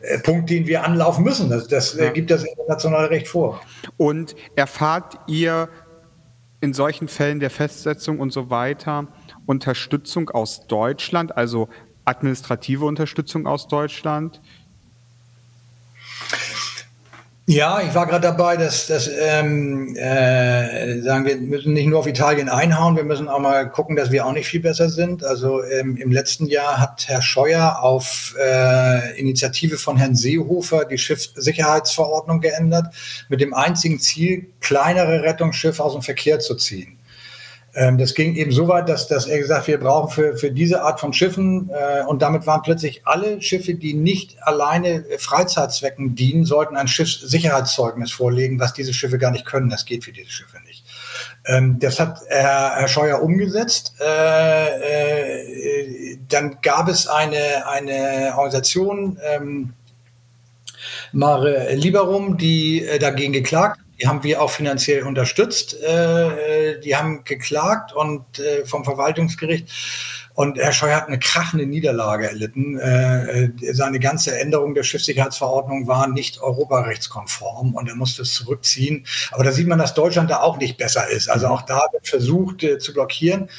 äh, 0.00 0.18
Punkt, 0.20 0.48
den 0.48 0.66
wir 0.66 0.82
anlaufen 0.82 1.22
müssen. 1.22 1.50
Das, 1.50 1.68
das 1.68 1.94
ja. 1.94 2.10
gibt 2.10 2.30
das 2.30 2.42
internationale 2.42 3.10
Recht 3.10 3.28
vor. 3.28 3.60
Und 3.98 4.34
erfahrt 4.56 5.18
ihr 5.26 5.68
in 6.62 6.72
solchen 6.72 7.06
Fällen 7.06 7.38
der 7.38 7.50
Festsetzung 7.50 8.18
und 8.18 8.32
so 8.32 8.48
weiter 8.48 9.08
Unterstützung 9.44 10.30
aus 10.30 10.66
Deutschland, 10.68 11.36
also 11.36 11.68
administrative 12.06 12.86
Unterstützung 12.86 13.46
aus 13.46 13.68
Deutschland? 13.68 14.40
Ja, 17.52 17.80
ich 17.82 17.92
war 17.96 18.06
gerade 18.06 18.22
dabei, 18.22 18.56
dass, 18.56 18.86
dass 18.86 19.08
ähm, 19.08 19.96
äh, 19.96 21.00
sagen 21.00 21.26
wir 21.26 21.34
müssen 21.34 21.72
nicht 21.72 21.88
nur 21.88 21.98
auf 21.98 22.06
Italien 22.06 22.48
einhauen, 22.48 22.94
wir 22.94 23.02
müssen 23.02 23.26
auch 23.26 23.40
mal 23.40 23.68
gucken, 23.68 23.96
dass 23.96 24.12
wir 24.12 24.24
auch 24.24 24.32
nicht 24.32 24.46
viel 24.46 24.60
besser 24.60 24.88
sind. 24.88 25.24
Also 25.24 25.64
ähm, 25.64 25.96
im 25.96 26.12
letzten 26.12 26.46
Jahr 26.46 26.78
hat 26.78 27.08
Herr 27.08 27.22
Scheuer 27.22 27.82
auf 27.82 28.36
äh, 28.40 29.18
Initiative 29.18 29.78
von 29.78 29.96
Herrn 29.96 30.14
Seehofer 30.14 30.84
die 30.84 30.96
Schiffssicherheitsverordnung 30.96 32.40
geändert, 32.40 32.94
mit 33.28 33.40
dem 33.40 33.52
einzigen 33.52 33.98
Ziel, 33.98 34.46
kleinere 34.60 35.24
Rettungsschiffe 35.24 35.82
aus 35.82 35.94
dem 35.94 36.02
Verkehr 36.02 36.38
zu 36.38 36.54
ziehen. 36.54 36.99
Ähm, 37.74 37.98
das 37.98 38.14
ging 38.14 38.34
eben 38.34 38.50
so 38.50 38.66
weit, 38.66 38.88
dass, 38.88 39.06
dass 39.06 39.26
er 39.26 39.38
gesagt, 39.38 39.68
wir 39.68 39.78
brauchen 39.78 40.10
für, 40.10 40.36
für 40.36 40.50
diese 40.50 40.82
Art 40.82 40.98
von 40.98 41.12
Schiffen, 41.12 41.70
äh, 41.70 42.02
und 42.04 42.20
damit 42.20 42.46
waren 42.46 42.62
plötzlich 42.62 43.02
alle 43.06 43.40
Schiffe, 43.40 43.74
die 43.74 43.94
nicht 43.94 44.42
alleine 44.42 45.04
Freizeitzwecken 45.18 46.16
dienen, 46.16 46.44
sollten 46.44 46.76
ein 46.76 46.88
Schiffssicherheitszeugnis 46.88 48.10
vorlegen, 48.10 48.58
was 48.58 48.72
diese 48.72 48.92
Schiffe 48.92 49.18
gar 49.18 49.30
nicht 49.30 49.46
können. 49.46 49.70
Das 49.70 49.84
geht 49.84 50.04
für 50.04 50.12
diese 50.12 50.30
Schiffe 50.30 50.56
nicht. 50.66 50.84
Ähm, 51.46 51.78
das 51.78 52.00
hat 52.00 52.18
Herr, 52.28 52.88
Scheuer 52.88 53.22
umgesetzt. 53.22 53.94
Äh, 54.00 54.68
äh, 54.78 56.18
dann 56.28 56.58
gab 56.62 56.88
es 56.88 57.06
eine, 57.06 57.68
eine 57.68 58.32
Organisation, 58.36 59.18
ähm, 59.24 59.74
Mare 61.12 61.74
Liberum, 61.74 62.36
die 62.36 62.84
äh, 62.84 62.98
dagegen 62.98 63.32
geklagt 63.32 63.80
die 64.00 64.08
haben 64.08 64.22
wir 64.22 64.42
auch 64.42 64.50
finanziell 64.50 65.02
unterstützt. 65.02 65.80
Äh, 65.82 66.80
die 66.80 66.96
haben 66.96 67.24
geklagt 67.24 67.92
und 67.92 68.38
äh, 68.38 68.64
vom 68.64 68.84
Verwaltungsgericht. 68.84 69.68
Und 70.34 70.58
Herr 70.58 70.72
Scheuer 70.72 70.96
hat 70.96 71.08
eine 71.08 71.18
krachende 71.18 71.66
Niederlage 71.66 72.28
erlitten. 72.28 72.78
Äh, 72.78 73.50
seine 73.72 73.98
ganze 73.98 74.38
Änderung 74.38 74.74
der 74.74 74.84
Schiffssicherheitsverordnung 74.84 75.86
war 75.86 76.08
nicht 76.08 76.40
europarechtskonform 76.40 77.74
und 77.74 77.88
er 77.88 77.96
musste 77.96 78.22
es 78.22 78.32
zurückziehen. 78.34 79.04
Aber 79.32 79.44
da 79.44 79.52
sieht 79.52 79.66
man, 79.66 79.78
dass 79.78 79.92
Deutschland 79.92 80.30
da 80.30 80.40
auch 80.40 80.56
nicht 80.56 80.78
besser 80.78 81.08
ist. 81.08 81.28
Also 81.28 81.48
auch 81.48 81.62
da 81.62 81.82
wird 81.92 82.08
versucht 82.08 82.64
zu 82.78 82.92
blockieren. 82.94 83.50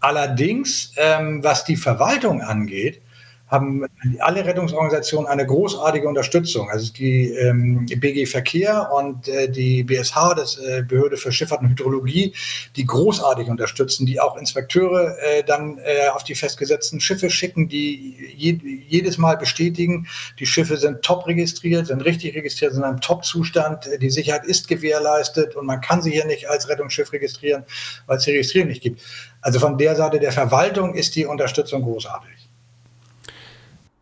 Allerdings, 0.00 0.92
ähm, 0.96 1.42
was 1.42 1.64
die 1.64 1.76
Verwaltung 1.76 2.40
angeht, 2.40 3.02
haben 3.48 3.86
alle 4.20 4.44
Rettungsorganisationen 4.44 5.26
eine 5.26 5.46
großartige 5.46 6.06
Unterstützung. 6.06 6.70
Also 6.70 6.92
die, 6.92 7.30
ähm, 7.30 7.86
BG 7.86 8.26
Verkehr 8.26 8.90
und 8.92 9.26
äh, 9.28 9.50
die 9.50 9.84
BSH, 9.84 10.34
das 10.36 10.58
äh, 10.58 10.82
Behörde 10.86 11.16
für 11.16 11.32
Schifffahrt 11.32 11.62
und 11.62 11.70
Hydrologie, 11.70 12.34
die 12.76 12.84
großartig 12.84 13.48
unterstützen, 13.48 14.06
die 14.06 14.20
auch 14.20 14.36
Inspekteure 14.36 15.16
äh, 15.18 15.42
dann 15.42 15.78
äh, 15.78 16.08
auf 16.08 16.24
die 16.24 16.34
festgesetzten 16.34 17.00
Schiffe 17.00 17.30
schicken, 17.30 17.68
die 17.68 18.16
je, 18.36 18.58
jedes 18.86 19.18
Mal 19.18 19.36
bestätigen, 19.36 20.06
die 20.38 20.46
Schiffe 20.46 20.76
sind 20.76 21.02
top 21.02 21.26
registriert, 21.26 21.86
sind 21.86 22.04
richtig 22.04 22.34
registriert, 22.34 22.72
sind 22.72 22.82
in 22.82 22.88
einem 22.88 23.00
Top-Zustand, 23.00 23.88
die 24.00 24.10
Sicherheit 24.10 24.44
ist 24.44 24.68
gewährleistet 24.68 25.56
und 25.56 25.66
man 25.66 25.80
kann 25.80 26.02
sie 26.02 26.10
hier 26.10 26.26
nicht 26.26 26.48
als 26.48 26.68
Rettungsschiff 26.68 27.12
registrieren, 27.12 27.64
weil 28.06 28.18
es 28.18 28.24
die 28.24 28.32
Registrierung 28.32 28.68
nicht 28.68 28.82
gibt. 28.82 29.00
Also 29.40 29.58
von 29.58 29.78
der 29.78 29.96
Seite 29.96 30.18
der 30.18 30.32
Verwaltung 30.32 30.94
ist 30.94 31.16
die 31.16 31.24
Unterstützung 31.24 31.82
großartig. 31.82 32.37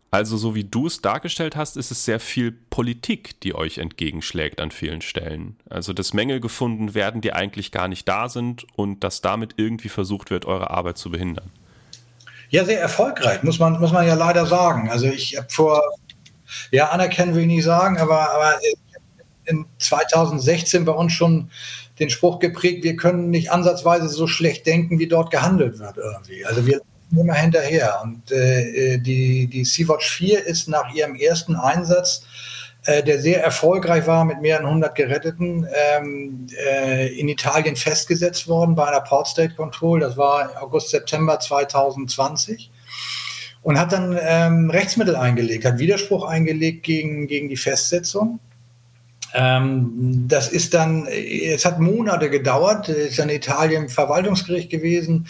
Also 0.09 0.37
so 0.37 0.55
wie 0.55 0.63
du 0.63 0.87
es 0.87 1.01
dargestellt 1.01 1.57
hast, 1.57 1.75
ist 1.75 1.91
es 1.91 2.05
sehr 2.05 2.19
viel 2.19 2.51
Politik, 2.51 3.41
die 3.41 3.53
euch 3.53 3.77
entgegenschlägt 3.77 4.61
an 4.61 4.71
vielen 4.71 5.01
Stellen. 5.01 5.57
Also 5.69 5.91
dass 5.91 6.13
Mängel 6.13 6.39
gefunden 6.39 6.93
werden, 6.93 7.19
die 7.19 7.33
eigentlich 7.33 7.71
gar 7.71 7.89
nicht 7.89 8.07
da 8.07 8.29
sind 8.29 8.65
und 8.77 9.03
dass 9.03 9.21
damit 9.21 9.55
irgendwie 9.57 9.89
versucht 9.89 10.29
wird, 10.29 10.45
eure 10.45 10.69
Arbeit 10.69 10.97
zu 10.97 11.11
behindern. 11.11 11.51
Ja, 12.49 12.63
sehr 12.63 12.79
erfolgreich, 12.79 13.43
muss 13.43 13.59
man, 13.59 13.79
muss 13.81 13.91
man 13.91 14.07
ja 14.07 14.13
leider 14.13 14.45
sagen. 14.45 14.89
Also 14.89 15.07
ich 15.07 15.35
habe 15.37 15.49
vor, 15.49 15.81
ja, 16.71 16.87
anerkennen 16.89 17.35
will 17.35 17.41
ich 17.41 17.47
nicht 17.47 17.63
sagen, 17.65 17.97
aber, 17.97 18.31
aber 18.31 18.55
in 19.43 19.65
2016 19.79 20.85
bei 20.85 20.93
uns 20.93 21.11
schon 21.11 21.51
den 21.99 22.09
Spruch 22.09 22.39
geprägt, 22.39 22.85
wir 22.85 22.95
können 22.95 23.29
nicht 23.29 23.51
ansatzweise 23.51 24.07
so 24.07 24.27
schlecht 24.27 24.65
denken, 24.65 24.99
wie 24.99 25.07
dort 25.07 25.31
gehandelt 25.31 25.79
wird 25.79 25.97
irgendwie. 25.97 26.45
Also 26.45 26.65
wir 26.65 26.81
immer 27.15 27.33
hinterher. 27.33 27.99
Und 28.03 28.31
äh, 28.31 28.93
äh, 28.93 28.97
die, 28.97 29.47
die 29.47 29.65
Sea-Watch 29.65 30.09
4 30.09 30.45
ist 30.45 30.67
nach 30.67 30.93
ihrem 30.93 31.15
ersten 31.15 31.55
Einsatz, 31.55 32.23
äh, 32.85 33.03
der 33.03 33.19
sehr 33.19 33.43
erfolgreich 33.43 34.07
war 34.07 34.25
mit 34.25 34.41
mehreren 34.41 34.69
hundert 34.69 34.95
Geretteten, 34.95 35.67
ähm, 35.73 36.47
äh, 36.65 37.07
in 37.19 37.27
Italien 37.27 37.75
festgesetzt 37.75 38.47
worden 38.47 38.75
bei 38.75 38.85
einer 38.87 39.01
Port 39.01 39.27
State 39.27 39.55
Control. 39.55 39.99
Das 39.99 40.17
war 40.17 40.51
August, 40.61 40.89
September 40.89 41.39
2020 41.39 42.71
und 43.61 43.77
hat 43.77 43.91
dann 43.91 44.17
ähm, 44.21 44.69
Rechtsmittel 44.69 45.15
eingelegt, 45.15 45.65
hat 45.65 45.79
Widerspruch 45.79 46.23
eingelegt 46.23 46.83
gegen, 46.83 47.27
gegen 47.27 47.49
die 47.49 47.57
Festsetzung. 47.57 48.39
Ähm, 49.33 50.25
das 50.27 50.47
ist 50.47 50.73
dann, 50.73 51.07
es 51.07 51.65
hat 51.65 51.79
Monate 51.79 52.29
gedauert, 52.29 52.89
ist 52.89 53.19
in 53.19 53.29
Italien 53.29 53.89
Verwaltungsgericht 53.89 54.69
gewesen. 54.69 55.27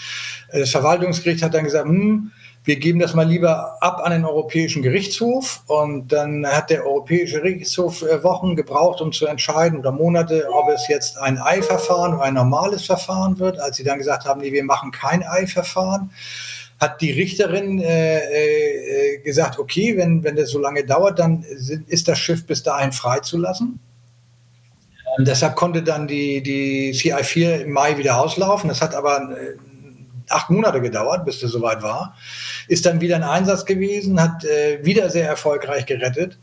Das 0.52 0.72
Verwaltungsgericht 0.72 1.44
hat 1.44 1.54
dann 1.54 1.64
gesagt, 1.64 1.88
hm, 1.88 2.32
wir 2.68 2.76
geben 2.76 3.00
das 3.00 3.14
mal 3.14 3.26
lieber 3.26 3.82
ab 3.82 4.02
an 4.04 4.12
den 4.12 4.26
Europäischen 4.26 4.82
Gerichtshof. 4.82 5.64
Und 5.68 6.12
dann 6.12 6.46
hat 6.46 6.70
der 6.70 6.86
Europäische 6.86 7.42
Gerichtshof 7.42 8.02
äh, 8.02 8.22
Wochen 8.26 8.58
gebraucht, 8.58 9.00
um 9.00 9.14
zu 9.14 9.26
entscheiden 9.26 9.80
oder 9.80 9.94
Monate, 9.94 10.50
ob 10.52 10.68
es 10.70 10.90
jetzt 10.90 11.18
ein 11.18 11.40
Ei-Verfahren 11.40 12.16
oder 12.16 12.24
ein 12.24 12.34
normales 12.34 12.86
Verfahren 12.86 13.40
wird. 13.40 13.58
Als 13.58 13.78
sie 13.78 13.86
dann 13.86 13.98
gesagt 13.98 14.26
haben, 14.26 14.42
nee, 14.42 14.52
wir 14.52 14.66
machen 14.66 14.92
kein 14.92 15.24
Ei-Verfahren, 15.24 16.12
hat 16.78 17.00
die 17.00 17.12
Richterin 17.12 17.80
äh, 17.80 18.18
äh, 18.18 19.18
gesagt, 19.20 19.60
okay, 19.60 19.96
wenn, 19.96 20.26
wenn 20.26 20.36
das 20.36 20.50
so 20.50 20.60
lange 20.60 20.84
dauert, 20.84 21.20
dann 21.20 21.44
ist 21.88 22.10
das 22.10 22.20
Schiff 22.20 22.46
bis 22.46 22.64
dahin 22.64 22.92
freizulassen. 22.92 23.80
Und 25.18 25.28
deshalb 25.28 25.56
konnte 25.56 25.84
dann 25.84 26.08
die, 26.08 26.42
die 26.42 26.92
CI4 26.94 27.62
im 27.62 27.72
Mai 27.72 27.98
wieder 27.98 28.20
auslaufen. 28.20 28.68
Das 28.70 28.82
hat 28.82 28.94
aber 28.94 29.30
äh, 29.32 29.58
acht 30.30 30.50
Monate 30.50 30.82
gedauert, 30.82 31.26
bis 31.26 31.40
das 31.40 31.52
soweit 31.52 31.82
war. 31.82 32.16
Ist 32.68 32.86
dann 32.86 33.02
wieder 33.02 33.16
ein 33.16 33.24
Einsatz 33.24 33.66
gewesen, 33.66 34.22
hat 34.22 34.44
äh, 34.46 34.84
wieder 34.84 35.10
sehr 35.10 35.28
erfolgreich 35.28 35.86
gerettet 35.86 36.38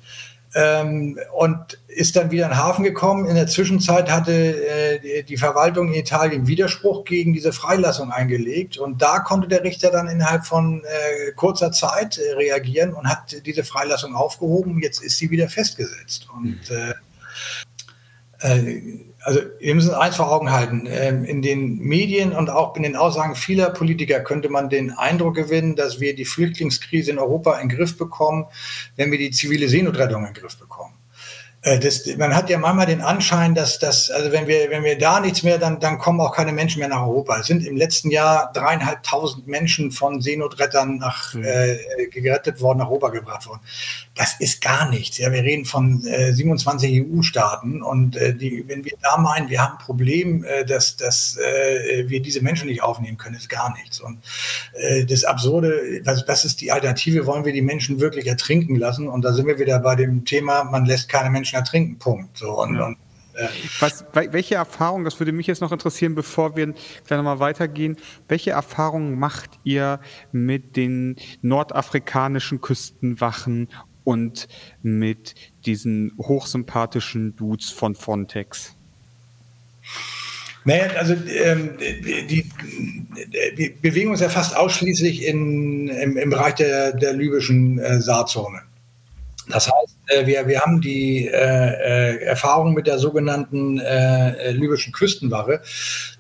ähm, 0.54 1.18
und 1.32 1.78
ist 1.88 2.16
dann 2.16 2.30
wieder 2.30 2.44
in 2.44 2.52
den 2.52 2.58
Hafen 2.58 2.84
gekommen. 2.84 3.26
In 3.26 3.34
der 3.34 3.46
Zwischenzeit 3.46 4.10
hatte 4.10 4.32
äh, 4.32 5.22
die 5.22 5.36
Verwaltung 5.36 5.88
in 5.88 5.94
Italien 5.94 6.46
Widerspruch 6.46 7.04
gegen 7.04 7.32
diese 7.32 7.52
Freilassung 7.52 8.10
eingelegt 8.10 8.78
und 8.78 9.02
da 9.02 9.18
konnte 9.20 9.48
der 9.48 9.64
Richter 9.64 9.90
dann 9.90 10.08
innerhalb 10.08 10.46
von 10.46 10.82
äh, 10.84 11.32
kurzer 11.32 11.72
Zeit 11.72 12.18
äh, 12.18 12.34
reagieren 12.34 12.94
und 12.94 13.08
hat 13.08 13.44
diese 13.44 13.64
Freilassung 13.64 14.14
aufgehoben. 14.14 14.80
Jetzt 14.80 15.02
ist 15.02 15.18
sie 15.18 15.30
wieder 15.30 15.48
festgesetzt 15.48 16.28
und 16.34 16.70
äh, 16.70 16.94
also 19.24 19.40
wir 19.58 19.74
müssen 19.74 19.94
eins 19.94 20.16
vor 20.16 20.30
Augen 20.30 20.52
halten. 20.52 20.86
Ähm, 20.86 21.24
in 21.24 21.40
den 21.40 21.78
Medien 21.78 22.32
und 22.32 22.50
auch 22.50 22.76
in 22.76 22.82
den 22.82 22.96
Aussagen 22.96 23.34
vieler 23.34 23.70
Politiker 23.70 24.20
könnte 24.20 24.48
man 24.48 24.68
den 24.68 24.90
Eindruck 24.90 25.34
gewinnen, 25.34 25.76
dass 25.76 26.00
wir 26.00 26.14
die 26.14 26.26
Flüchtlingskrise 26.26 27.10
in 27.10 27.18
Europa 27.18 27.58
in 27.58 27.68
den 27.68 27.76
Griff 27.76 27.96
bekommen, 27.96 28.46
wenn 28.96 29.10
wir 29.10 29.18
die 29.18 29.30
zivile 29.30 29.68
Seenotrettung 29.68 30.26
in 30.26 30.34
den 30.34 30.40
Griff 30.40 30.58
bekommen. 30.58 30.93
Äh, 31.64 31.78
das, 31.78 32.06
man 32.18 32.36
hat 32.36 32.50
ja 32.50 32.58
manchmal 32.58 32.86
den 32.86 33.00
Anschein, 33.00 33.54
dass 33.54 33.78
das, 33.78 34.10
also 34.10 34.30
wenn 34.32 34.46
wir, 34.46 34.70
wenn 34.70 34.84
wir 34.84 34.98
da 34.98 35.20
nichts 35.20 35.42
mehr, 35.42 35.58
dann, 35.58 35.80
dann 35.80 35.98
kommen 35.98 36.20
auch 36.20 36.34
keine 36.34 36.52
Menschen 36.52 36.78
mehr 36.78 36.88
nach 36.88 37.00
Europa. 37.00 37.38
Es 37.40 37.46
sind 37.46 37.66
im 37.66 37.76
letzten 37.76 38.10
Jahr 38.10 38.52
dreieinhalbtausend 38.52 39.48
Menschen 39.48 39.90
von 39.90 40.20
Seenotrettern 40.20 40.98
nach, 40.98 41.32
mhm. 41.32 41.44
äh, 41.44 42.06
gerettet 42.12 42.60
worden, 42.60 42.78
nach 42.78 42.88
Europa 42.88 43.08
gebracht 43.08 43.46
worden. 43.46 43.60
Das 44.14 44.38
ist 44.40 44.60
gar 44.60 44.90
nichts. 44.90 45.18
Ja, 45.18 45.32
wir 45.32 45.42
reden 45.42 45.64
von 45.64 46.06
äh, 46.06 46.32
27 46.32 47.02
EU-Staaten 47.02 47.82
und 47.82 48.16
äh, 48.16 48.34
die, 48.34 48.64
wenn 48.68 48.84
wir 48.84 48.92
da 49.02 49.16
meinen, 49.16 49.48
wir 49.48 49.62
haben 49.62 49.78
ein 49.78 49.84
Problem, 49.84 50.44
äh, 50.44 50.66
dass, 50.66 50.96
dass 50.96 51.38
äh, 51.38 52.04
wir 52.08 52.20
diese 52.20 52.42
Menschen 52.42 52.68
nicht 52.68 52.82
aufnehmen 52.82 53.16
können, 53.16 53.36
ist 53.36 53.48
gar 53.48 53.74
nichts. 53.74 54.00
Und 54.00 54.18
äh, 54.74 55.06
das 55.06 55.24
Absurde, 55.24 56.02
was, 56.04 56.28
was 56.28 56.44
ist 56.44 56.60
die 56.60 56.70
Alternative? 56.70 57.24
Wollen 57.26 57.46
wir 57.46 57.54
die 57.54 57.62
Menschen 57.62 58.00
wirklich 58.00 58.26
ertrinken 58.26 58.76
lassen? 58.76 59.08
Und 59.08 59.24
da 59.24 59.32
sind 59.32 59.46
wir 59.46 59.58
wieder 59.58 59.78
bei 59.78 59.96
dem 59.96 60.26
Thema, 60.26 60.64
man 60.64 60.84
lässt 60.84 61.08
keine 61.08 61.30
Menschen 61.30 61.53
Menschen 61.54 61.66
ertrinken, 61.66 61.98
Punkt. 61.98 62.38
So, 62.38 62.60
und, 62.60 62.76
ja. 62.76 62.86
und 62.86 62.96
äh, 63.34 63.48
was, 63.80 64.04
welche 64.12 64.56
Erfahrung, 64.56 65.04
das 65.04 65.18
würde 65.18 65.32
mich 65.32 65.46
jetzt 65.46 65.60
noch 65.60 65.72
interessieren, 65.72 66.14
bevor 66.14 66.56
wir 66.56 66.66
gleich 66.66 67.18
nochmal 67.18 67.40
weitergehen, 67.40 67.96
welche 68.28 68.52
Erfahrungen 68.52 69.18
macht 69.18 69.50
ihr 69.64 70.00
mit 70.32 70.76
den 70.76 71.16
nordafrikanischen 71.42 72.60
Küstenwachen 72.60 73.68
und 74.04 74.48
mit 74.82 75.34
diesen 75.64 76.12
hochsympathischen 76.18 77.36
Dudes 77.36 77.70
von 77.70 77.94
Frontex? 77.94 78.76
Naja, 80.66 80.86
also 80.96 81.12
ähm, 81.12 81.76
die, 81.78 82.50
die, 83.58 83.68
bewegen 83.82 84.10
uns 84.10 84.20
ja 84.20 84.30
fast 84.30 84.56
ausschließlich 84.56 85.26
in, 85.26 85.88
im, 85.88 86.16
im 86.16 86.30
Bereich 86.30 86.54
der, 86.54 86.92
der 86.92 87.12
libyschen 87.12 87.78
äh, 87.78 88.00
Saarzone. 88.00 88.62
Das 89.48 89.66
heißt, 89.66 89.96
äh, 90.06 90.26
wir, 90.26 90.46
wir 90.46 90.60
haben 90.60 90.80
die 90.80 91.26
äh, 91.26 91.32
äh, 91.32 92.24
Erfahrung 92.24 92.72
mit 92.72 92.86
der 92.86 92.98
sogenannten 92.98 93.78
äh, 93.78 94.30
äh, 94.30 94.50
libyschen 94.52 94.92
Küstenwache. 94.92 95.60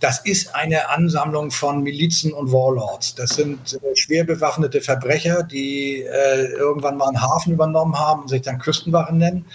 Das 0.00 0.20
ist 0.20 0.54
eine 0.54 0.90
Ansammlung 0.90 1.50
von 1.50 1.82
Milizen 1.82 2.32
und 2.32 2.52
Warlords. 2.52 3.14
Das 3.14 3.30
sind 3.30 3.74
äh, 3.74 3.96
schwer 3.96 4.24
bewaffnete 4.24 4.80
Verbrecher, 4.80 5.42
die 5.42 6.02
äh, 6.02 6.46
irgendwann 6.52 6.96
mal 6.96 7.08
einen 7.08 7.22
Hafen 7.22 7.54
übernommen 7.54 7.98
haben 7.98 8.22
und 8.22 8.28
sich 8.28 8.42
dann 8.42 8.58
Küstenwache 8.58 9.14
nennen. 9.14 9.46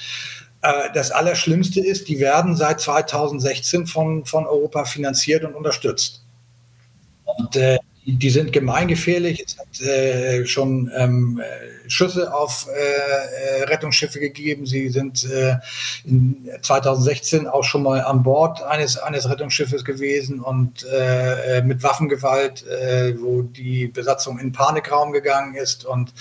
Äh, 0.62 0.90
das 0.94 1.12
Allerschlimmste 1.12 1.80
ist, 1.80 2.08
die 2.08 2.20
werden 2.20 2.56
seit 2.56 2.82
2016 2.82 3.86
von, 3.86 4.26
von 4.26 4.48
Europa 4.48 4.86
finanziert 4.86 5.44
und 5.44 5.54
unterstützt. 5.54 6.24
Und 7.26 7.56
äh, 7.56 7.78
die 8.14 8.30
sind 8.30 8.54
gemeingefährlich. 8.54 9.44
Es 9.46 9.58
hat 9.58 9.82
äh, 9.82 10.46
schon 10.46 10.92
ähm, 10.96 11.42
Schüsse 11.90 12.34
auf 12.34 12.68
äh, 12.68 13.60
äh, 13.60 13.64
Rettungsschiffe 13.64 14.20
gegeben. 14.20 14.66
Sie 14.66 14.90
sind 14.90 15.26
äh, 15.26 15.58
in 16.06 16.50
2016 16.62 17.48
auch 17.48 17.64
schon 17.64 17.84
mal 17.84 18.02
an 18.02 18.24
Bord 18.24 18.62
eines, 18.62 18.98
eines 18.98 19.30
Rettungsschiffes 19.30 19.84
gewesen 19.84 20.40
und 20.40 20.84
äh, 20.84 21.58
äh, 21.58 21.62
mit 21.64 21.84
Waffengewalt, 21.84 22.66
äh, 22.68 23.20
wo 23.20 23.42
die 23.42 23.88
Besatzung 23.88 24.40
in 24.40 24.52
Panikraum 24.52 25.12
gegangen 25.12 25.56
ist. 25.56 25.84
Und 25.86 26.14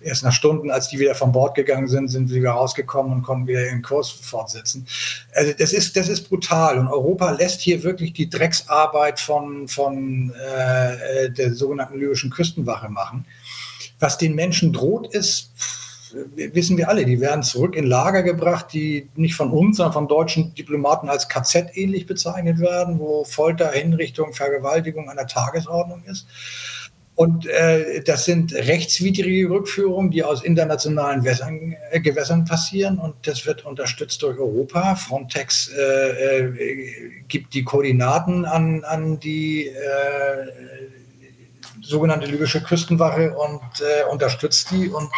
erst 0.00 0.24
nach 0.24 0.32
Stunden, 0.32 0.70
als 0.70 0.88
die 0.88 0.98
wieder 0.98 1.14
von 1.14 1.32
Bord 1.32 1.54
gegangen 1.54 1.88
sind, 1.88 2.08
sind 2.08 2.28
sie 2.28 2.36
wieder 2.36 2.52
rausgekommen 2.52 3.12
und 3.12 3.22
konnten 3.22 3.46
wieder 3.46 3.64
ihren 3.64 3.82
Kurs 3.82 4.10
fortsetzen. 4.10 4.86
Also 5.34 5.52
das 5.56 5.72
ist, 5.72 5.96
das 5.96 6.08
ist 6.08 6.28
brutal. 6.28 6.78
Und 6.78 6.88
Europa 6.88 7.30
lässt 7.30 7.60
hier 7.60 7.82
wirklich 7.84 8.12
die 8.12 8.28
Drecksarbeit 8.28 9.20
von, 9.20 9.68
von 9.68 10.32
äh, 10.34 11.30
der 11.38 11.54
sogenannten 11.54 11.98
libyschen 11.98 12.30
Küstenwache 12.30 12.88
machen. 12.88 13.26
Was 13.98 14.18
den 14.18 14.34
Menschen 14.34 14.72
droht, 14.72 15.14
ist, 15.14 15.52
wissen 16.36 16.76
wir 16.76 16.88
alle, 16.88 17.04
die 17.04 17.20
werden 17.20 17.42
zurück 17.42 17.76
in 17.76 17.86
Lager 17.86 18.22
gebracht, 18.22 18.66
die 18.72 19.08
nicht 19.14 19.34
von 19.34 19.50
uns, 19.50 19.76
sondern 19.78 19.92
von 19.92 20.08
deutschen 20.08 20.54
Diplomaten 20.54 21.08
als 21.08 21.28
KZ 21.28 21.76
ähnlich 21.76 22.06
bezeichnet 22.06 22.58
werden, 22.58 22.98
wo 22.98 23.24
Folter, 23.24 23.70
Hinrichtung, 23.70 24.32
Vergewaltigung 24.32 25.08
an 25.08 25.16
der 25.16 25.26
Tagesordnung 25.26 26.02
ist. 26.04 26.26
Und 27.14 27.46
äh, 27.46 28.02
das 28.02 28.24
sind 28.24 28.54
rechtswidrige 28.54 29.50
Rückführungen, 29.50 30.10
die 30.10 30.24
aus 30.24 30.42
internationalen 30.42 31.24
Wässern, 31.24 31.76
äh, 31.90 32.00
Gewässern 32.00 32.46
passieren 32.46 32.98
und 32.98 33.14
das 33.26 33.44
wird 33.44 33.66
unterstützt 33.66 34.22
durch 34.22 34.38
Europa. 34.38 34.96
Frontex 34.96 35.70
äh, 35.76 36.38
äh, 36.38 37.22
gibt 37.28 37.52
die 37.52 37.64
Koordinaten 37.64 38.46
an, 38.46 38.82
an 38.84 39.20
die 39.20 39.66
äh, 39.66 39.72
sogenannte 41.82 42.26
libysche 42.26 42.62
Küstenwache 42.62 43.34
und 43.34 43.60
äh, 43.80 44.04
unterstützt 44.10 44.70
die. 44.70 44.88
Und 44.88 45.10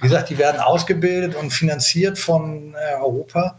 wie 0.00 0.08
gesagt, 0.08 0.30
die 0.30 0.38
werden 0.38 0.60
ausgebildet 0.60 1.34
und 1.34 1.50
finanziert 1.50 2.18
von 2.18 2.74
äh, 2.74 2.94
Europa. 2.96 3.58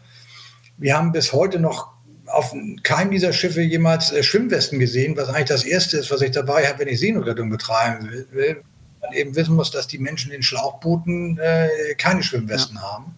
Wir 0.78 0.98
haben 0.98 1.12
bis 1.12 1.34
heute 1.34 1.60
noch 1.60 1.90
auf 2.28 2.54
keinem 2.84 3.12
dieser 3.12 3.34
Schiffe 3.34 3.62
jemals 3.62 4.12
äh, 4.12 4.24
Schwimmwesten 4.24 4.80
gesehen, 4.80 5.18
was 5.18 5.30
eigentlich 5.30 5.50
das 5.50 5.64
Erste 5.64 5.98
ist, 5.98 6.12
was 6.12 6.22
ich 6.22 6.32
dabei 6.32 6.68
habe, 6.68 6.80
wenn 6.80 6.88
ich 6.88 7.00
Seenotrettung 7.00 7.50
betreiben 7.50 8.10
will. 8.32 8.64
Man 9.02 9.14
eben 9.14 9.36
wissen 9.36 9.56
muss, 9.56 9.72
dass 9.72 9.88
die 9.88 9.98
Menschen 9.98 10.32
in 10.32 10.44
Schlauchbooten 10.44 11.40
äh, 11.40 11.96
keine 11.98 12.24
Schwimmwesten 12.24 12.76
ja. 12.76 12.84
haben. 12.84 13.16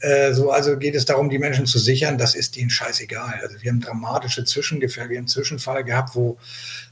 Äh, 0.00 0.34
so, 0.34 0.50
also 0.50 0.76
geht 0.76 0.94
es 0.94 1.04
darum, 1.04 1.30
die 1.30 1.38
Menschen 1.38 1.66
zu 1.66 1.78
sichern, 1.78 2.18
das 2.18 2.34
ist 2.34 2.56
ihnen 2.56 2.70
scheißegal. 2.70 3.40
Also 3.42 3.56
wir 3.60 3.70
haben 3.70 3.80
dramatische 3.80 4.44
Zwischengefälle, 4.44 5.08
wir 5.08 5.16
haben 5.16 5.22
einen 5.22 5.28
Zwischenfall 5.28 5.84
gehabt, 5.84 6.14
wo 6.14 6.36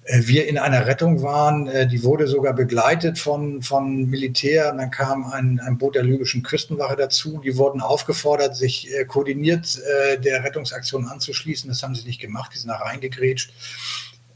äh, 0.04 0.20
wir 0.24 0.48
in 0.48 0.58
einer 0.58 0.86
Rettung 0.86 1.22
waren, 1.22 1.66
äh, 1.66 1.86
die 1.86 2.02
wurde 2.02 2.26
sogar 2.26 2.54
begleitet 2.54 3.18
von, 3.18 3.62
von 3.62 4.08
Militär 4.08 4.72
und 4.72 4.78
dann 4.78 4.90
kam 4.90 5.30
ein, 5.30 5.60
ein 5.60 5.76
Boot 5.76 5.96
der 5.96 6.02
libyschen 6.02 6.42
Küstenwache 6.42 6.96
dazu. 6.96 7.40
Die 7.44 7.56
wurden 7.56 7.80
aufgefordert, 7.80 8.56
sich 8.56 8.88
koordiniert 9.08 9.78
der 10.22 10.44
Rettungsaktion 10.44 11.06
anzuschließen. 11.06 11.68
Das 11.68 11.82
haben 11.82 11.94
sie 11.94 12.04
nicht 12.04 12.20
gemacht, 12.20 12.52
die 12.54 12.58
sind 12.58 12.68
da 12.68 12.76
reingegrätscht 12.76 13.52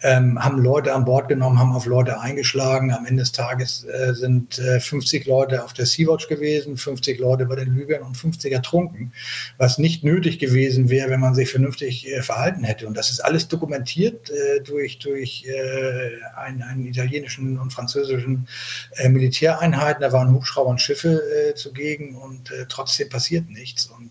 ähm, 0.02 0.42
haben 0.42 0.62
Leute 0.62 0.94
an 0.94 1.04
Bord 1.04 1.28
genommen, 1.28 1.58
haben 1.58 1.72
auf 1.72 1.86
Leute 1.86 2.20
eingeschlagen. 2.20 2.92
Am 2.92 3.04
Ende 3.04 3.22
des 3.22 3.32
Tages 3.32 3.84
äh, 3.84 4.14
sind 4.14 4.58
äh, 4.58 4.78
50 4.78 5.26
Leute 5.26 5.64
auf 5.64 5.72
der 5.72 5.86
Sea-Watch 5.86 6.28
gewesen, 6.28 6.76
50 6.76 7.18
Leute 7.18 7.46
bei 7.46 7.56
den 7.56 7.74
Lügern 7.74 8.02
und 8.02 8.16
50 8.16 8.52
ertrunken, 8.52 9.12
was 9.56 9.78
nicht 9.78 10.04
nötig 10.04 10.38
gewesen 10.38 10.88
wäre, 10.88 11.10
wenn 11.10 11.20
man 11.20 11.34
sich 11.34 11.50
vernünftig 11.50 12.08
äh, 12.08 12.22
verhalten 12.22 12.62
hätte. 12.62 12.86
Und 12.86 12.96
das 12.96 13.10
ist 13.10 13.20
alles 13.20 13.48
dokumentiert 13.48 14.30
äh, 14.30 14.60
durch, 14.62 14.98
durch 15.00 15.46
äh, 15.46 16.36
einen, 16.36 16.62
einen 16.62 16.86
italienischen 16.86 17.58
und 17.58 17.72
französischen 17.72 18.46
äh, 18.92 19.08
Militäreinheiten. 19.08 20.02
Da 20.02 20.12
waren 20.12 20.32
Hubschrauber 20.32 20.70
und 20.70 20.80
Schiffe 20.80 21.22
zugegen 21.56 22.14
und 22.14 22.52
trotzdem 22.68 23.08
passiert 23.08 23.48
nichts. 23.48 23.86
Und 23.86 24.10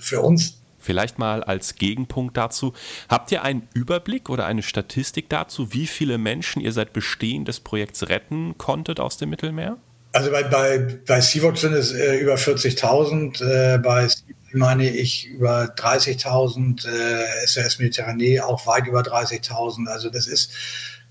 für 0.00 0.20
uns 0.20 0.61
Vielleicht 0.82 1.18
mal 1.18 1.42
als 1.44 1.76
Gegenpunkt 1.76 2.36
dazu. 2.36 2.72
Habt 3.08 3.32
ihr 3.32 3.42
einen 3.42 3.68
Überblick 3.72 4.28
oder 4.28 4.46
eine 4.46 4.62
Statistik 4.62 5.28
dazu, 5.28 5.72
wie 5.72 5.86
viele 5.86 6.18
Menschen 6.18 6.60
ihr 6.60 6.72
seit 6.72 6.92
Bestehen 6.92 7.44
des 7.44 7.60
Projekts 7.60 8.08
retten 8.08 8.58
konntet 8.58 9.00
aus 9.00 9.16
dem 9.16 9.30
Mittelmeer? 9.30 9.78
Also 10.12 10.30
bei, 10.30 10.42
bei, 10.42 10.78
bei 11.06 11.20
Sea-Watch 11.20 11.60
sind 11.60 11.72
es 11.72 11.92
äh, 11.92 12.18
über 12.18 12.34
40.000, 12.34 13.42
äh, 13.42 13.78
bei 13.78 14.08
meine 14.52 14.90
ich 14.90 15.26
über 15.28 15.74
30.000, 15.74 16.86
äh, 16.86 17.46
SOS 17.46 17.78
Mediterranee 17.78 18.40
auch 18.40 18.66
weit 18.66 18.86
über 18.86 19.00
30.000. 19.00 19.88
Also 19.88 20.10
das 20.10 20.26
ist, 20.26 20.52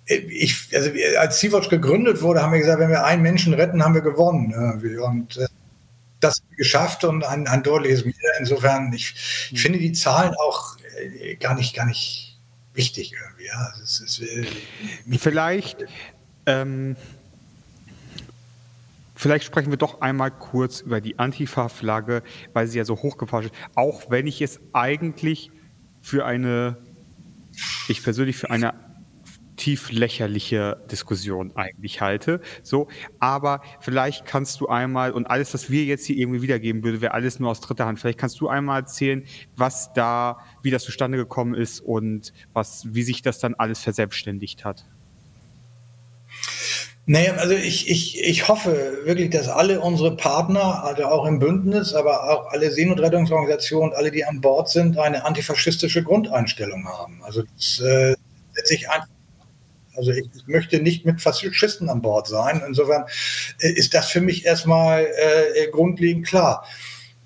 äh, 0.06 0.18
ich, 0.18 0.68
also 0.74 0.92
als 1.18 1.40
Sea-Watch 1.40 1.70
gegründet 1.70 2.22
wurde, 2.22 2.44
haben 2.44 2.52
wir 2.52 2.60
gesagt, 2.60 2.80
wenn 2.80 2.90
wir 2.90 3.04
einen 3.04 3.24
Menschen 3.24 3.54
retten, 3.54 3.84
haben 3.84 3.96
wir 3.96 4.02
gewonnen. 4.02 4.54
Und 5.04 5.38
äh, 5.38 5.48
das 6.24 6.42
geschafft 6.56 7.04
und 7.04 7.24
ein, 7.24 7.48
ein 7.48 7.64
deutliches 7.64 8.06
Mehr. 8.06 8.14
Insofern, 8.40 8.94
ich, 8.94 9.14
ich 9.46 9.50
hm. 9.52 9.58
finde 9.58 9.80
die 9.80 9.92
Zahlen 9.92 10.34
auch 10.36 10.78
äh, 11.00 11.36
gar 11.36 11.56
nicht, 11.56 11.76
gar 11.76 11.86
nicht 11.86 12.40
wichtig 12.74 13.14
irgendwie. 13.14 13.46
Ja. 13.46 13.72
Also 13.72 13.84
es 13.84 14.00
ist, 14.00 14.22
äh, 14.22 14.46
vielleicht, 15.18 15.86
ähm, 16.46 16.96
vielleicht 19.16 19.46
sprechen 19.46 19.72
wir 19.72 19.78
doch 19.78 20.02
einmal 20.02 20.32
kurz 20.32 20.82
über 20.82 21.02
die 21.02 21.20
Antifa-Flagge, 21.20 22.24
weil 22.54 22.68
sie 22.68 22.78
ja 22.78 22.86
so 22.86 22.96
hochgefahren 22.96 23.48
ist. 23.48 23.56
Auch 23.76 24.10
wenn 24.10 24.28
ich 24.28 24.42
es 24.42 24.60
eigentlich 24.74 25.52
für 26.02 26.26
eine, 26.26 26.78
ich 27.88 28.04
persönlich 28.04 28.38
für 28.38 28.50
eine 28.50 28.74
tief 29.62 29.92
lächerliche 29.92 30.82
Diskussion 30.90 31.56
eigentlich 31.56 32.02
halte. 32.02 32.42
So, 32.64 32.88
aber 33.20 33.62
vielleicht 33.80 34.26
kannst 34.26 34.60
du 34.60 34.68
einmal, 34.68 35.12
und 35.12 35.28
alles, 35.28 35.54
was 35.54 35.70
wir 35.70 35.84
jetzt 35.84 36.06
hier 36.06 36.18
irgendwie 36.18 36.42
wiedergeben 36.42 36.84
würde, 36.84 37.00
wäre 37.00 37.14
alles 37.14 37.40
nur 37.40 37.52
aus 37.52 37.62
dritter 37.62 37.86
Hand. 37.86 38.00
Vielleicht 38.00 38.18
kannst 38.18 38.42
du 38.42 38.48
einmal 38.48 38.80
erzählen, 38.82 39.24
was 39.56 39.94
da, 39.94 40.40
wie 40.64 40.72
das 40.72 40.84
zustande 40.84 41.20
gekommen 41.20 41.54
ist 41.54 41.80
und 41.80 42.34
was, 42.54 42.88
wie 42.90 43.04
sich 43.04 43.22
das 43.22 43.38
dann 43.38 43.54
alles 43.54 43.82
verselbstständigt 43.82 44.66
hat. 44.66 44.84
Naja, 47.06 47.34
also 47.34 47.54
ich, 47.54 47.88
ich, 47.88 48.20
ich 48.20 48.48
hoffe 48.48 49.02
wirklich, 49.04 49.30
dass 49.30 49.48
alle 49.48 49.80
unsere 49.80 50.16
Partner, 50.16 50.84
also 50.84 51.04
auch 51.04 51.28
im 51.28 51.38
Bündnis, 51.38 51.94
aber 51.94 52.32
auch 52.32 52.52
alle 52.52 52.72
Seenotrettungsorganisationen, 52.72 53.94
alle, 53.94 54.10
die 54.10 54.26
an 54.26 54.42
Bord 54.42 54.70
sind, 54.70 54.98
eine 54.98 55.24
antifaschistische 55.24 56.02
Grundeinstellung 56.02 56.88
haben. 56.88 57.22
Also 57.22 57.44
das 57.44 57.80
äh, 57.80 58.16
setze 58.54 58.74
ich 58.74 58.90
einfach 58.90 59.08
also 60.02 60.12
ich, 60.12 60.48
möchte 60.48 60.82
nicht 60.82 61.06
mit 61.06 61.22
Faschisten 61.22 61.90
an 61.90 62.02
Bord 62.02 62.28
sein. 62.28 62.62
Insofern 62.68 63.06
äh, 63.60 63.72
ist 63.72 63.94
das 63.94 64.10
für 64.10 64.22
mich 64.22 64.46
erstmal 64.46 65.06
äh, 65.06 65.70
grundlegend 65.70 66.26
klar. 66.28 66.66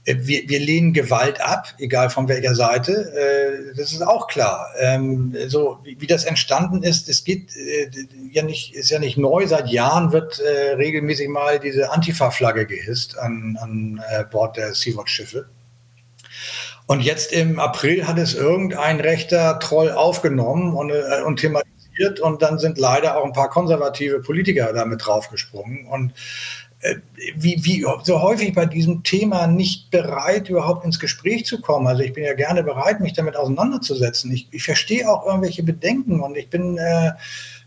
Äh, 0.04 0.16
wir, 0.20 0.50
wir 0.50 0.60
lehnen 0.60 0.92
Gewalt 0.92 1.40
ab, 1.40 1.74
egal 1.78 2.10
von 2.10 2.28
welcher 2.28 2.54
Seite. 2.54 3.14
Äh, 3.14 3.76
das 3.78 3.94
ist 3.94 4.02
auch 4.02 4.28
klar. 4.28 4.68
Ähm, 4.78 5.36
so 5.48 5.80
wie, 5.84 6.08
das 6.08 6.26
entstanden 6.26 6.84
ist, 6.84 7.08
es 7.08 7.24
geht 7.24 7.50
ja 8.32 8.44
nicht, 8.44 8.76
ist 8.76 8.90
ja 8.90 9.00
nicht 9.00 9.18
neu. 9.18 9.48
Seit 9.48 9.70
Jahren 9.70 10.12
wird 10.12 10.40
regelmäßig 10.42 11.30
mal 11.30 11.60
diese 11.60 11.92
Antifa-Flagge 11.92 12.66
gehisst 12.66 13.18
an, 13.18 13.58
an 13.62 14.02
Bord 14.32 14.58
der 14.58 14.74
Sea-Watch-Schiffe. 14.74 15.48
Und 16.88 17.02
jetzt 17.02 17.32
im 17.32 17.60
April 17.60 18.06
hat 18.06 18.20
es 18.20 18.36
irgendein 18.36 19.00
rechter 19.00 19.60
Troll 19.60 19.92
aufgenommen 19.92 20.74
und, 20.76 20.92
und 21.26 21.40
thematisiert 21.40 21.75
diskutiert 21.96 22.20
und 22.20 22.42
dann 22.42 22.60
sind 22.60 22.78
leider 22.78 23.18
auch 23.18 23.26
ein 23.26 23.34
paar 23.34 23.50
konservative 23.50 24.20
Politiker 24.20 24.72
damit 24.74 25.06
draufgesprungen 25.06 25.86
und 25.88 26.14
äh, 26.82 26.96
wie, 27.36 27.64
wie 27.64 27.86
so 28.04 28.22
häufig 28.22 28.54
bei 28.54 28.66
diesem 28.66 29.04
Thema 29.04 29.48
nicht 29.48 29.92
bereit, 29.92 30.50
überhaupt 30.50 30.86
ins 30.86 31.00
Gespräch 31.00 31.46
zu 31.46 31.62
kommen. 31.62 31.88
Also 31.88 32.04
ich 32.04 32.14
bin 32.14 32.24
ja 32.24 32.34
gerne 32.34 32.64
bereit, 32.64 33.00
mich 33.00 33.14
damit 33.14 33.36
auseinanderzusetzen. 33.36 34.32
Ich, 34.32 34.48
ich 34.52 34.64
verstehe 34.64 35.10
auch 35.10 35.26
irgendwelche 35.26 35.64
Bedenken 35.64 36.20
und 36.20 36.38
ich 36.38 36.50
bin, 36.50 36.78
äh, 36.78 37.12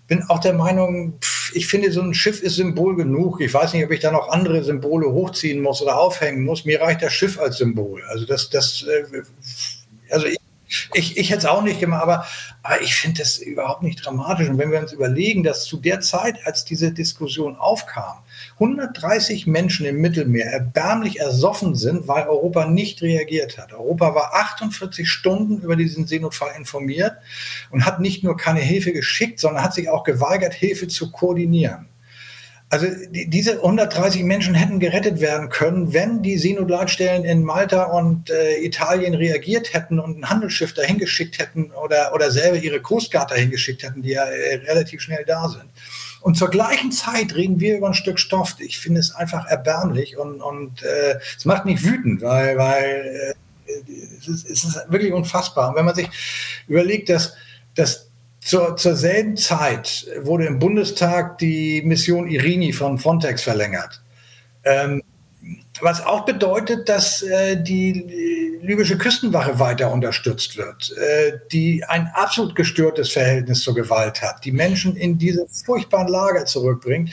bin 0.06 0.22
auch 0.28 0.38
der 0.38 0.54
Meinung, 0.54 1.14
pff, 1.20 1.54
ich 1.54 1.66
finde, 1.66 1.90
so 1.90 2.02
ein 2.02 2.12
Schiff 2.12 2.42
ist 2.42 2.56
Symbol 2.56 2.94
genug. 2.96 3.40
Ich 3.40 3.52
weiß 3.52 3.72
nicht, 3.72 3.84
ob 3.84 3.90
ich 3.90 4.00
da 4.00 4.12
noch 4.12 4.28
andere 4.28 4.62
Symbole 4.62 5.10
hochziehen 5.10 5.62
muss 5.62 5.80
oder 5.80 5.98
aufhängen 5.98 6.44
muss. 6.44 6.66
Mir 6.66 6.80
reicht 6.80 7.02
das 7.02 7.14
Schiff 7.14 7.40
als 7.40 7.56
Symbol. 7.56 8.02
Also 8.08 8.26
das, 8.26 8.50
das, 8.50 8.84
äh, 8.84 9.22
also 10.10 10.26
ich 10.26 10.38
ich, 10.92 11.16
ich 11.16 11.30
hätte 11.30 11.38
es 11.38 11.46
auch 11.46 11.62
nicht 11.62 11.80
gemacht, 11.80 12.02
aber, 12.02 12.26
aber 12.62 12.80
ich 12.82 12.94
finde 12.94 13.22
das 13.22 13.38
überhaupt 13.38 13.82
nicht 13.82 14.04
dramatisch. 14.04 14.48
Und 14.48 14.58
wenn 14.58 14.70
wir 14.70 14.80
uns 14.80 14.92
überlegen, 14.92 15.42
dass 15.42 15.64
zu 15.64 15.78
der 15.78 16.00
Zeit, 16.00 16.46
als 16.46 16.64
diese 16.64 16.92
Diskussion 16.92 17.56
aufkam, 17.56 18.18
130 18.54 19.46
Menschen 19.46 19.86
im 19.86 20.00
Mittelmeer 20.00 20.46
erbärmlich 20.46 21.20
ersoffen 21.20 21.74
sind, 21.74 22.06
weil 22.06 22.28
Europa 22.28 22.66
nicht 22.66 23.00
reagiert 23.00 23.56
hat. 23.56 23.72
Europa 23.72 24.14
war 24.14 24.34
48 24.34 25.08
Stunden 25.08 25.62
über 25.62 25.76
diesen 25.76 26.06
Seenotfall 26.06 26.52
informiert 26.56 27.16
und 27.70 27.86
hat 27.86 28.00
nicht 28.00 28.22
nur 28.22 28.36
keine 28.36 28.60
Hilfe 28.60 28.92
geschickt, 28.92 29.40
sondern 29.40 29.64
hat 29.64 29.74
sich 29.74 29.88
auch 29.88 30.04
geweigert, 30.04 30.52
Hilfe 30.52 30.88
zu 30.88 31.10
koordinieren. 31.10 31.88
Also 32.70 32.86
die, 33.10 33.30
diese 33.30 33.56
130 33.56 34.24
Menschen 34.24 34.54
hätten 34.54 34.78
gerettet 34.78 35.20
werden 35.20 35.48
können, 35.48 35.94
wenn 35.94 36.22
die 36.22 36.36
Seenotleitstellen 36.36 37.24
in 37.24 37.42
Malta 37.42 37.84
und 37.84 38.28
äh, 38.28 38.62
Italien 38.62 39.14
reagiert 39.14 39.72
hätten 39.72 39.98
und 39.98 40.18
ein 40.18 40.28
Handelsschiff 40.28 40.74
dahin 40.74 40.98
geschickt 40.98 41.38
hätten 41.38 41.70
oder, 41.70 42.12
oder 42.14 42.30
selber 42.30 42.58
ihre 42.58 42.82
Coast 42.82 43.10
Guard 43.10 43.30
dahin 43.30 43.50
hätten, 43.50 44.02
die 44.02 44.10
ja 44.10 44.24
äh, 44.24 44.56
relativ 44.66 45.00
schnell 45.00 45.24
da 45.26 45.48
sind. 45.48 45.70
Und 46.20 46.36
zur 46.36 46.50
gleichen 46.50 46.92
Zeit 46.92 47.34
reden 47.34 47.58
wir 47.60 47.78
über 47.78 47.86
ein 47.86 47.94
Stück 47.94 48.18
Stoff. 48.18 48.56
Ich 48.58 48.78
finde 48.78 49.00
es 49.00 49.14
einfach 49.14 49.46
erbärmlich 49.46 50.18
und, 50.18 50.42
und 50.42 50.82
äh, 50.82 51.18
es 51.36 51.46
macht 51.46 51.64
mich 51.64 51.82
wütend, 51.82 52.20
weil, 52.20 52.58
weil 52.58 53.34
äh, 53.66 53.74
es, 54.18 54.28
ist, 54.28 54.50
es 54.50 54.64
ist 54.64 54.78
wirklich 54.90 55.12
unfassbar. 55.12 55.70
Und 55.70 55.76
wenn 55.76 55.84
man 55.86 55.94
sich 55.94 56.08
überlegt, 56.66 57.08
dass, 57.08 57.34
dass 57.74 58.07
zur, 58.48 58.78
zur 58.78 58.96
selben 58.96 59.36
Zeit 59.36 60.06
wurde 60.20 60.46
im 60.46 60.58
Bundestag 60.58 61.36
die 61.36 61.82
Mission 61.82 62.26
Irini 62.26 62.72
von 62.72 62.98
Frontex 62.98 63.42
verlängert. 63.42 64.00
Ähm, 64.64 65.02
was 65.82 66.00
auch 66.00 66.24
bedeutet, 66.24 66.88
dass 66.88 67.20
äh, 67.20 67.62
die 67.62 68.58
libysche 68.62 68.96
Küstenwache 68.96 69.58
weiter 69.58 69.92
unterstützt 69.92 70.56
wird, 70.56 70.96
äh, 70.96 71.32
die 71.52 71.84
ein 71.84 72.10
absolut 72.14 72.56
gestörtes 72.56 73.10
Verhältnis 73.12 73.60
zur 73.60 73.74
Gewalt 73.74 74.22
hat, 74.22 74.42
die 74.46 74.52
Menschen 74.52 74.96
in 74.96 75.18
diese 75.18 75.46
furchtbaren 75.66 76.08
Lager 76.08 76.46
zurückbringt 76.46 77.10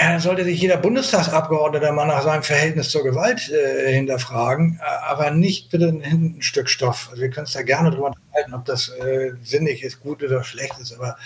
ja, 0.00 0.20
sollte 0.20 0.44
sich 0.44 0.60
jeder 0.60 0.76
Bundestagsabgeordnete 0.76 1.90
mal 1.92 2.06
nach 2.06 2.22
seinem 2.22 2.42
Verhältnis 2.42 2.90
zur 2.90 3.02
Gewalt 3.02 3.50
äh, 3.50 3.92
hinterfragen, 3.92 4.78
äh, 4.80 5.04
aber 5.06 5.30
nicht 5.30 5.70
bitte 5.70 5.88
ein, 5.88 6.02
ein 6.36 6.42
Stück 6.42 6.68
Stoff. 6.68 7.08
Also 7.10 7.22
wir 7.22 7.30
können 7.30 7.46
es 7.46 7.52
da 7.52 7.62
gerne 7.62 7.90
drüber 7.90 8.12
unterhalten, 8.14 8.54
ob 8.54 8.64
das 8.64 8.88
äh, 8.88 9.32
sinnig 9.42 9.82
ist, 9.82 10.00
gut 10.00 10.22
oder 10.22 10.44
schlecht 10.44 10.78
ist, 10.80 10.92
aber 10.92 11.16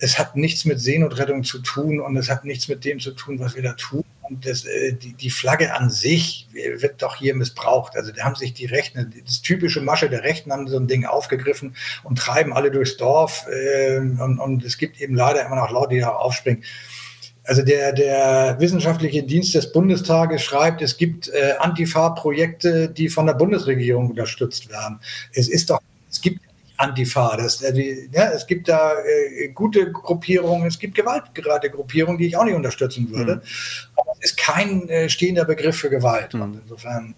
es 0.00 0.18
hat 0.18 0.34
nichts 0.34 0.64
mit 0.64 0.80
Seenotrettung 0.80 1.44
zu 1.44 1.58
tun 1.60 2.00
und 2.00 2.16
es 2.16 2.30
hat 2.30 2.44
nichts 2.44 2.68
mit 2.68 2.84
dem 2.84 3.00
zu 3.00 3.12
tun, 3.12 3.38
was 3.38 3.54
wir 3.54 3.62
da 3.62 3.74
tun. 3.74 4.04
Und 4.22 4.46
das, 4.46 4.64
äh, 4.64 4.92
die, 4.92 5.12
die 5.12 5.30
Flagge 5.30 5.74
an 5.74 5.90
sich 5.90 6.48
wird 6.52 7.02
doch 7.02 7.16
hier 7.16 7.34
missbraucht. 7.34 7.96
Also 7.96 8.10
da 8.12 8.24
haben 8.24 8.34
sich 8.34 8.54
die 8.54 8.66
Rechten, 8.66 9.12
das 9.24 9.42
typische 9.42 9.80
Masche 9.80 10.08
der 10.08 10.22
Rechten 10.22 10.52
haben 10.52 10.68
so 10.68 10.78
ein 10.78 10.86
Ding 10.86 11.04
aufgegriffen 11.04 11.76
und 12.02 12.18
treiben 12.18 12.52
alle 12.52 12.70
durchs 12.70 12.96
Dorf. 12.96 13.46
Äh, 13.48 13.98
und, 13.98 14.38
und 14.38 14.64
es 14.64 14.78
gibt 14.78 15.00
eben 15.00 15.14
leider 15.14 15.44
immer 15.44 15.56
noch 15.56 15.70
Leute, 15.70 15.94
die 15.94 16.00
da 16.00 16.10
aufspringen. 16.10 16.64
Also 17.44 17.62
der, 17.62 17.92
der 17.92 18.56
wissenschaftliche 18.60 19.22
Dienst 19.22 19.54
des 19.54 19.72
Bundestages 19.72 20.42
schreibt, 20.42 20.82
es 20.82 20.96
gibt 20.96 21.28
äh, 21.28 21.54
Antifa-Projekte, 21.58 22.88
die 22.88 23.08
von 23.08 23.26
der 23.26 23.34
Bundesregierung 23.34 24.10
unterstützt 24.10 24.70
werden. 24.70 25.00
Es 25.32 25.48
ist 25.48 25.70
doch, 25.70 25.80
es 26.10 26.20
gibt 26.20 26.40
Antifa, 26.76 27.36
das, 27.36 27.60
äh, 27.62 27.72
die, 27.72 28.08
ja, 28.12 28.30
es 28.30 28.46
gibt 28.46 28.68
da 28.68 28.92
äh, 28.94 29.48
gute 29.48 29.90
Gruppierungen, 29.90 30.66
es 30.66 30.78
gibt 30.78 30.94
gewaltgerade 30.94 31.70
Gruppierungen, 31.70 32.18
die 32.18 32.26
ich 32.26 32.36
auch 32.36 32.44
nicht 32.44 32.54
unterstützen 32.54 33.10
würde. 33.10 33.36
Mhm. 33.36 33.42
Aber 33.96 34.12
es 34.20 34.30
ist 34.30 34.36
kein 34.38 34.88
äh, 34.88 35.08
stehender 35.08 35.44
Begriff 35.44 35.76
für 35.76 35.90
Gewalt. 35.90 36.34
Mhm. 36.34 36.42
Und 36.42 36.60
insofern, 36.62 37.14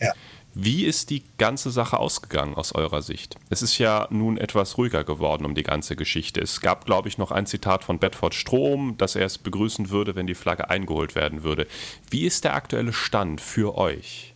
ja. 0.00 0.12
Wie 0.54 0.84
ist 0.84 1.10
die 1.10 1.22
ganze 1.38 1.70
Sache 1.70 1.98
ausgegangen 1.98 2.54
aus 2.54 2.74
eurer 2.74 3.02
Sicht? 3.02 3.36
Es 3.50 3.62
ist 3.62 3.78
ja 3.78 4.08
nun 4.10 4.36
etwas 4.36 4.78
ruhiger 4.78 5.04
geworden 5.04 5.44
um 5.44 5.54
die 5.54 5.62
ganze 5.62 5.94
Geschichte. 5.94 6.40
Es 6.40 6.60
gab, 6.60 6.86
glaube 6.86 7.08
ich, 7.08 7.18
noch 7.18 7.30
ein 7.30 7.46
Zitat 7.46 7.84
von 7.84 7.98
Bedford 7.98 8.34
Strom, 8.34 8.96
dass 8.98 9.14
er 9.14 9.26
es 9.26 9.38
begrüßen 9.38 9.90
würde, 9.90 10.16
wenn 10.16 10.26
die 10.26 10.34
Flagge 10.34 10.68
eingeholt 10.68 11.14
werden 11.14 11.44
würde. 11.44 11.66
Wie 12.10 12.26
ist 12.26 12.44
der 12.44 12.54
aktuelle 12.54 12.92
Stand 12.92 13.40
für 13.40 13.78
euch? 13.78 14.34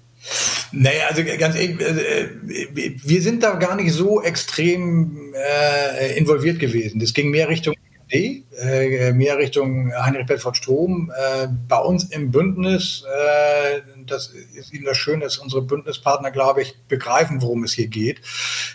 Naja, 0.73 1.07
also 1.09 1.23
ganz 1.39 1.55
ehrlich, 1.57 1.81
äh, 1.81 2.29
wir 2.43 3.23
sind 3.23 3.43
da 3.43 3.55
gar 3.55 3.77
nicht 3.77 3.93
so 3.93 4.23
extrem 4.23 5.35
äh, 5.35 6.17
involviert 6.17 6.59
gewesen. 6.59 7.01
Das 7.01 7.13
ging 7.13 7.31
mehr 7.31 7.49
Richtung 7.49 7.75
AfD, 8.15 8.45
äh, 8.59 9.13
mehr 9.13 9.39
Richtung 9.39 9.93
Heinrich 9.93 10.27
Belfort 10.27 10.57
Strom. 10.57 11.13
Äh, 11.17 11.49
bei 11.69 11.79
uns 11.79 12.05
im 12.05 12.31
Bündnis, 12.31 13.05
äh, 13.05 13.81
das 14.07 14.29
ist 14.55 14.73
Ihnen 14.73 14.85
das 14.85 14.97
schön, 14.97 15.21
dass 15.21 15.39
unsere 15.39 15.63
Bündnispartner, 15.63 16.31
glaube 16.31 16.63
ich, 16.63 16.77
begreifen, 16.89 17.43
worum 17.43 17.65
es 17.65 17.73
hier 17.73 17.89
geht. 17.89 18.21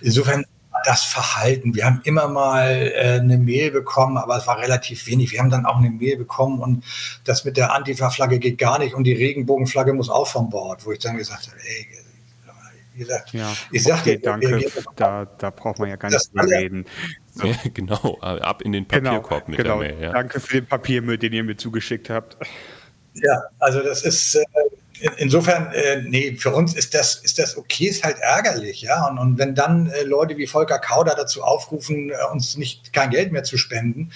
Insofern 0.02 0.46
das 0.86 1.04
Verhalten. 1.04 1.76
Wir 1.76 1.86
haben 1.86 2.00
immer 2.06 2.30
mal 2.30 2.70
äh, 2.72 3.20
eine 3.20 3.38
Mail 3.38 3.72
bekommen, 3.72 4.18
aber 4.18 4.38
es 4.38 4.48
war 4.48 4.60
relativ 4.60 5.08
wenig. 5.08 5.32
Wir 5.32 5.40
haben 5.40 5.50
dann 5.50 5.66
auch 5.66 5.78
eine 5.78 5.90
Mail 5.90 6.16
bekommen 6.16 6.60
und 6.62 6.86
das 7.26 7.44
mit 7.44 7.58
der 7.58 7.74
Antifa-Flagge 7.74 8.40
geht 8.40 8.58
gar 8.58 8.80
nicht 8.80 8.94
und 8.94 9.04
die 9.04 9.14
Regenbogenflagge 9.14 9.94
muss 9.94 10.10
auch 10.10 10.28
vom 10.28 10.50
Bord, 10.50 10.86
wo 10.86 10.94
ich 10.94 11.00
dann 11.00 11.18
gesagt 11.18 11.48
habe, 11.48 11.58
ey, 11.58 11.88
wie 13.00 13.06
gesagt, 13.06 13.34
ja, 13.34 13.54
ich 13.72 13.84
sagte, 13.84 14.12
okay, 14.12 14.20
danke, 14.22 14.66
da, 14.98 15.26
da 15.26 15.50
braucht 15.52 15.80
man 15.80 15.90
ja 15.90 15.96
gar 15.96 16.10
nicht 16.10 16.34
drüber 16.34 16.50
reden. 16.50 16.86
Ja, 17.44 17.56
genau, 17.74 18.18
ab 18.20 18.62
in 18.62 18.72
den 18.72 18.88
genau, 18.88 19.22
Papierkorb 19.22 19.46
genau, 19.46 19.58
mit 19.58 19.58
genau. 19.58 19.80
der 19.80 19.94
Mail. 19.94 20.04
Ja. 20.04 20.12
Danke 20.14 20.40
für 20.40 20.54
den 20.54 20.66
Papiermüll, 20.66 21.18
den 21.18 21.34
ihr 21.34 21.44
mir 21.44 21.58
zugeschickt 21.58 22.10
habt. 22.10 22.38
Ja, 23.14 23.44
also 23.60 23.82
das 23.82 24.04
ist 24.04 24.36
äh, 24.36 24.44
insofern, 25.18 25.72
äh, 25.74 26.02
nee, 26.02 26.36
für 26.36 26.54
uns 26.54 26.76
ist 26.76 26.94
das, 26.94 27.16
ist 27.16 27.40
das 27.40 27.58
okay, 27.58 27.86
ist 27.86 28.04
halt 28.04 28.18
ärgerlich, 28.20 28.82
ja. 28.82 29.08
Und, 29.08 29.18
und 29.18 29.38
wenn 29.38 29.56
dann 29.56 29.90
äh, 29.90 30.04
Leute 30.04 30.38
wie 30.38 30.48
Volker 30.48 30.80
Kauder 30.80 31.16
dazu 31.16 31.44
aufrufen, 31.44 32.12
uns 32.32 32.58
nicht 32.58 32.94
kein 32.94 33.10
Geld 33.10 33.32
mehr 33.32 33.44
zu 33.44 33.58
spenden, 33.58 34.12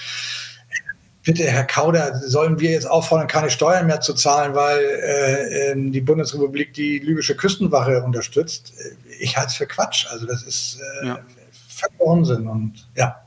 bitte, 1.24 1.44
Herr 1.46 1.64
Kauder, 1.64 2.20
sollen 2.20 2.60
wir 2.60 2.72
jetzt 2.72 2.90
auffordern, 2.90 3.28
keine 3.28 3.50
Steuern 3.50 3.88
mehr 3.88 4.02
zu 4.02 4.14
zahlen, 4.14 4.54
weil 4.56 4.80
äh, 4.80 5.72
ähm, 5.72 5.92
die 5.92 6.02
Bundesrepublik 6.02 6.74
die 6.74 7.00
libysche 7.00 7.36
Küstenwache 7.36 8.04
unterstützt? 8.04 8.74
Ich 9.20 9.38
halte 9.38 9.50
es 9.50 9.56
für 9.56 9.68
Quatsch. 9.68 10.06
Also 10.10 10.26
das 10.26 10.44
ist 10.44 10.80
äh, 11.02 11.08
ja. 11.08 11.20
Völliger 11.88 12.06
Unsinn. 12.06 12.48
Und 12.48 12.89
ja, 12.96 13.22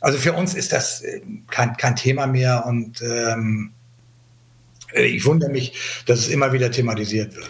also 0.00 0.18
für 0.18 0.32
uns 0.32 0.54
ist 0.54 0.72
das 0.72 1.02
äh, 1.02 1.20
kein, 1.48 1.76
kein 1.76 1.96
Thema 1.96 2.26
mehr 2.26 2.64
und 2.66 3.02
ähm, 3.02 3.72
ich 4.94 5.24
wundere 5.24 5.50
mich, 5.50 6.02
dass 6.06 6.20
es 6.20 6.28
immer 6.28 6.52
wieder 6.52 6.70
thematisiert 6.70 7.36
wird. 7.36 7.48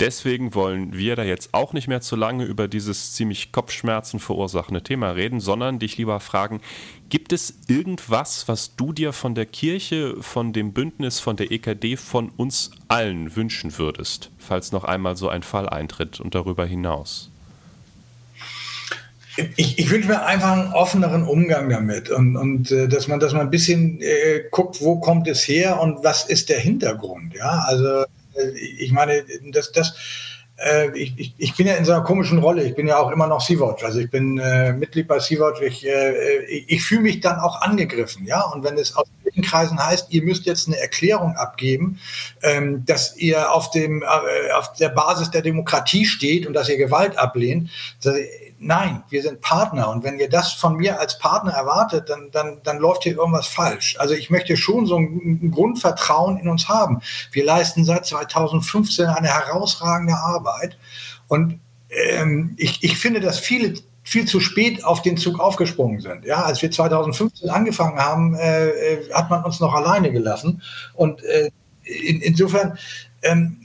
Deswegen 0.00 0.54
wollen 0.56 0.94
wir 0.94 1.14
da 1.14 1.22
jetzt 1.22 1.54
auch 1.54 1.74
nicht 1.74 1.86
mehr 1.86 2.00
zu 2.00 2.16
lange 2.16 2.44
über 2.44 2.66
dieses 2.66 3.12
ziemlich 3.12 3.52
Kopfschmerzen 3.52 4.18
verursachende 4.18 4.82
Thema 4.82 5.10
reden, 5.10 5.38
sondern 5.38 5.78
dich 5.78 5.96
lieber 5.96 6.18
fragen, 6.18 6.60
gibt 7.08 7.32
es 7.32 7.60
irgendwas, 7.68 8.48
was 8.48 8.74
du 8.74 8.92
dir 8.92 9.12
von 9.12 9.36
der 9.36 9.46
Kirche, 9.46 10.16
von 10.20 10.52
dem 10.52 10.72
Bündnis, 10.72 11.20
von 11.20 11.36
der 11.36 11.52
EKD, 11.52 11.96
von 11.96 12.30
uns 12.30 12.72
allen 12.88 13.36
wünschen 13.36 13.78
würdest, 13.78 14.32
falls 14.38 14.72
noch 14.72 14.82
einmal 14.82 15.16
so 15.16 15.28
ein 15.28 15.44
Fall 15.44 15.68
eintritt 15.68 16.18
und 16.18 16.34
darüber 16.34 16.66
hinaus? 16.66 17.31
Ich, 19.56 19.78
ich 19.78 19.90
wünsche 19.90 20.08
mir 20.08 20.24
einfach 20.24 20.52
einen 20.52 20.72
offeneren 20.72 21.22
Umgang 21.22 21.70
damit 21.70 22.10
und, 22.10 22.36
und 22.36 22.70
äh, 22.70 22.86
dass 22.86 23.08
man, 23.08 23.18
dass 23.18 23.32
man 23.32 23.42
ein 23.42 23.50
bisschen 23.50 24.00
äh, 24.00 24.44
guckt, 24.50 24.82
wo 24.82 25.00
kommt 25.00 25.26
es 25.26 25.48
her 25.48 25.80
und 25.80 26.04
was 26.04 26.24
ist 26.24 26.50
der 26.50 26.58
Hintergrund. 26.58 27.34
Ja, 27.34 27.64
also 27.66 28.02
äh, 28.34 28.50
ich 28.58 28.92
meine, 28.92 29.24
das, 29.50 29.72
das, 29.72 29.94
äh, 30.56 30.96
ich, 30.96 31.14
ich, 31.16 31.34
ich 31.38 31.56
bin 31.56 31.66
ja 31.66 31.74
in 31.74 31.84
so 31.84 31.92
einer 31.92 32.04
komischen 32.04 32.38
Rolle. 32.38 32.62
Ich 32.64 32.74
bin 32.74 32.86
ja 32.86 32.98
auch 32.98 33.10
immer 33.10 33.26
noch 33.26 33.40
Sea-Watch. 33.40 33.84
Also 33.84 34.00
ich 34.00 34.10
bin 34.10 34.38
äh, 34.38 34.72
Mitglied 34.72 35.08
bei 35.08 35.18
Sea-Watch. 35.18 35.62
Ich, 35.62 35.86
äh, 35.86 36.44
ich, 36.44 36.82
fühle 36.82 37.02
mich 37.02 37.20
dann 37.20 37.38
auch 37.38 37.62
angegriffen. 37.62 38.26
Ja, 38.26 38.42
und 38.42 38.62
wenn 38.64 38.76
es 38.76 38.94
aus 38.96 39.06
den 39.34 39.42
Kreisen 39.42 39.78
heißt, 39.78 40.08
ihr 40.10 40.22
müsst 40.22 40.46
jetzt 40.46 40.68
eine 40.68 40.78
Erklärung 40.78 41.36
abgeben, 41.36 41.98
ähm, 42.42 42.84
dass 42.84 43.16
ihr 43.16 43.52
auf 43.52 43.70
dem 43.70 44.02
äh, 44.02 44.52
auf 44.52 44.72
der 44.74 44.90
Basis 44.90 45.30
der 45.30 45.42
Demokratie 45.42 46.04
steht 46.04 46.46
und 46.46 46.54
dass 46.54 46.68
ihr 46.68 46.76
Gewalt 46.76 47.16
ablehnt, 47.18 47.70
Nein, 48.64 49.02
wir 49.10 49.22
sind 49.22 49.40
Partner 49.40 49.90
und 49.90 50.04
wenn 50.04 50.20
ihr 50.20 50.28
das 50.28 50.52
von 50.52 50.76
mir 50.76 51.00
als 51.00 51.18
Partner 51.18 51.50
erwartet, 51.50 52.08
dann, 52.08 52.30
dann, 52.30 52.60
dann 52.62 52.78
läuft 52.78 53.02
hier 53.02 53.16
irgendwas 53.16 53.48
falsch. 53.48 53.96
Also 53.98 54.14
ich 54.14 54.30
möchte 54.30 54.56
schon 54.56 54.86
so 54.86 54.96
ein, 54.98 55.40
ein 55.42 55.50
Grundvertrauen 55.50 56.38
in 56.38 56.48
uns 56.48 56.68
haben. 56.68 57.02
Wir 57.32 57.44
leisten 57.44 57.84
seit 57.84 58.06
2015 58.06 59.06
eine 59.06 59.26
herausragende 59.26 60.14
Arbeit 60.14 60.78
und 61.26 61.58
ähm, 61.90 62.54
ich, 62.56 62.84
ich 62.84 62.98
finde, 62.98 63.18
dass 63.18 63.40
viele 63.40 63.74
viel 64.02 64.26
zu 64.26 64.40
spät 64.40 64.84
auf 64.84 65.02
den 65.02 65.16
Zug 65.16 65.38
aufgesprungen 65.40 66.00
sind. 66.00 66.24
Ja, 66.24 66.42
als 66.42 66.60
wir 66.62 66.70
2015 66.70 67.50
angefangen 67.50 67.98
haben, 67.98 68.34
äh, 68.34 68.68
äh, 68.68 69.12
hat 69.12 69.30
man 69.30 69.44
uns 69.44 69.60
noch 69.60 69.74
alleine 69.74 70.10
gelassen 70.10 70.62
und 70.94 71.22
äh, 71.24 71.50
in, 71.84 72.20
insofern 72.20 72.78
ähm, 73.22 73.60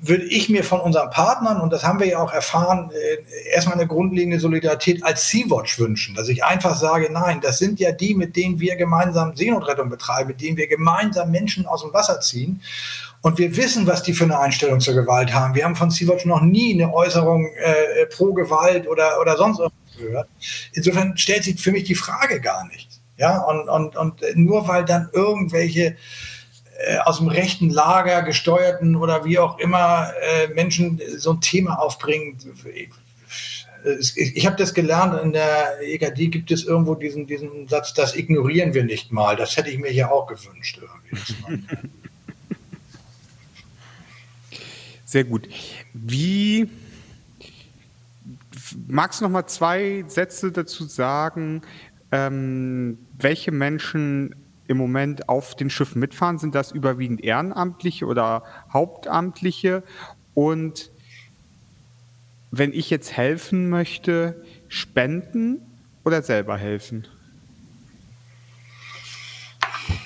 würde 0.00 0.24
ich 0.24 0.48
mir 0.48 0.62
von 0.62 0.80
unseren 0.80 1.10
Partnern, 1.10 1.60
und 1.60 1.72
das 1.72 1.84
haben 1.84 1.98
wir 1.98 2.06
ja 2.06 2.18
auch 2.18 2.32
erfahren, 2.32 2.90
äh, 2.92 3.50
erstmal 3.52 3.76
eine 3.76 3.88
grundlegende 3.88 4.38
Solidarität 4.38 5.02
als 5.04 5.28
Sea-Watch 5.28 5.78
wünschen. 5.80 6.14
Dass 6.14 6.28
ich 6.28 6.44
einfach 6.44 6.76
sage, 6.76 7.08
nein, 7.10 7.40
das 7.40 7.58
sind 7.58 7.80
ja 7.80 7.90
die, 7.90 8.14
mit 8.14 8.36
denen 8.36 8.60
wir 8.60 8.76
gemeinsam 8.76 9.36
Seenotrettung 9.36 9.90
betreiben, 9.90 10.28
mit 10.28 10.40
denen 10.40 10.56
wir 10.56 10.68
gemeinsam 10.68 11.30
Menschen 11.30 11.66
aus 11.66 11.82
dem 11.82 11.92
Wasser 11.92 12.20
ziehen. 12.20 12.60
Und 13.24 13.38
wir 13.38 13.56
wissen, 13.56 13.86
was 13.86 14.02
die 14.02 14.12
für 14.12 14.24
eine 14.24 14.38
Einstellung 14.38 14.80
zur 14.80 14.92
Gewalt 14.92 15.32
haben. 15.32 15.54
Wir 15.54 15.64
haben 15.64 15.76
von 15.76 15.90
Sea-Watch 15.90 16.26
noch 16.26 16.42
nie 16.42 16.74
eine 16.74 16.92
Äußerung 16.92 17.46
äh, 17.46 18.04
pro 18.14 18.34
Gewalt 18.34 18.86
oder, 18.86 19.18
oder 19.18 19.38
sonst 19.38 19.60
irgendwas 19.60 19.96
gehört. 19.96 20.28
Insofern 20.74 21.16
stellt 21.16 21.44
sich 21.44 21.58
für 21.58 21.72
mich 21.72 21.84
die 21.84 21.94
Frage 21.94 22.38
gar 22.42 22.66
nicht. 22.66 23.00
Ja, 23.16 23.38
und, 23.38 23.70
und, 23.70 23.96
und 23.96 24.20
nur 24.34 24.68
weil 24.68 24.84
dann 24.84 25.08
irgendwelche 25.14 25.96
äh, 26.76 26.98
aus 26.98 27.16
dem 27.16 27.28
rechten 27.28 27.70
Lager 27.70 28.20
gesteuerten 28.24 28.94
oder 28.94 29.24
wie 29.24 29.38
auch 29.38 29.58
immer 29.58 30.12
äh, 30.20 30.48
Menschen 30.48 31.00
so 31.16 31.32
ein 31.32 31.40
Thema 31.40 31.76
aufbringen. 31.76 32.36
Ich, 32.74 34.36
ich 34.36 34.44
habe 34.44 34.56
das 34.56 34.74
gelernt, 34.74 35.18
in 35.22 35.32
der 35.32 35.78
EKD 35.80 36.26
gibt 36.26 36.50
es 36.50 36.64
irgendwo 36.64 36.94
diesen, 36.94 37.26
diesen 37.26 37.68
Satz, 37.68 37.94
das 37.94 38.16
ignorieren 38.16 38.74
wir 38.74 38.84
nicht 38.84 39.12
mal. 39.12 39.34
Das 39.34 39.56
hätte 39.56 39.70
ich 39.70 39.78
mir 39.78 39.94
ja 39.94 40.10
auch 40.10 40.26
gewünscht. 40.26 40.78
Sehr 45.14 45.22
gut. 45.22 45.48
Wie 45.92 46.68
magst 48.88 49.20
du 49.20 49.24
noch 49.24 49.30
mal 49.30 49.46
zwei 49.46 50.02
Sätze 50.08 50.50
dazu 50.50 50.86
sagen, 50.86 51.62
ähm, 52.10 52.98
welche 53.16 53.52
Menschen 53.52 54.34
im 54.66 54.76
Moment 54.76 55.28
auf 55.28 55.54
den 55.54 55.70
Schiffen 55.70 56.00
mitfahren? 56.00 56.38
Sind 56.38 56.56
das 56.56 56.72
überwiegend 56.72 57.22
Ehrenamtliche 57.22 58.06
oder 58.06 58.42
Hauptamtliche? 58.72 59.84
Und 60.34 60.90
wenn 62.50 62.72
ich 62.72 62.90
jetzt 62.90 63.16
helfen 63.16 63.70
möchte, 63.70 64.42
spenden 64.66 65.60
oder 66.04 66.22
selber 66.22 66.56
helfen? 66.56 67.06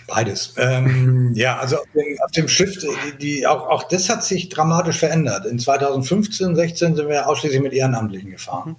Beides. 0.09 0.55
Ähm, 0.57 1.33
ja, 1.37 1.59
also 1.59 1.77
auf 1.77 1.87
dem, 1.95 2.19
auf 2.25 2.31
dem 2.33 2.49
Schiff, 2.49 2.79
die, 2.79 3.19
die, 3.19 3.47
auch, 3.47 3.69
auch 3.69 3.85
das 3.85 4.09
hat 4.09 4.25
sich 4.25 4.49
dramatisch 4.49 4.99
verändert. 4.99 5.47
In 5.47 5.59
2015, 5.61 6.57
16 6.57 6.97
sind 6.97 7.09
wir 7.09 7.29
ausschließlich 7.29 7.61
mit 7.61 7.75
Ehrenamtlichen 7.75 8.31
gefahren. 8.31 8.75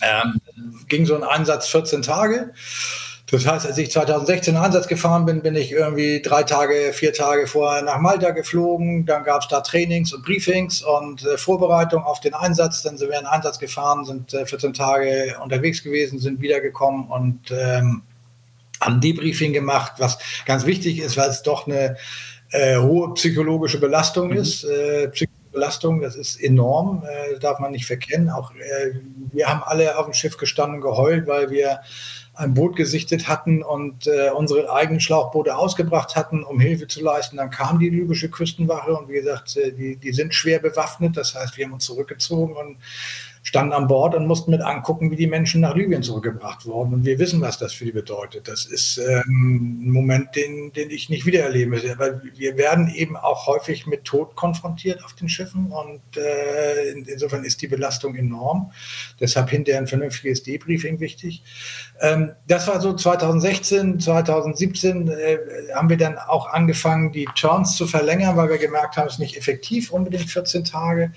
Ähm, 0.00 0.40
ging 0.88 1.06
so 1.06 1.16
ein 1.16 1.24
Einsatz 1.24 1.68
14 1.68 2.02
Tage. 2.02 2.52
Das 3.30 3.46
heißt, 3.46 3.66
als 3.66 3.76
ich 3.76 3.90
2016 3.90 4.54
in 4.54 4.60
Einsatz 4.60 4.86
gefahren 4.86 5.26
bin, 5.26 5.42
bin 5.42 5.54
ich 5.54 5.72
irgendwie 5.72 6.22
drei 6.22 6.44
Tage, 6.44 6.92
vier 6.94 7.12
Tage 7.12 7.46
vorher 7.46 7.82
nach 7.82 7.98
Malta 7.98 8.30
geflogen. 8.30 9.04
Dann 9.04 9.24
gab 9.24 9.42
es 9.42 9.48
da 9.48 9.60
Trainings 9.60 10.14
und 10.14 10.24
Briefings 10.24 10.82
und 10.82 11.24
äh, 11.24 11.36
Vorbereitung 11.36 12.04
auf 12.04 12.20
den 12.20 12.34
Einsatz. 12.34 12.82
Dann 12.82 12.96
sind 12.96 13.10
wir 13.10 13.18
in 13.18 13.26
Einsatz 13.26 13.58
gefahren, 13.58 14.04
sind 14.04 14.32
äh, 14.32 14.46
14 14.46 14.72
Tage 14.72 15.36
unterwegs 15.42 15.82
gewesen, 15.82 16.18
sind 16.18 16.40
wiedergekommen 16.40 17.06
und 17.08 17.50
ähm, 17.50 18.02
haben 18.80 19.00
Debriefing 19.00 19.52
gemacht, 19.52 19.94
was 19.98 20.18
ganz 20.46 20.66
wichtig 20.66 20.98
ist, 20.98 21.16
weil 21.16 21.30
es 21.30 21.42
doch 21.42 21.66
eine 21.66 21.96
äh, 22.50 22.78
hohe 22.78 23.14
psychologische 23.14 23.80
Belastung 23.80 24.28
mhm. 24.28 24.36
ist. 24.36 24.64
Äh, 24.64 25.10
Belastung, 25.50 26.00
das 26.00 26.14
ist 26.14 26.40
enorm, 26.40 27.02
äh, 27.04 27.38
darf 27.38 27.58
man 27.58 27.72
nicht 27.72 27.86
verkennen. 27.86 28.30
Auch 28.30 28.52
äh, 28.52 28.92
wir 29.32 29.48
haben 29.48 29.62
alle 29.64 29.98
auf 29.98 30.04
dem 30.04 30.14
Schiff 30.14 30.36
gestanden 30.36 30.76
und 30.76 30.82
geheult, 30.82 31.26
weil 31.26 31.50
wir 31.50 31.80
ein 32.34 32.54
Boot 32.54 32.76
gesichtet 32.76 33.26
hatten 33.26 33.64
und 33.64 34.06
äh, 34.06 34.30
unsere 34.30 34.72
eigenen 34.72 35.00
Schlauchboote 35.00 35.56
ausgebracht 35.56 36.14
hatten, 36.14 36.44
um 36.44 36.60
Hilfe 36.60 36.86
zu 36.86 37.02
leisten. 37.02 37.36
Dann 37.36 37.50
kam 37.50 37.80
die 37.80 37.90
libysche 37.90 38.30
Küstenwache 38.30 38.94
und 38.94 39.08
wie 39.08 39.14
gesagt, 39.14 39.56
äh, 39.56 39.72
die, 39.72 39.96
die 39.96 40.12
sind 40.12 40.32
schwer 40.32 40.60
bewaffnet. 40.60 41.16
Das 41.16 41.34
heißt, 41.34 41.56
wir 41.56 41.64
haben 41.64 41.72
uns 41.72 41.84
zurückgezogen 41.84 42.54
und 42.54 42.76
standen 43.48 43.72
an 43.72 43.86
Bord 43.86 44.14
und 44.14 44.26
mussten 44.26 44.50
mit 44.50 44.60
angucken, 44.60 45.10
wie 45.10 45.16
die 45.16 45.26
Menschen 45.26 45.62
nach 45.62 45.74
Libyen 45.74 46.02
zurückgebracht 46.02 46.66
wurden. 46.66 46.92
Und 46.92 47.06
wir 47.06 47.18
wissen, 47.18 47.40
was 47.40 47.56
das 47.56 47.72
für 47.72 47.86
die 47.86 47.92
bedeutet. 47.92 48.46
Das 48.46 48.66
ist 48.66 48.98
ähm, 48.98 49.86
ein 49.86 49.90
Moment, 49.90 50.36
den, 50.36 50.70
den 50.74 50.90
ich 50.90 51.08
nicht 51.08 51.24
wiedererleben 51.24 51.72
will. 51.72 51.94
Weil 51.96 52.20
wir 52.36 52.58
werden 52.58 52.92
eben 52.94 53.16
auch 53.16 53.46
häufig 53.46 53.86
mit 53.86 54.04
Tod 54.04 54.36
konfrontiert 54.36 55.02
auf 55.02 55.14
den 55.14 55.30
Schiffen 55.30 55.72
und 55.72 56.18
äh, 56.18 56.90
insofern 56.90 57.42
ist 57.42 57.62
die 57.62 57.68
Belastung 57.68 58.16
enorm. 58.16 58.70
Deshalb 59.18 59.48
hinterher 59.48 59.80
ein 59.80 59.86
vernünftiges 59.86 60.42
Debriefing 60.42 61.00
wichtig. 61.00 61.42
Ähm, 62.02 62.32
das 62.48 62.68
war 62.68 62.82
so 62.82 62.92
2016, 62.92 63.98
2017 63.98 65.08
äh, 65.08 65.38
haben 65.74 65.88
wir 65.88 65.96
dann 65.96 66.18
auch 66.18 66.48
angefangen, 66.50 67.12
die 67.12 67.26
Turns 67.34 67.78
zu 67.78 67.86
verlängern, 67.86 68.36
weil 68.36 68.50
wir 68.50 68.58
gemerkt 68.58 68.98
haben, 68.98 69.06
es 69.06 69.14
ist 69.14 69.20
nicht 69.20 69.38
effektiv, 69.38 69.90
unbedingt 69.90 70.28
14 70.28 70.64
Tage. 70.64 71.12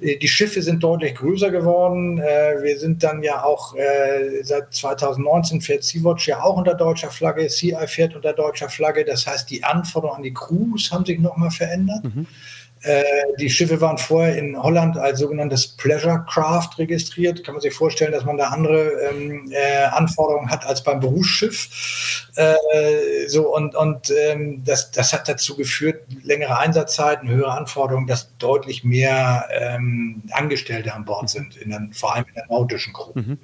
Äh, 0.00 0.16
die 0.16 0.28
Schiffe 0.28 0.62
sind 0.62 0.82
deutlich 0.82 1.16
größer 1.16 1.50
geworden 1.50 1.73
geworden. 1.74 2.18
Äh, 2.18 2.62
wir 2.62 2.78
sind 2.78 3.02
dann 3.02 3.22
ja 3.22 3.42
auch 3.42 3.74
äh, 3.74 4.42
seit 4.42 4.72
2019 4.72 5.60
fährt 5.60 5.84
Sea-Watch 5.84 6.28
ja 6.28 6.42
auch 6.42 6.56
unter 6.56 6.74
deutscher 6.74 7.10
Flagge, 7.10 7.46
CI 7.48 7.74
fährt 7.86 8.14
unter 8.14 8.32
deutscher 8.32 8.68
Flagge. 8.68 9.04
Das 9.04 9.26
heißt, 9.26 9.50
die 9.50 9.64
Anforderungen 9.64 10.18
an 10.18 10.22
die 10.22 10.34
Crews 10.34 10.90
haben 10.92 11.04
sich 11.04 11.18
nochmal 11.18 11.50
verändert. 11.50 12.04
Mhm. 12.04 12.26
Äh, 12.84 13.02
die 13.38 13.48
Schiffe 13.48 13.80
waren 13.80 13.96
vorher 13.96 14.36
in 14.36 14.62
Holland 14.62 14.98
als 14.98 15.18
sogenanntes 15.18 15.66
Pleasure 15.66 16.24
Craft 16.28 16.78
registriert. 16.78 17.42
Kann 17.42 17.54
man 17.54 17.62
sich 17.62 17.72
vorstellen, 17.72 18.12
dass 18.12 18.24
man 18.24 18.36
da 18.36 18.48
andere 18.48 18.90
ähm, 19.10 19.50
äh, 19.52 19.84
Anforderungen 19.84 20.50
hat 20.50 20.66
als 20.66 20.82
beim 20.82 21.00
Berufsschiff. 21.00 22.28
Äh, 22.36 23.26
so 23.26 23.54
und 23.54 23.74
und 23.74 24.10
ähm, 24.10 24.62
das, 24.64 24.90
das 24.90 25.12
hat 25.14 25.28
dazu 25.28 25.56
geführt, 25.56 26.02
längere 26.22 26.58
Einsatzzeiten, 26.58 27.28
höhere 27.28 27.52
Anforderungen, 27.52 28.06
dass 28.06 28.36
deutlich 28.38 28.84
mehr 28.84 29.48
ähm, 29.50 30.22
Angestellte 30.32 30.92
an 30.92 31.06
Bord 31.06 31.30
sind, 31.30 31.56
in 31.56 31.70
den, 31.70 31.92
vor 31.94 32.14
allem 32.14 32.26
in 32.28 32.34
der 32.34 32.46
nautischen 32.48 32.92
Crew. 32.92 33.12
Mhm. 33.14 33.38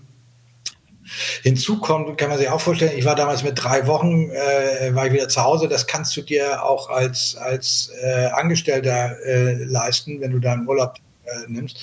Hinzu 1.43 1.79
kommt, 1.79 2.19
kann 2.19 2.29
man 2.29 2.39
sich 2.39 2.49
auch 2.49 2.61
vorstellen, 2.61 2.97
ich 2.97 3.05
war 3.05 3.15
damals 3.15 3.43
mit 3.43 3.63
drei 3.63 3.87
Wochen, 3.87 4.31
äh, 4.31 4.95
war 4.95 5.07
ich 5.07 5.13
wieder 5.13 5.29
zu 5.29 5.43
Hause. 5.43 5.69
Das 5.69 5.87
kannst 5.87 6.17
du 6.17 6.23
dir 6.23 6.65
auch 6.65 6.91
als, 6.91 7.37
als 7.37 7.93
äh, 8.03 8.27
Angestellter 8.27 9.17
äh, 9.25 9.65
leisten, 9.65 10.21
wenn 10.21 10.33
du 10.33 10.39
deinen 10.39 10.67
Urlaub 10.67 10.97
äh, 11.25 11.31
nimmst. 11.49 11.79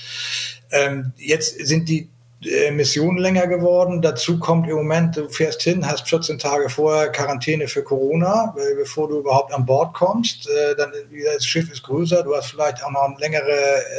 Ähm, 0.71 1.13
jetzt 1.17 1.65
sind 1.65 1.89
die 1.89 2.09
äh, 2.43 2.69
Mission 2.69 3.17
länger 3.17 3.47
geworden. 3.47 4.01
Dazu 4.01 4.37
kommt 4.37 4.69
im 4.69 4.75
Moment, 4.75 5.17
du 5.17 5.27
fährst 5.27 5.63
hin, 5.63 5.87
hast 5.87 6.07
14 6.07 6.37
Tage 6.37 6.69
vorher 6.69 7.11
Quarantäne 7.11 7.67
für 7.67 7.83
Corona, 7.83 8.53
bevor 8.77 9.07
du 9.07 9.19
überhaupt 9.19 9.51
an 9.53 9.65
Bord 9.65 9.95
kommst. 9.95 10.47
Äh, 10.47 10.75
dann 10.75 10.91
das 11.33 11.45
Schiff 11.45 11.71
ist 11.71 11.81
größer, 11.81 12.21
du 12.21 12.35
hast 12.35 12.51
vielleicht 12.51 12.83
auch 12.83 12.91
noch 12.91 13.17
längere 13.19 13.49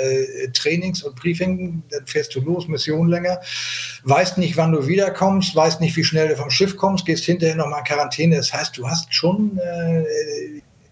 äh, 0.03 0.49
Trainings 0.53 1.03
und 1.03 1.17
Briefing, 1.17 1.83
dann 1.91 2.07
fährst 2.07 2.33
du 2.37 2.41
los, 2.41 2.69
Mission 2.69 3.09
länger, 3.09 3.41
weißt 4.05 4.39
nicht, 4.39 4.57
wann 4.57 4.71
du 4.71 4.87
wiederkommst, 4.87 5.57
weißt 5.57 5.81
nicht, 5.81 5.97
wie 5.97 6.05
schnell 6.05 6.29
du 6.29 6.37
vom 6.37 6.51
Schiff 6.51 6.77
kommst, 6.77 7.07
gehst 7.07 7.25
hinterher 7.25 7.57
nochmal 7.57 7.81
in 7.81 7.87
Quarantäne. 7.87 8.37
Das 8.37 8.53
heißt, 8.53 8.77
du 8.79 8.89
hast 8.89 9.13
schon 9.13 9.59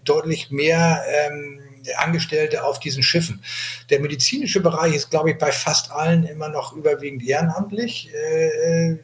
deutlich 0.03 0.51
mehr 0.51 1.01
ähm, 1.07 1.59
Angestellte 1.95 2.63
auf 2.63 2.79
diesen 2.79 3.03
Schiffen. 3.03 3.43
Der 3.89 3.99
medizinische 3.99 4.61
Bereich 4.61 4.95
ist, 4.95 5.09
glaube 5.09 5.31
ich, 5.31 5.37
bei 5.37 5.51
fast 5.51 5.91
allen 5.91 6.23
immer 6.23 6.49
noch 6.49 6.73
überwiegend 6.73 7.23
ehrenamtlich 7.23 8.09
äh, 8.13 8.97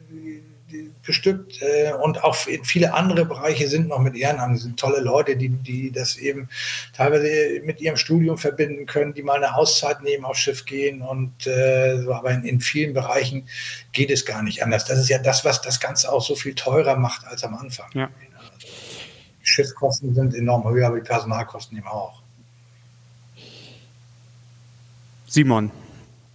bestückt 1.04 1.60
äh, 1.60 1.92
und 1.92 2.24
auch 2.24 2.34
viele 2.34 2.94
andere 2.94 3.24
Bereiche 3.24 3.68
sind 3.68 3.88
noch 3.88 3.98
mit 3.98 4.16
Ehrenamt. 4.16 4.56
Das 4.56 4.62
sind 4.62 4.78
tolle 4.78 5.00
Leute, 5.00 5.36
die, 5.36 5.50
die 5.50 5.92
das 5.92 6.16
eben 6.16 6.48
teilweise 6.94 7.60
mit 7.64 7.80
ihrem 7.80 7.96
Studium 7.96 8.38
verbinden 8.38 8.86
können, 8.86 9.14
die 9.14 9.22
mal 9.22 9.36
eine 9.36 9.56
Auszeit 9.56 10.02
nehmen, 10.02 10.24
aufs 10.24 10.40
Schiff 10.40 10.64
gehen 10.64 11.02
und 11.02 11.46
äh, 11.46 12.02
so, 12.02 12.12
aber 12.12 12.30
in, 12.30 12.44
in 12.44 12.60
vielen 12.60 12.94
Bereichen 12.94 13.48
geht 13.92 14.10
es 14.10 14.24
gar 14.24 14.42
nicht 14.42 14.62
anders. 14.62 14.84
Das 14.84 14.98
ist 14.98 15.08
ja 15.08 15.18
das, 15.18 15.44
was 15.44 15.60
das 15.60 15.80
Ganze 15.80 16.12
auch 16.12 16.22
so 16.22 16.34
viel 16.34 16.54
teurer 16.54 16.96
macht 16.96 17.26
als 17.26 17.44
am 17.44 17.54
Anfang. 17.54 17.90
Ja. 17.94 18.10
Die 19.40 19.46
Schiffskosten 19.46 20.14
sind 20.14 20.34
enorm 20.34 20.64
höher, 20.68 20.86
aber 20.86 20.96
die 20.96 21.06
Personalkosten 21.06 21.76
eben 21.76 21.86
auch. 21.86 22.23
Simon, 25.34 25.72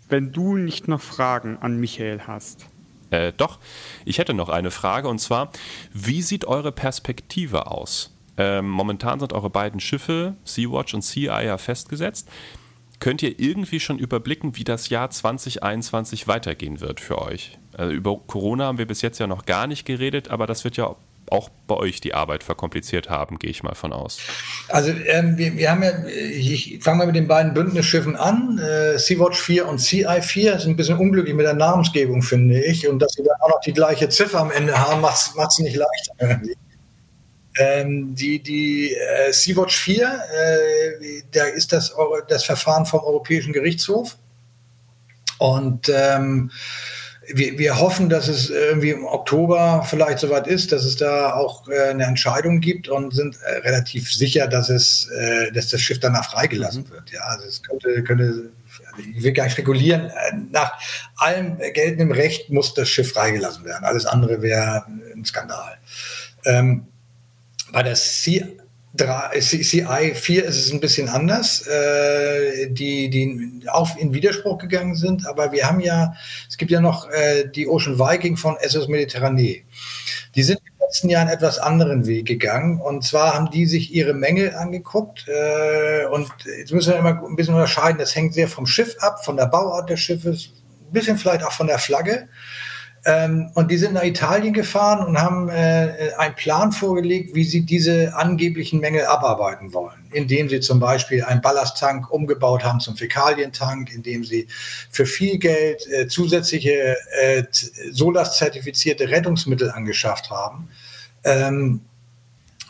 wenn 0.10 0.34
du 0.34 0.58
nicht 0.58 0.89
noch 0.89 1.00
Fragen 1.00 1.58
an 1.60 1.80
Michael 1.80 2.24
hast. 2.28 2.68
Äh, 3.12 3.32
doch, 3.32 3.60
ich 4.04 4.18
hätte 4.18 4.34
noch 4.34 4.50
eine 4.50 4.72
Frage 4.72 5.08
und 5.08 5.20
zwar, 5.20 5.52
wie 5.93 6.22
sieht 6.22 6.43
eure 6.43 6.74
Perspektive 6.74 7.68
aus? 7.68 8.14
Ähm, 8.36 8.68
momentan 8.68 9.22
sind 9.22 9.32
eure 9.32 9.50
beiden 9.50 9.80
Schiffe, 9.80 10.36
Sea-Watch 10.43 10.95
und 10.95 11.06
Sea-Eye, 11.06 11.45
ja 11.45 11.58
festgesetzt. 11.58 12.28
Könnt 13.00 13.22
ihr 13.22 13.39
irgendwie 13.39 13.80
schon 13.80 14.00
überblicken, 14.00 14.58
wie 14.58 14.66
das 14.66 14.89
Jahr 14.89 15.10
2021 15.10 16.28
weitergehen 16.28 16.82
wird 16.82 17.00
für 17.00 17.22
euch? 17.22 17.58
Also 17.78 17.93
über 17.93 18.18
Corona 18.28 18.66
haben 18.66 18.80
wir 18.80 18.88
bis 18.88 19.02
jetzt 19.02 19.20
ja 19.20 19.28
noch 19.28 19.45
gar 19.45 19.66
nicht 19.66 19.86
geredet, 19.86 20.28
aber 20.28 20.45
das 20.45 20.66
wird 20.66 20.76
ja 20.76 20.93
auch 21.32 21.49
bei 21.67 21.75
euch 21.75 22.01
die 22.01 22.13
Arbeit 22.13 22.43
verkompliziert 22.43 23.09
haben, 23.09 23.39
gehe 23.39 23.49
ich 23.49 23.63
mal 23.63 23.75
von 23.75 23.93
aus. 23.93 24.19
Also 24.67 24.91
ähm, 24.91 25.38
wir, 25.38 25.55
wir, 25.55 25.71
haben 25.71 25.84
ja, 25.84 25.91
ich 26.07 26.80
fange 26.82 26.99
mal 26.99 27.07
mit 27.07 27.15
den 27.15 27.27
beiden 27.27 27.53
Bündnisschiffen 27.53 28.15
an, 28.15 28.57
äh, 28.59 28.97
Sea-Watch 28.97 29.39
4 29.39 29.67
und 29.67 29.80
CI 29.80 30.21
4, 30.21 30.51
das 30.51 30.63
ist 30.63 30.67
ein 30.67 30.75
bisschen 30.75 30.97
unglücklich 30.97 31.36
mit 31.36 31.45
der 31.45 31.53
Namensgebung, 31.53 32.21
finde 32.21 32.63
ich. 32.63 32.88
Und 32.88 32.99
dass 32.99 33.13
sie 33.13 33.23
dann 33.23 33.36
auch 33.41 33.49
noch 33.49 33.61
die 33.61 33.73
gleiche 33.73 34.09
Ziffer 34.09 34.39
am 34.39 34.51
Ende 34.51 34.77
haben, 34.77 35.01
macht 35.01 35.36
es 35.36 35.59
nicht 35.59 35.75
leichter. 35.75 36.41
Ähm, 37.57 38.15
die 38.15 38.41
die 38.41 38.95
äh, 38.95 39.34
Sea-Watch 39.34 39.75
4, 39.75 40.05
äh, 40.05 41.23
da 41.32 41.45
ist 41.45 41.73
das, 41.73 41.93
das 42.30 42.45
Verfahren 42.45 42.86
vom 42.86 43.01
Europäischen 43.01 43.51
Gerichtshof. 43.51 44.17
Und 45.39 45.89
ähm, 45.93 46.51
wir, 47.34 47.57
wir 47.57 47.80
hoffen, 47.80 48.09
dass 48.09 48.27
es 48.27 48.49
irgendwie 48.49 48.89
im 48.89 49.05
Oktober 49.05 49.86
vielleicht 49.88 50.19
soweit 50.19 50.47
ist, 50.47 50.71
dass 50.71 50.84
es 50.84 50.95
da 50.97 51.34
auch 51.34 51.67
äh, 51.67 51.89
eine 51.89 52.05
Entscheidung 52.05 52.59
gibt 52.59 52.88
und 52.88 53.13
sind 53.13 53.38
äh, 53.43 53.57
relativ 53.59 54.11
sicher, 54.11 54.47
dass 54.47 54.69
es, 54.69 55.09
äh, 55.09 55.51
dass 55.51 55.69
das 55.69 55.82
Schiff 55.82 55.99
danach 55.99 56.32
freigelassen 56.32 56.84
mhm. 56.84 56.91
wird. 56.91 57.11
Ja, 57.11 57.21
also 57.21 57.47
es 57.47 57.61
könnte, 57.61 58.03
könnte, 58.03 58.49
ich 59.15 59.23
will 59.23 59.34
gar 59.34 59.43
nicht 59.43 59.53
spekulieren. 59.53 60.05
Äh, 60.05 60.38
nach 60.51 60.73
allem 61.17 61.57
geltendem 61.57 62.11
Recht 62.11 62.49
muss 62.49 62.73
das 62.73 62.89
Schiff 62.89 63.13
freigelassen 63.13 63.63
werden. 63.65 63.86
Alles 63.86 64.05
andere 64.05 64.41
wäre 64.41 64.86
ein 65.15 65.23
Skandal. 65.25 65.77
Ähm, 66.45 66.88
bei 67.71 67.84
der 67.84 67.95
Sea 67.95 68.47
CI 68.98 70.14
4 70.16 70.46
ist 70.46 70.58
es 70.58 70.72
ein 70.74 70.80
bisschen 70.80 71.10
anders, 71.10 71.66
äh, 71.68 72.70
die, 72.72 73.10
die 73.10 73.70
auch 73.70 73.96
in 73.98 74.14
Widerspruch 74.14 74.58
gegangen 74.58 74.96
sind, 74.96 75.28
aber 75.28 75.52
wir 75.52 75.68
haben 75.68 75.80
ja, 75.80 76.14
es 76.50 76.58
gibt 76.58 76.72
ja 76.72 76.82
noch 76.82 77.10
äh, 77.12 77.48
die 77.48 77.68
Ocean 77.68 78.00
Viking 78.00 78.36
von 78.36 78.58
SOS 78.62 78.88
Mediterranee. 78.88 79.64
Die 80.34 80.42
sind 80.42 80.60
im 80.60 80.86
letzten 80.86 81.10
Jahr 81.10 81.22
einen 81.22 81.30
etwas 81.30 81.60
anderen 81.60 82.08
Weg 82.08 82.26
gegangen 82.26 82.82
und 82.82 83.04
zwar 83.04 83.36
haben 83.36 83.52
die 83.52 83.68
sich 83.68 83.94
ihre 83.94 84.16
Mängel 84.16 84.56
angeguckt 84.56 85.28
äh, 85.28 86.06
und 86.08 86.32
jetzt 86.58 86.72
müssen 86.72 86.94
wir 86.94 87.00
immer 87.00 87.24
ein 87.24 87.36
bisschen 87.36 87.54
unterscheiden, 87.54 88.00
das 88.00 88.16
hängt 88.16 88.34
sehr 88.34 88.48
vom 88.48 88.66
Schiff 88.66 88.96
ab, 89.02 89.24
von 89.24 89.38
der 89.38 89.46
Bauart 89.46 89.92
des 89.92 90.00
Schiffes, 90.00 90.50
ein 90.88 90.94
bisschen 90.94 91.18
vielleicht 91.18 91.44
auch 91.44 91.52
von 91.52 91.68
der 91.68 91.78
Flagge. 91.78 92.28
Ähm, 93.06 93.50
und 93.54 93.72
die 93.72 93.78
sind 93.78 93.93
nach 93.93 94.04
Italien 94.04 94.54
gefahren 94.54 95.06
und 95.06 95.18
haben 95.18 95.50
äh, 95.50 96.12
einen 96.18 96.36
Plan 96.36 96.72
vorgelegt, 96.72 97.34
wie 97.34 97.45
sie 97.45 97.62
diese 97.62 98.14
angeblichen 98.16 98.80
Mängel 98.80 99.06
abarbeiten 99.06 99.74
wollen. 99.74 100.10
Indem 100.12 100.50
sie 100.50 100.60
zum 100.60 100.80
Beispiel 100.80 101.24
einen 101.24 101.41
Ballasttank 101.41 102.12
umgebaut 102.12 102.64
haben 102.64 102.80
zum 102.80 102.97
Fäkalientank, 102.97 103.93
indem 103.93 104.24
sie 104.24 104.47
für 104.91 105.06
viel 105.06 105.38
Geld 105.38 105.88
äh, 105.88 106.08
zusätzliche 106.08 106.97
äh, 107.22 107.43
SOLAS-zertifizierte 107.91 109.10
Rettungsmittel 109.10 109.72
angeschafft 109.72 110.30
haben. 110.30 110.68
Ähm, 111.24 111.82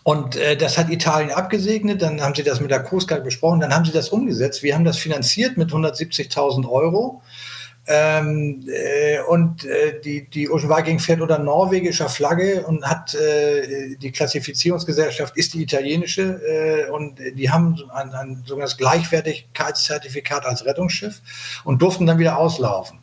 und 0.03 0.35
äh, 0.37 0.55
das 0.55 0.77
hat 0.77 0.89
Italien 0.89 1.31
abgesegnet, 1.31 2.01
dann 2.01 2.21
haben 2.21 2.33
sie 2.33 2.43
das 2.43 2.61
mit 2.61 2.71
der 2.71 2.83
Coast 2.83 3.07
Guard 3.07 3.23
besprochen, 3.23 3.59
dann 3.59 3.73
haben 3.73 3.85
sie 3.85 3.91
das 3.91 4.09
umgesetzt. 4.09 4.63
Wir 4.63 4.75
haben 4.75 4.85
das 4.85 4.97
finanziert 4.97 5.57
mit 5.57 5.71
170.000 5.71 6.69
Euro. 6.69 7.21
Ähm, 7.91 8.63
äh, 8.67 9.19
und 9.21 9.65
äh, 9.65 9.99
die, 9.99 10.29
die 10.29 10.47
Ocean 10.47 10.69
Viking 10.69 10.99
fährt 10.99 11.21
unter 11.21 11.39
norwegischer 11.39 12.07
Flagge 12.07 12.63
und 12.67 12.85
hat 12.85 13.15
äh, 13.15 13.95
die 13.95 14.11
Klassifizierungsgesellschaft 14.11 15.35
ist 15.35 15.55
die 15.55 15.63
italienische 15.63 16.39
äh, 16.87 16.91
und 16.91 17.17
die 17.33 17.49
haben 17.49 17.81
ein, 17.91 18.11
ein 18.11 18.43
sogenanntes 18.45 18.77
Gleichwertigkeitszertifikat 18.77 20.45
als 20.45 20.67
Rettungsschiff 20.67 21.19
und 21.63 21.81
durften 21.81 22.05
dann 22.05 22.19
wieder 22.19 22.37
auslaufen. 22.37 22.99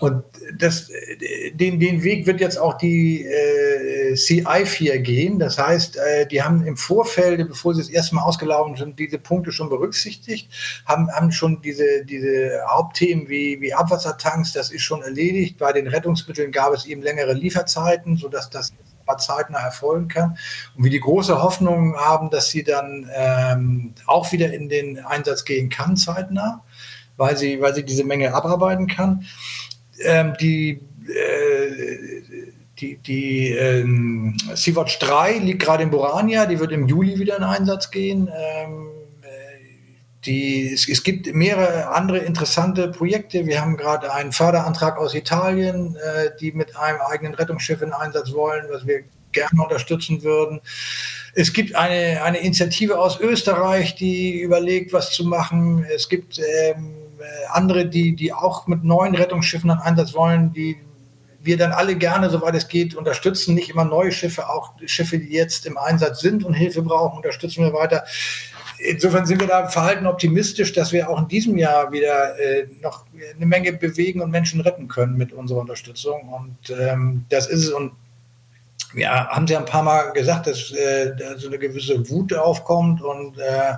Und 0.00 0.22
das, 0.56 0.90
den, 1.54 1.80
den 1.80 2.02
Weg 2.04 2.26
wird 2.26 2.40
jetzt 2.40 2.56
auch 2.56 2.78
die 2.78 3.24
äh, 3.24 4.12
CI4 4.12 4.98
gehen. 4.98 5.38
Das 5.38 5.58
heißt, 5.58 5.96
äh, 5.96 6.26
die 6.26 6.42
haben 6.42 6.64
im 6.64 6.76
Vorfeld, 6.76 7.46
bevor 7.48 7.74
sie 7.74 7.82
das 7.82 7.90
erste 7.90 8.14
Mal 8.14 8.22
ausgelaufen 8.22 8.76
sind, 8.76 8.98
diese 8.98 9.18
Punkte 9.18 9.50
schon 9.50 9.68
berücksichtigt, 9.68 10.50
haben, 10.86 11.10
haben 11.10 11.32
schon 11.32 11.62
diese, 11.62 12.04
diese 12.04 12.60
Hauptthemen 12.68 13.28
wie, 13.28 13.60
wie 13.60 13.74
Abwassertanks, 13.74 14.52
das 14.52 14.70
ist 14.70 14.82
schon 14.82 15.02
erledigt. 15.02 15.58
Bei 15.58 15.72
den 15.72 15.88
Rettungsmitteln 15.88 16.52
gab 16.52 16.72
es 16.72 16.86
eben 16.86 17.02
längere 17.02 17.32
Lieferzeiten, 17.32 18.16
sodass 18.16 18.50
das 18.50 18.72
zeitnah 19.18 19.60
erfolgen 19.60 20.08
kann. 20.08 20.36
Und 20.76 20.84
wie 20.84 20.90
die 20.90 21.00
große 21.00 21.42
Hoffnung 21.42 21.96
haben, 21.96 22.28
dass 22.28 22.50
sie 22.50 22.62
dann 22.62 23.10
ähm, 23.14 23.94
auch 24.06 24.30
wieder 24.32 24.52
in 24.52 24.68
den 24.68 24.98
Einsatz 24.98 25.46
gehen 25.46 25.70
kann, 25.70 25.96
zeitnah, 25.96 26.62
weil 27.16 27.36
sie, 27.36 27.60
weil 27.60 27.74
sie 27.74 27.84
diese 27.84 28.04
Menge 28.04 28.34
abarbeiten 28.34 28.86
kann 28.86 29.24
ähm, 30.04 30.34
die 30.40 30.80
äh, 31.08 32.18
die, 32.80 32.96
die 32.96 33.48
ähm, 33.50 34.36
Sea-Watch 34.54 34.98
3 35.00 35.38
liegt 35.38 35.62
gerade 35.62 35.82
in 35.82 35.90
Borania, 35.90 36.46
die 36.46 36.60
wird 36.60 36.72
im 36.72 36.86
Juli 36.86 37.18
wieder 37.18 37.36
in 37.36 37.42
Einsatz 37.42 37.90
gehen. 37.90 38.28
Ähm, 38.28 38.88
äh, 39.22 39.26
die, 40.24 40.72
es, 40.72 40.88
es, 40.88 41.02
gibt 41.02 41.32
mehrere 41.34 41.88
andere 41.88 42.18
interessante 42.18 42.88
Projekte. 42.88 43.46
Wir 43.46 43.60
haben 43.60 43.76
gerade 43.76 44.12
einen 44.12 44.32
Förderantrag 44.32 44.96
aus 44.96 45.14
Italien, 45.14 45.96
äh, 45.96 46.30
die 46.40 46.52
mit 46.52 46.76
einem 46.76 47.00
eigenen 47.00 47.34
Rettungsschiff 47.34 47.82
in 47.82 47.92
Einsatz 47.92 48.32
wollen, 48.32 48.66
was 48.70 48.86
wir 48.86 49.02
gerne 49.32 49.62
unterstützen 49.62 50.22
würden. 50.22 50.60
Es 51.34 51.52
gibt 51.52 51.74
eine, 51.74 52.22
eine 52.22 52.38
Initiative 52.38 52.98
aus 52.98 53.20
Österreich, 53.20 53.94
die 53.96 54.40
überlegt, 54.40 54.92
was 54.92 55.12
zu 55.12 55.24
machen. 55.24 55.84
Es 55.94 56.08
gibt 56.08 56.38
ähm, 56.38 56.44
äh, 56.44 57.07
andere, 57.52 57.86
die, 57.86 58.14
die 58.14 58.32
auch 58.32 58.66
mit 58.66 58.84
neuen 58.84 59.14
Rettungsschiffen 59.14 59.70
an 59.70 59.78
Einsatz 59.78 60.14
wollen, 60.14 60.52
die 60.52 60.76
wir 61.40 61.56
dann 61.56 61.72
alle 61.72 61.96
gerne, 61.96 62.30
soweit 62.30 62.54
es 62.54 62.68
geht, 62.68 62.94
unterstützen. 62.94 63.54
Nicht 63.54 63.70
immer 63.70 63.84
neue 63.84 64.12
Schiffe, 64.12 64.48
auch 64.48 64.72
Schiffe, 64.86 65.18
die 65.18 65.32
jetzt 65.32 65.66
im 65.66 65.78
Einsatz 65.78 66.20
sind 66.20 66.44
und 66.44 66.54
Hilfe 66.54 66.82
brauchen, 66.82 67.16
unterstützen 67.16 67.64
wir 67.64 67.72
weiter. 67.72 68.04
Insofern 68.78 69.26
sind 69.26 69.40
wir 69.40 69.48
da 69.48 69.68
verhalten 69.68 70.06
optimistisch, 70.06 70.72
dass 70.72 70.92
wir 70.92 71.10
auch 71.10 71.20
in 71.20 71.28
diesem 71.28 71.58
Jahr 71.58 71.90
wieder 71.90 72.38
äh, 72.38 72.66
noch 72.80 73.06
eine 73.34 73.46
Menge 73.46 73.72
bewegen 73.72 74.20
und 74.20 74.30
Menschen 74.30 74.60
retten 74.60 74.86
können 74.86 75.16
mit 75.16 75.32
unserer 75.32 75.58
Unterstützung. 75.58 76.28
Und 76.28 76.76
ähm, 76.78 77.24
das 77.28 77.48
ist 77.48 77.64
es. 77.64 77.70
Und 77.70 77.92
ja, 78.94 79.28
haben 79.28 79.46
Sie 79.46 79.56
ein 79.56 79.64
paar 79.64 79.82
Mal 79.82 80.12
gesagt, 80.12 80.46
dass 80.46 80.70
äh, 80.70 81.14
so 81.36 81.48
eine 81.48 81.58
gewisse 81.58 82.08
Wut 82.08 82.32
aufkommt 82.34 83.02
und 83.02 83.38
äh, 83.38 83.74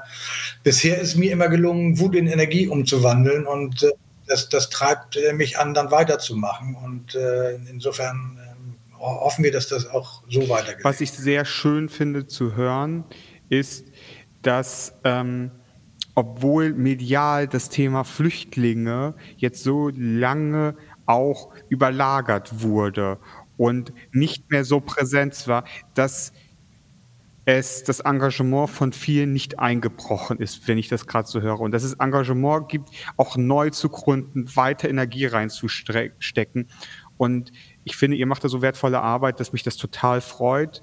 bisher 0.63 1.01
ist 1.01 1.17
mir 1.17 1.33
immer 1.33 1.49
gelungen, 1.49 1.99
Wut 1.99 2.15
in 2.15 2.27
Energie 2.27 2.69
umzuwandeln 2.69 3.47
und 3.47 3.83
äh, 3.83 3.91
das, 4.27 4.49
das 4.49 4.71
treibt 4.71 5.17
äh, 5.17 5.33
mich 5.33 5.59
an, 5.59 5.75
dann 5.75 5.91
weiterzumachen 5.91 6.77
und 6.77 7.15
äh, 7.17 7.57
insofern 7.69 8.39
äh, 8.39 9.01
hoffen 9.01 9.45
wir, 9.45 9.51
dass 9.51 9.69
das 9.69 9.87
auch 9.87 10.23
so 10.29 10.49
weitergeht. 10.49 10.85
Was 10.85 11.01
ich 11.01 11.11
sehr 11.11 11.45
schön 11.45 11.89
finde 11.89 12.27
zu 12.27 12.55
hören, 12.55 13.05
ist, 13.49 13.87
dass 14.43 14.95
ähm, 15.05 15.51
obwohl 16.15 16.73
medial 16.73 17.49
das 17.49 17.69
Thema 17.69 18.05
Flüchtlinge 18.05 19.15
jetzt 19.37 19.65
so 19.65 19.91
lange 19.95 20.77
auch 21.07 21.53
überlagert 21.69 22.63
wurde 22.63 23.19
und 23.61 23.93
nicht 24.11 24.51
mehr 24.51 24.65
so 24.65 24.81
präsent 24.81 25.47
war, 25.47 25.65
dass 25.93 26.33
es 27.45 27.85
das 27.85 28.01
Engagement 28.01 28.71
von 28.71 28.95
vielen 28.95 29.35
nicht 29.35 29.59
eingebrochen 29.59 30.39
ist, 30.39 30.67
wenn 30.67 30.79
ich 30.79 30.89
das 30.89 31.07
gerade 31.07 31.29
so 31.29 31.43
höre. 31.43 31.61
Und 31.61 31.73
dass 31.73 31.83
es 31.83 31.93
Engagement 31.93 32.71
gibt, 32.71 32.89
auch 33.19 33.37
neu 33.37 33.69
zu 33.69 33.91
gründen, 33.91 34.57
weiter 34.57 34.89
Energie 34.89 35.27
reinzustecken. 35.27 36.69
Und 37.19 37.53
ich 37.85 37.97
finde, 37.97 38.17
ihr 38.17 38.25
macht 38.25 38.45
da 38.45 38.49
so 38.49 38.63
wertvolle 38.63 39.03
Arbeit, 39.03 39.41
dass 39.41 39.53
mich 39.53 39.63
das 39.63 39.77
total 39.77 40.23
freut. 40.23 40.81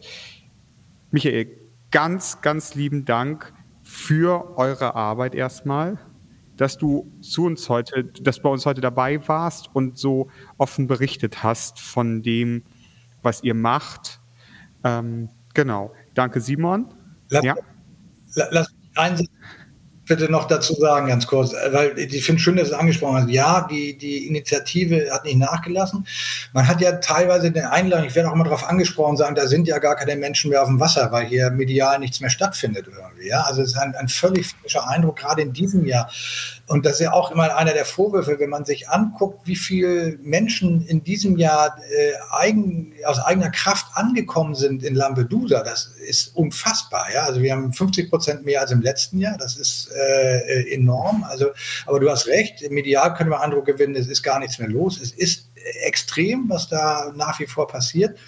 Michael, 1.09 1.47
ganz, 1.89 2.41
ganz 2.41 2.75
lieben 2.75 3.05
Dank 3.05 3.53
für 3.81 4.55
eure 4.55 4.93
Arbeit 4.93 5.33
erstmal 5.33 5.97
dass 6.57 6.77
du 6.77 7.11
zu 7.21 7.45
uns 7.45 7.69
heute, 7.69 8.03
dass 8.03 8.41
bei 8.41 8.49
uns 8.49 8.65
heute 8.65 8.81
dabei 8.81 9.25
warst 9.27 9.73
und 9.73 9.97
so 9.97 10.29
offen 10.57 10.87
berichtet 10.87 11.43
hast 11.43 11.79
von 11.79 12.21
dem, 12.21 12.63
was 13.21 13.43
ihr 13.43 13.53
macht. 13.53 14.19
Ähm, 14.83 15.29
genau. 15.53 15.93
Danke, 16.13 16.41
Simon. 16.41 16.93
Lass, 17.29 17.43
ja. 17.43 17.55
lass 18.51 18.67
einen 18.95 19.27
bitte 20.07 20.31
noch 20.31 20.47
dazu 20.47 20.73
sagen, 20.75 21.07
ganz 21.07 21.27
kurz, 21.27 21.53
weil 21.71 21.97
ich 21.99 22.25
finde 22.25 22.41
schön, 22.41 22.55
dass 22.55 22.69
es 22.69 22.73
angesprochen 22.73 23.17
hast. 23.17 23.29
Ja, 23.29 23.67
die, 23.69 23.97
die 23.97 24.27
Initiative 24.27 25.09
hat 25.11 25.25
nicht 25.25 25.37
nachgelassen. 25.37 26.07
Man 26.53 26.67
hat 26.67 26.81
ja 26.81 26.93
teilweise 26.93 27.51
den 27.51 27.65
Einladung, 27.65 28.07
ich 28.07 28.15
werde 28.15 28.29
auch 28.29 28.33
immer 28.33 28.45
darauf 28.45 28.67
angesprochen, 28.67 29.17
sagen, 29.17 29.35
da 29.35 29.47
sind 29.47 29.67
ja 29.67 29.79
gar 29.79 29.95
keine 29.95 30.15
Menschen 30.15 30.49
mehr 30.49 30.61
auf 30.61 30.67
dem 30.67 30.79
Wasser, 30.79 31.11
weil 31.11 31.25
hier 31.27 31.51
medial 31.51 31.99
nichts 31.99 32.19
mehr 32.19 32.29
stattfindet 32.29 32.87
irgendwie. 32.87 33.27
Ja? 33.27 33.41
Also 33.41 33.61
es 33.61 33.69
ist 33.69 33.77
ein, 33.77 33.95
ein 33.95 34.07
völlig 34.07 34.47
frischer 34.47 34.87
Eindruck, 34.87 35.17
gerade 35.17 35.41
in 35.41 35.53
diesem 35.53 35.85
Jahr. 35.85 36.09
Und 36.67 36.85
das 36.85 36.93
ist 36.93 36.99
ja 36.99 37.13
auch 37.13 37.31
immer 37.31 37.55
einer 37.55 37.73
der 37.73 37.85
Vorwürfe, 37.85 38.39
wenn 38.39 38.49
man 38.49 38.65
sich 38.65 38.89
anguckt, 38.89 39.47
wie 39.47 39.55
viele 39.55 40.17
Menschen 40.21 40.85
in 40.85 41.01
diesem 41.01 41.37
Jahr 41.37 41.77
äh, 41.89 42.11
eigen, 42.29 42.93
aus 43.05 43.19
eigener 43.19 43.49
Kraft 43.51 43.85
angekommen 43.93 44.53
sind 44.53 44.83
in 44.83 44.93
Lampedusa. 44.93 45.63
Das 45.63 45.93
ist 46.07 46.35
unfassbar. 46.35 47.07
Ja? 47.13 47.23
Also 47.23 47.41
wir 47.41 47.53
haben 47.53 47.71
50 47.71 48.09
Prozent 48.09 48.45
mehr 48.45 48.59
als 48.59 48.71
im 48.71 48.81
letzten 48.81 49.19
Jahr. 49.19 49.37
Das 49.37 49.55
ist 49.55 49.89
äh, 49.91 50.73
enorm. 50.73 51.23
Also, 51.23 51.47
aber 51.85 52.01
du 52.01 52.09
hast 52.09 52.27
recht, 52.27 52.69
medial 52.69 53.13
können 53.13 53.29
wir 53.29 53.39
Eindruck 53.39 53.65
gewinnen, 53.65 53.95
es 53.95 54.07
ist 54.07 54.21
gar 54.21 54.39
nichts 54.39 54.59
mehr 54.59 54.67
los. 54.67 54.99
Es 54.99 55.11
ist 55.11 55.49
extrem, 55.85 56.49
was 56.49 56.67
da 56.67 57.13
nach 57.15 57.39
wie 57.39 57.47
vor 57.47 57.67
passiert. 57.67 58.19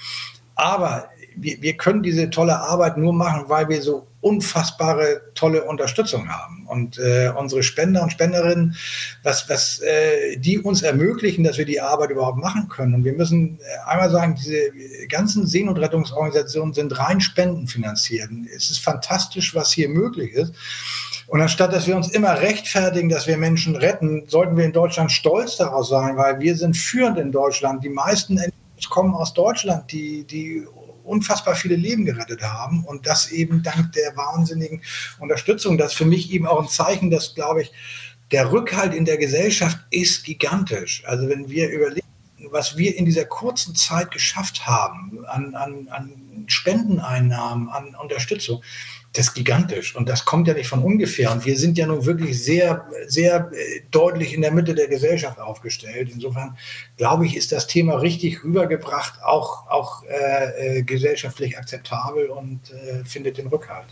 Aber 0.56 1.10
wir, 1.36 1.62
wir 1.62 1.76
können 1.76 2.04
diese 2.04 2.30
tolle 2.30 2.58
Arbeit 2.58 2.96
nur 2.96 3.12
machen, 3.12 3.44
weil 3.48 3.68
wir 3.68 3.82
so 3.82 4.08
unfassbare 4.22 5.22
tolle 5.34 5.64
Unterstützung 5.64 6.30
haben. 6.30 6.68
Und 6.68 6.98
äh, 6.98 7.32
unsere 7.36 7.64
Spender 7.64 8.04
und 8.04 8.12
Spenderinnen, 8.12 8.76
was, 9.24 9.50
was 9.50 9.80
äh, 9.80 10.38
die 10.38 10.60
uns 10.60 10.82
ermöglichen, 10.82 11.44
dass 11.44 11.58
wir 11.58 11.66
die 11.66 11.80
Arbeit 11.80 12.10
überhaupt 12.10 12.38
machen 12.38 12.68
können. 12.68 12.96
Und 12.96 13.06
wir 13.06 13.14
müssen 13.14 13.60
äh, 13.60 13.90
einmal 13.90 14.10
sagen, 14.10 14.36
diese 14.36 14.72
ganzen 15.08 15.48
Seenotrettungsorganisationen 15.48 16.74
sind 16.74 16.98
rein 17.00 17.22
spendenfinanziert. 17.22 18.30
Es 18.56 18.70
ist 18.70 18.80
fantastisch, 18.80 19.56
was 19.56 19.72
hier 19.72 19.88
möglich 19.88 20.34
ist. 20.34 20.54
Und 21.28 21.42
anstatt 21.42 21.72
dass 21.72 21.88
wir 21.88 21.96
uns 21.96 22.10
immer 22.10 22.42
rechtfertigen, 22.42 23.08
dass 23.08 23.28
wir 23.28 23.38
Menschen 23.38 23.76
retten, 23.76 24.24
sollten 24.28 24.58
wir 24.58 24.66
in 24.66 24.74
Deutschland 24.74 25.12
stolz 25.12 25.58
darauf 25.58 25.88
sein, 25.88 26.18
weil 26.18 26.40
wir 26.40 26.56
sind 26.56 26.76
führend 26.76 27.20
in 27.20 27.32
Deutschland. 27.32 27.84
Die 27.84 27.90
meisten 27.90 28.40
kommen 28.90 29.14
aus 29.14 29.34
Deutschland, 29.34 29.92
die, 29.92 30.24
die 30.24 30.66
unfassbar 31.10 31.56
viele 31.56 31.76
Leben 31.76 32.06
gerettet 32.06 32.42
haben 32.44 32.86
und 32.86 33.08
das 33.08 33.32
eben 33.32 33.64
dank 33.64 33.92
der 33.94 34.16
wahnsinnigen 34.16 34.82
Unterstützung. 35.20 35.78
Das 35.78 35.92
ist 35.92 35.98
für 35.98 36.06
mich 36.06 36.32
eben 36.32 36.46
auch 36.48 36.62
ein 36.62 36.70
Zeichen, 36.70 37.10
dass, 37.10 37.36
glaube 37.36 37.64
ich, 37.64 37.72
der 38.32 38.52
Rückhalt 38.52 38.94
in 38.94 39.06
der 39.06 39.18
Gesellschaft 39.18 39.78
ist 39.90 40.24
gigantisch. 40.24 41.04
Also 41.06 41.28
wenn 41.28 41.50
wir 41.50 41.70
überlegen, 41.70 42.08
was 42.52 42.78
wir 42.78 42.96
in 42.96 43.06
dieser 43.06 43.26
kurzen 43.26 43.76
Zeit 43.76 44.12
geschafft 44.12 44.66
haben 44.66 45.26
an, 45.26 45.56
an, 45.56 45.88
an 45.90 46.46
Spendeneinnahmen, 46.48 47.70
an 47.70 47.96
Unterstützung, 47.96 48.64
das 49.14 49.28
ist 49.28 49.34
gigantisch 49.34 49.96
und 49.96 50.08
das 50.08 50.24
kommt 50.26 50.48
ja 50.48 50.54
nicht 50.54 50.68
von 50.68 50.84
ungefähr. 50.84 51.32
Und 51.32 51.46
wir 51.46 51.58
sind 51.58 51.78
ja 51.78 51.88
nun 51.88 52.06
wirklich 52.06 52.44
sehr, 52.44 52.86
sehr 53.08 53.52
äh, 53.52 53.82
deutlich 53.90 54.34
in 54.34 54.42
der 54.42 54.52
Mitte 54.52 54.76
der 54.76 54.88
Gesellschaft 54.88 55.40
aufgestellt. 55.40 56.10
Insofern 56.14 56.56
glaube 56.98 57.26
ich, 57.26 57.36
ist 57.36 57.52
das 57.52 57.66
Thema 57.66 57.96
richtig 57.96 58.44
rübergebracht, 58.44 59.24
auch, 59.24 59.68
auch 59.68 60.04
äh, 60.04 60.78
äh, 60.78 60.84
gesellschaftlich 60.84 61.58
akzeptabel 61.58 62.28
und 62.28 62.60
äh, 62.72 63.04
findet 63.04 63.38
den 63.38 63.48
Rückhalt. 63.48 63.88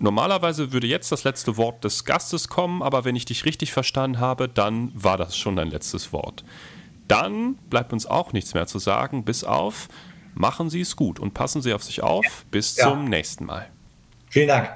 Normalerweise 0.00 0.72
würde 0.72 0.88
jetzt 0.88 1.12
das 1.12 1.24
letzte 1.24 1.56
Wort 1.56 1.84
des 1.84 2.04
Gastes 2.04 2.48
kommen, 2.48 2.82
aber 2.82 3.04
wenn 3.04 3.16
ich 3.16 3.24
dich 3.24 3.44
richtig 3.44 3.72
verstanden 3.72 4.18
habe, 4.18 4.48
dann 4.48 4.90
war 4.94 5.16
das 5.16 5.36
schon 5.36 5.56
dein 5.56 5.70
letztes 5.70 6.12
Wort. 6.12 6.44
Dann 7.06 7.54
bleibt 7.70 7.92
uns 7.92 8.04
auch 8.04 8.32
nichts 8.32 8.54
mehr 8.54 8.66
zu 8.66 8.80
sagen, 8.80 9.24
bis 9.24 9.44
auf 9.44 9.88
Machen 10.38 10.70
Sie 10.70 10.82
es 10.82 10.94
gut 10.94 11.18
und 11.18 11.34
passen 11.34 11.62
Sie 11.62 11.72
auf 11.72 11.82
sich 11.82 12.00
auf. 12.00 12.46
Bis 12.52 12.76
ja. 12.76 12.84
zum 12.84 13.06
nächsten 13.06 13.44
Mal. 13.44 13.68
Vielen 14.30 14.46
Dank. 14.46 14.70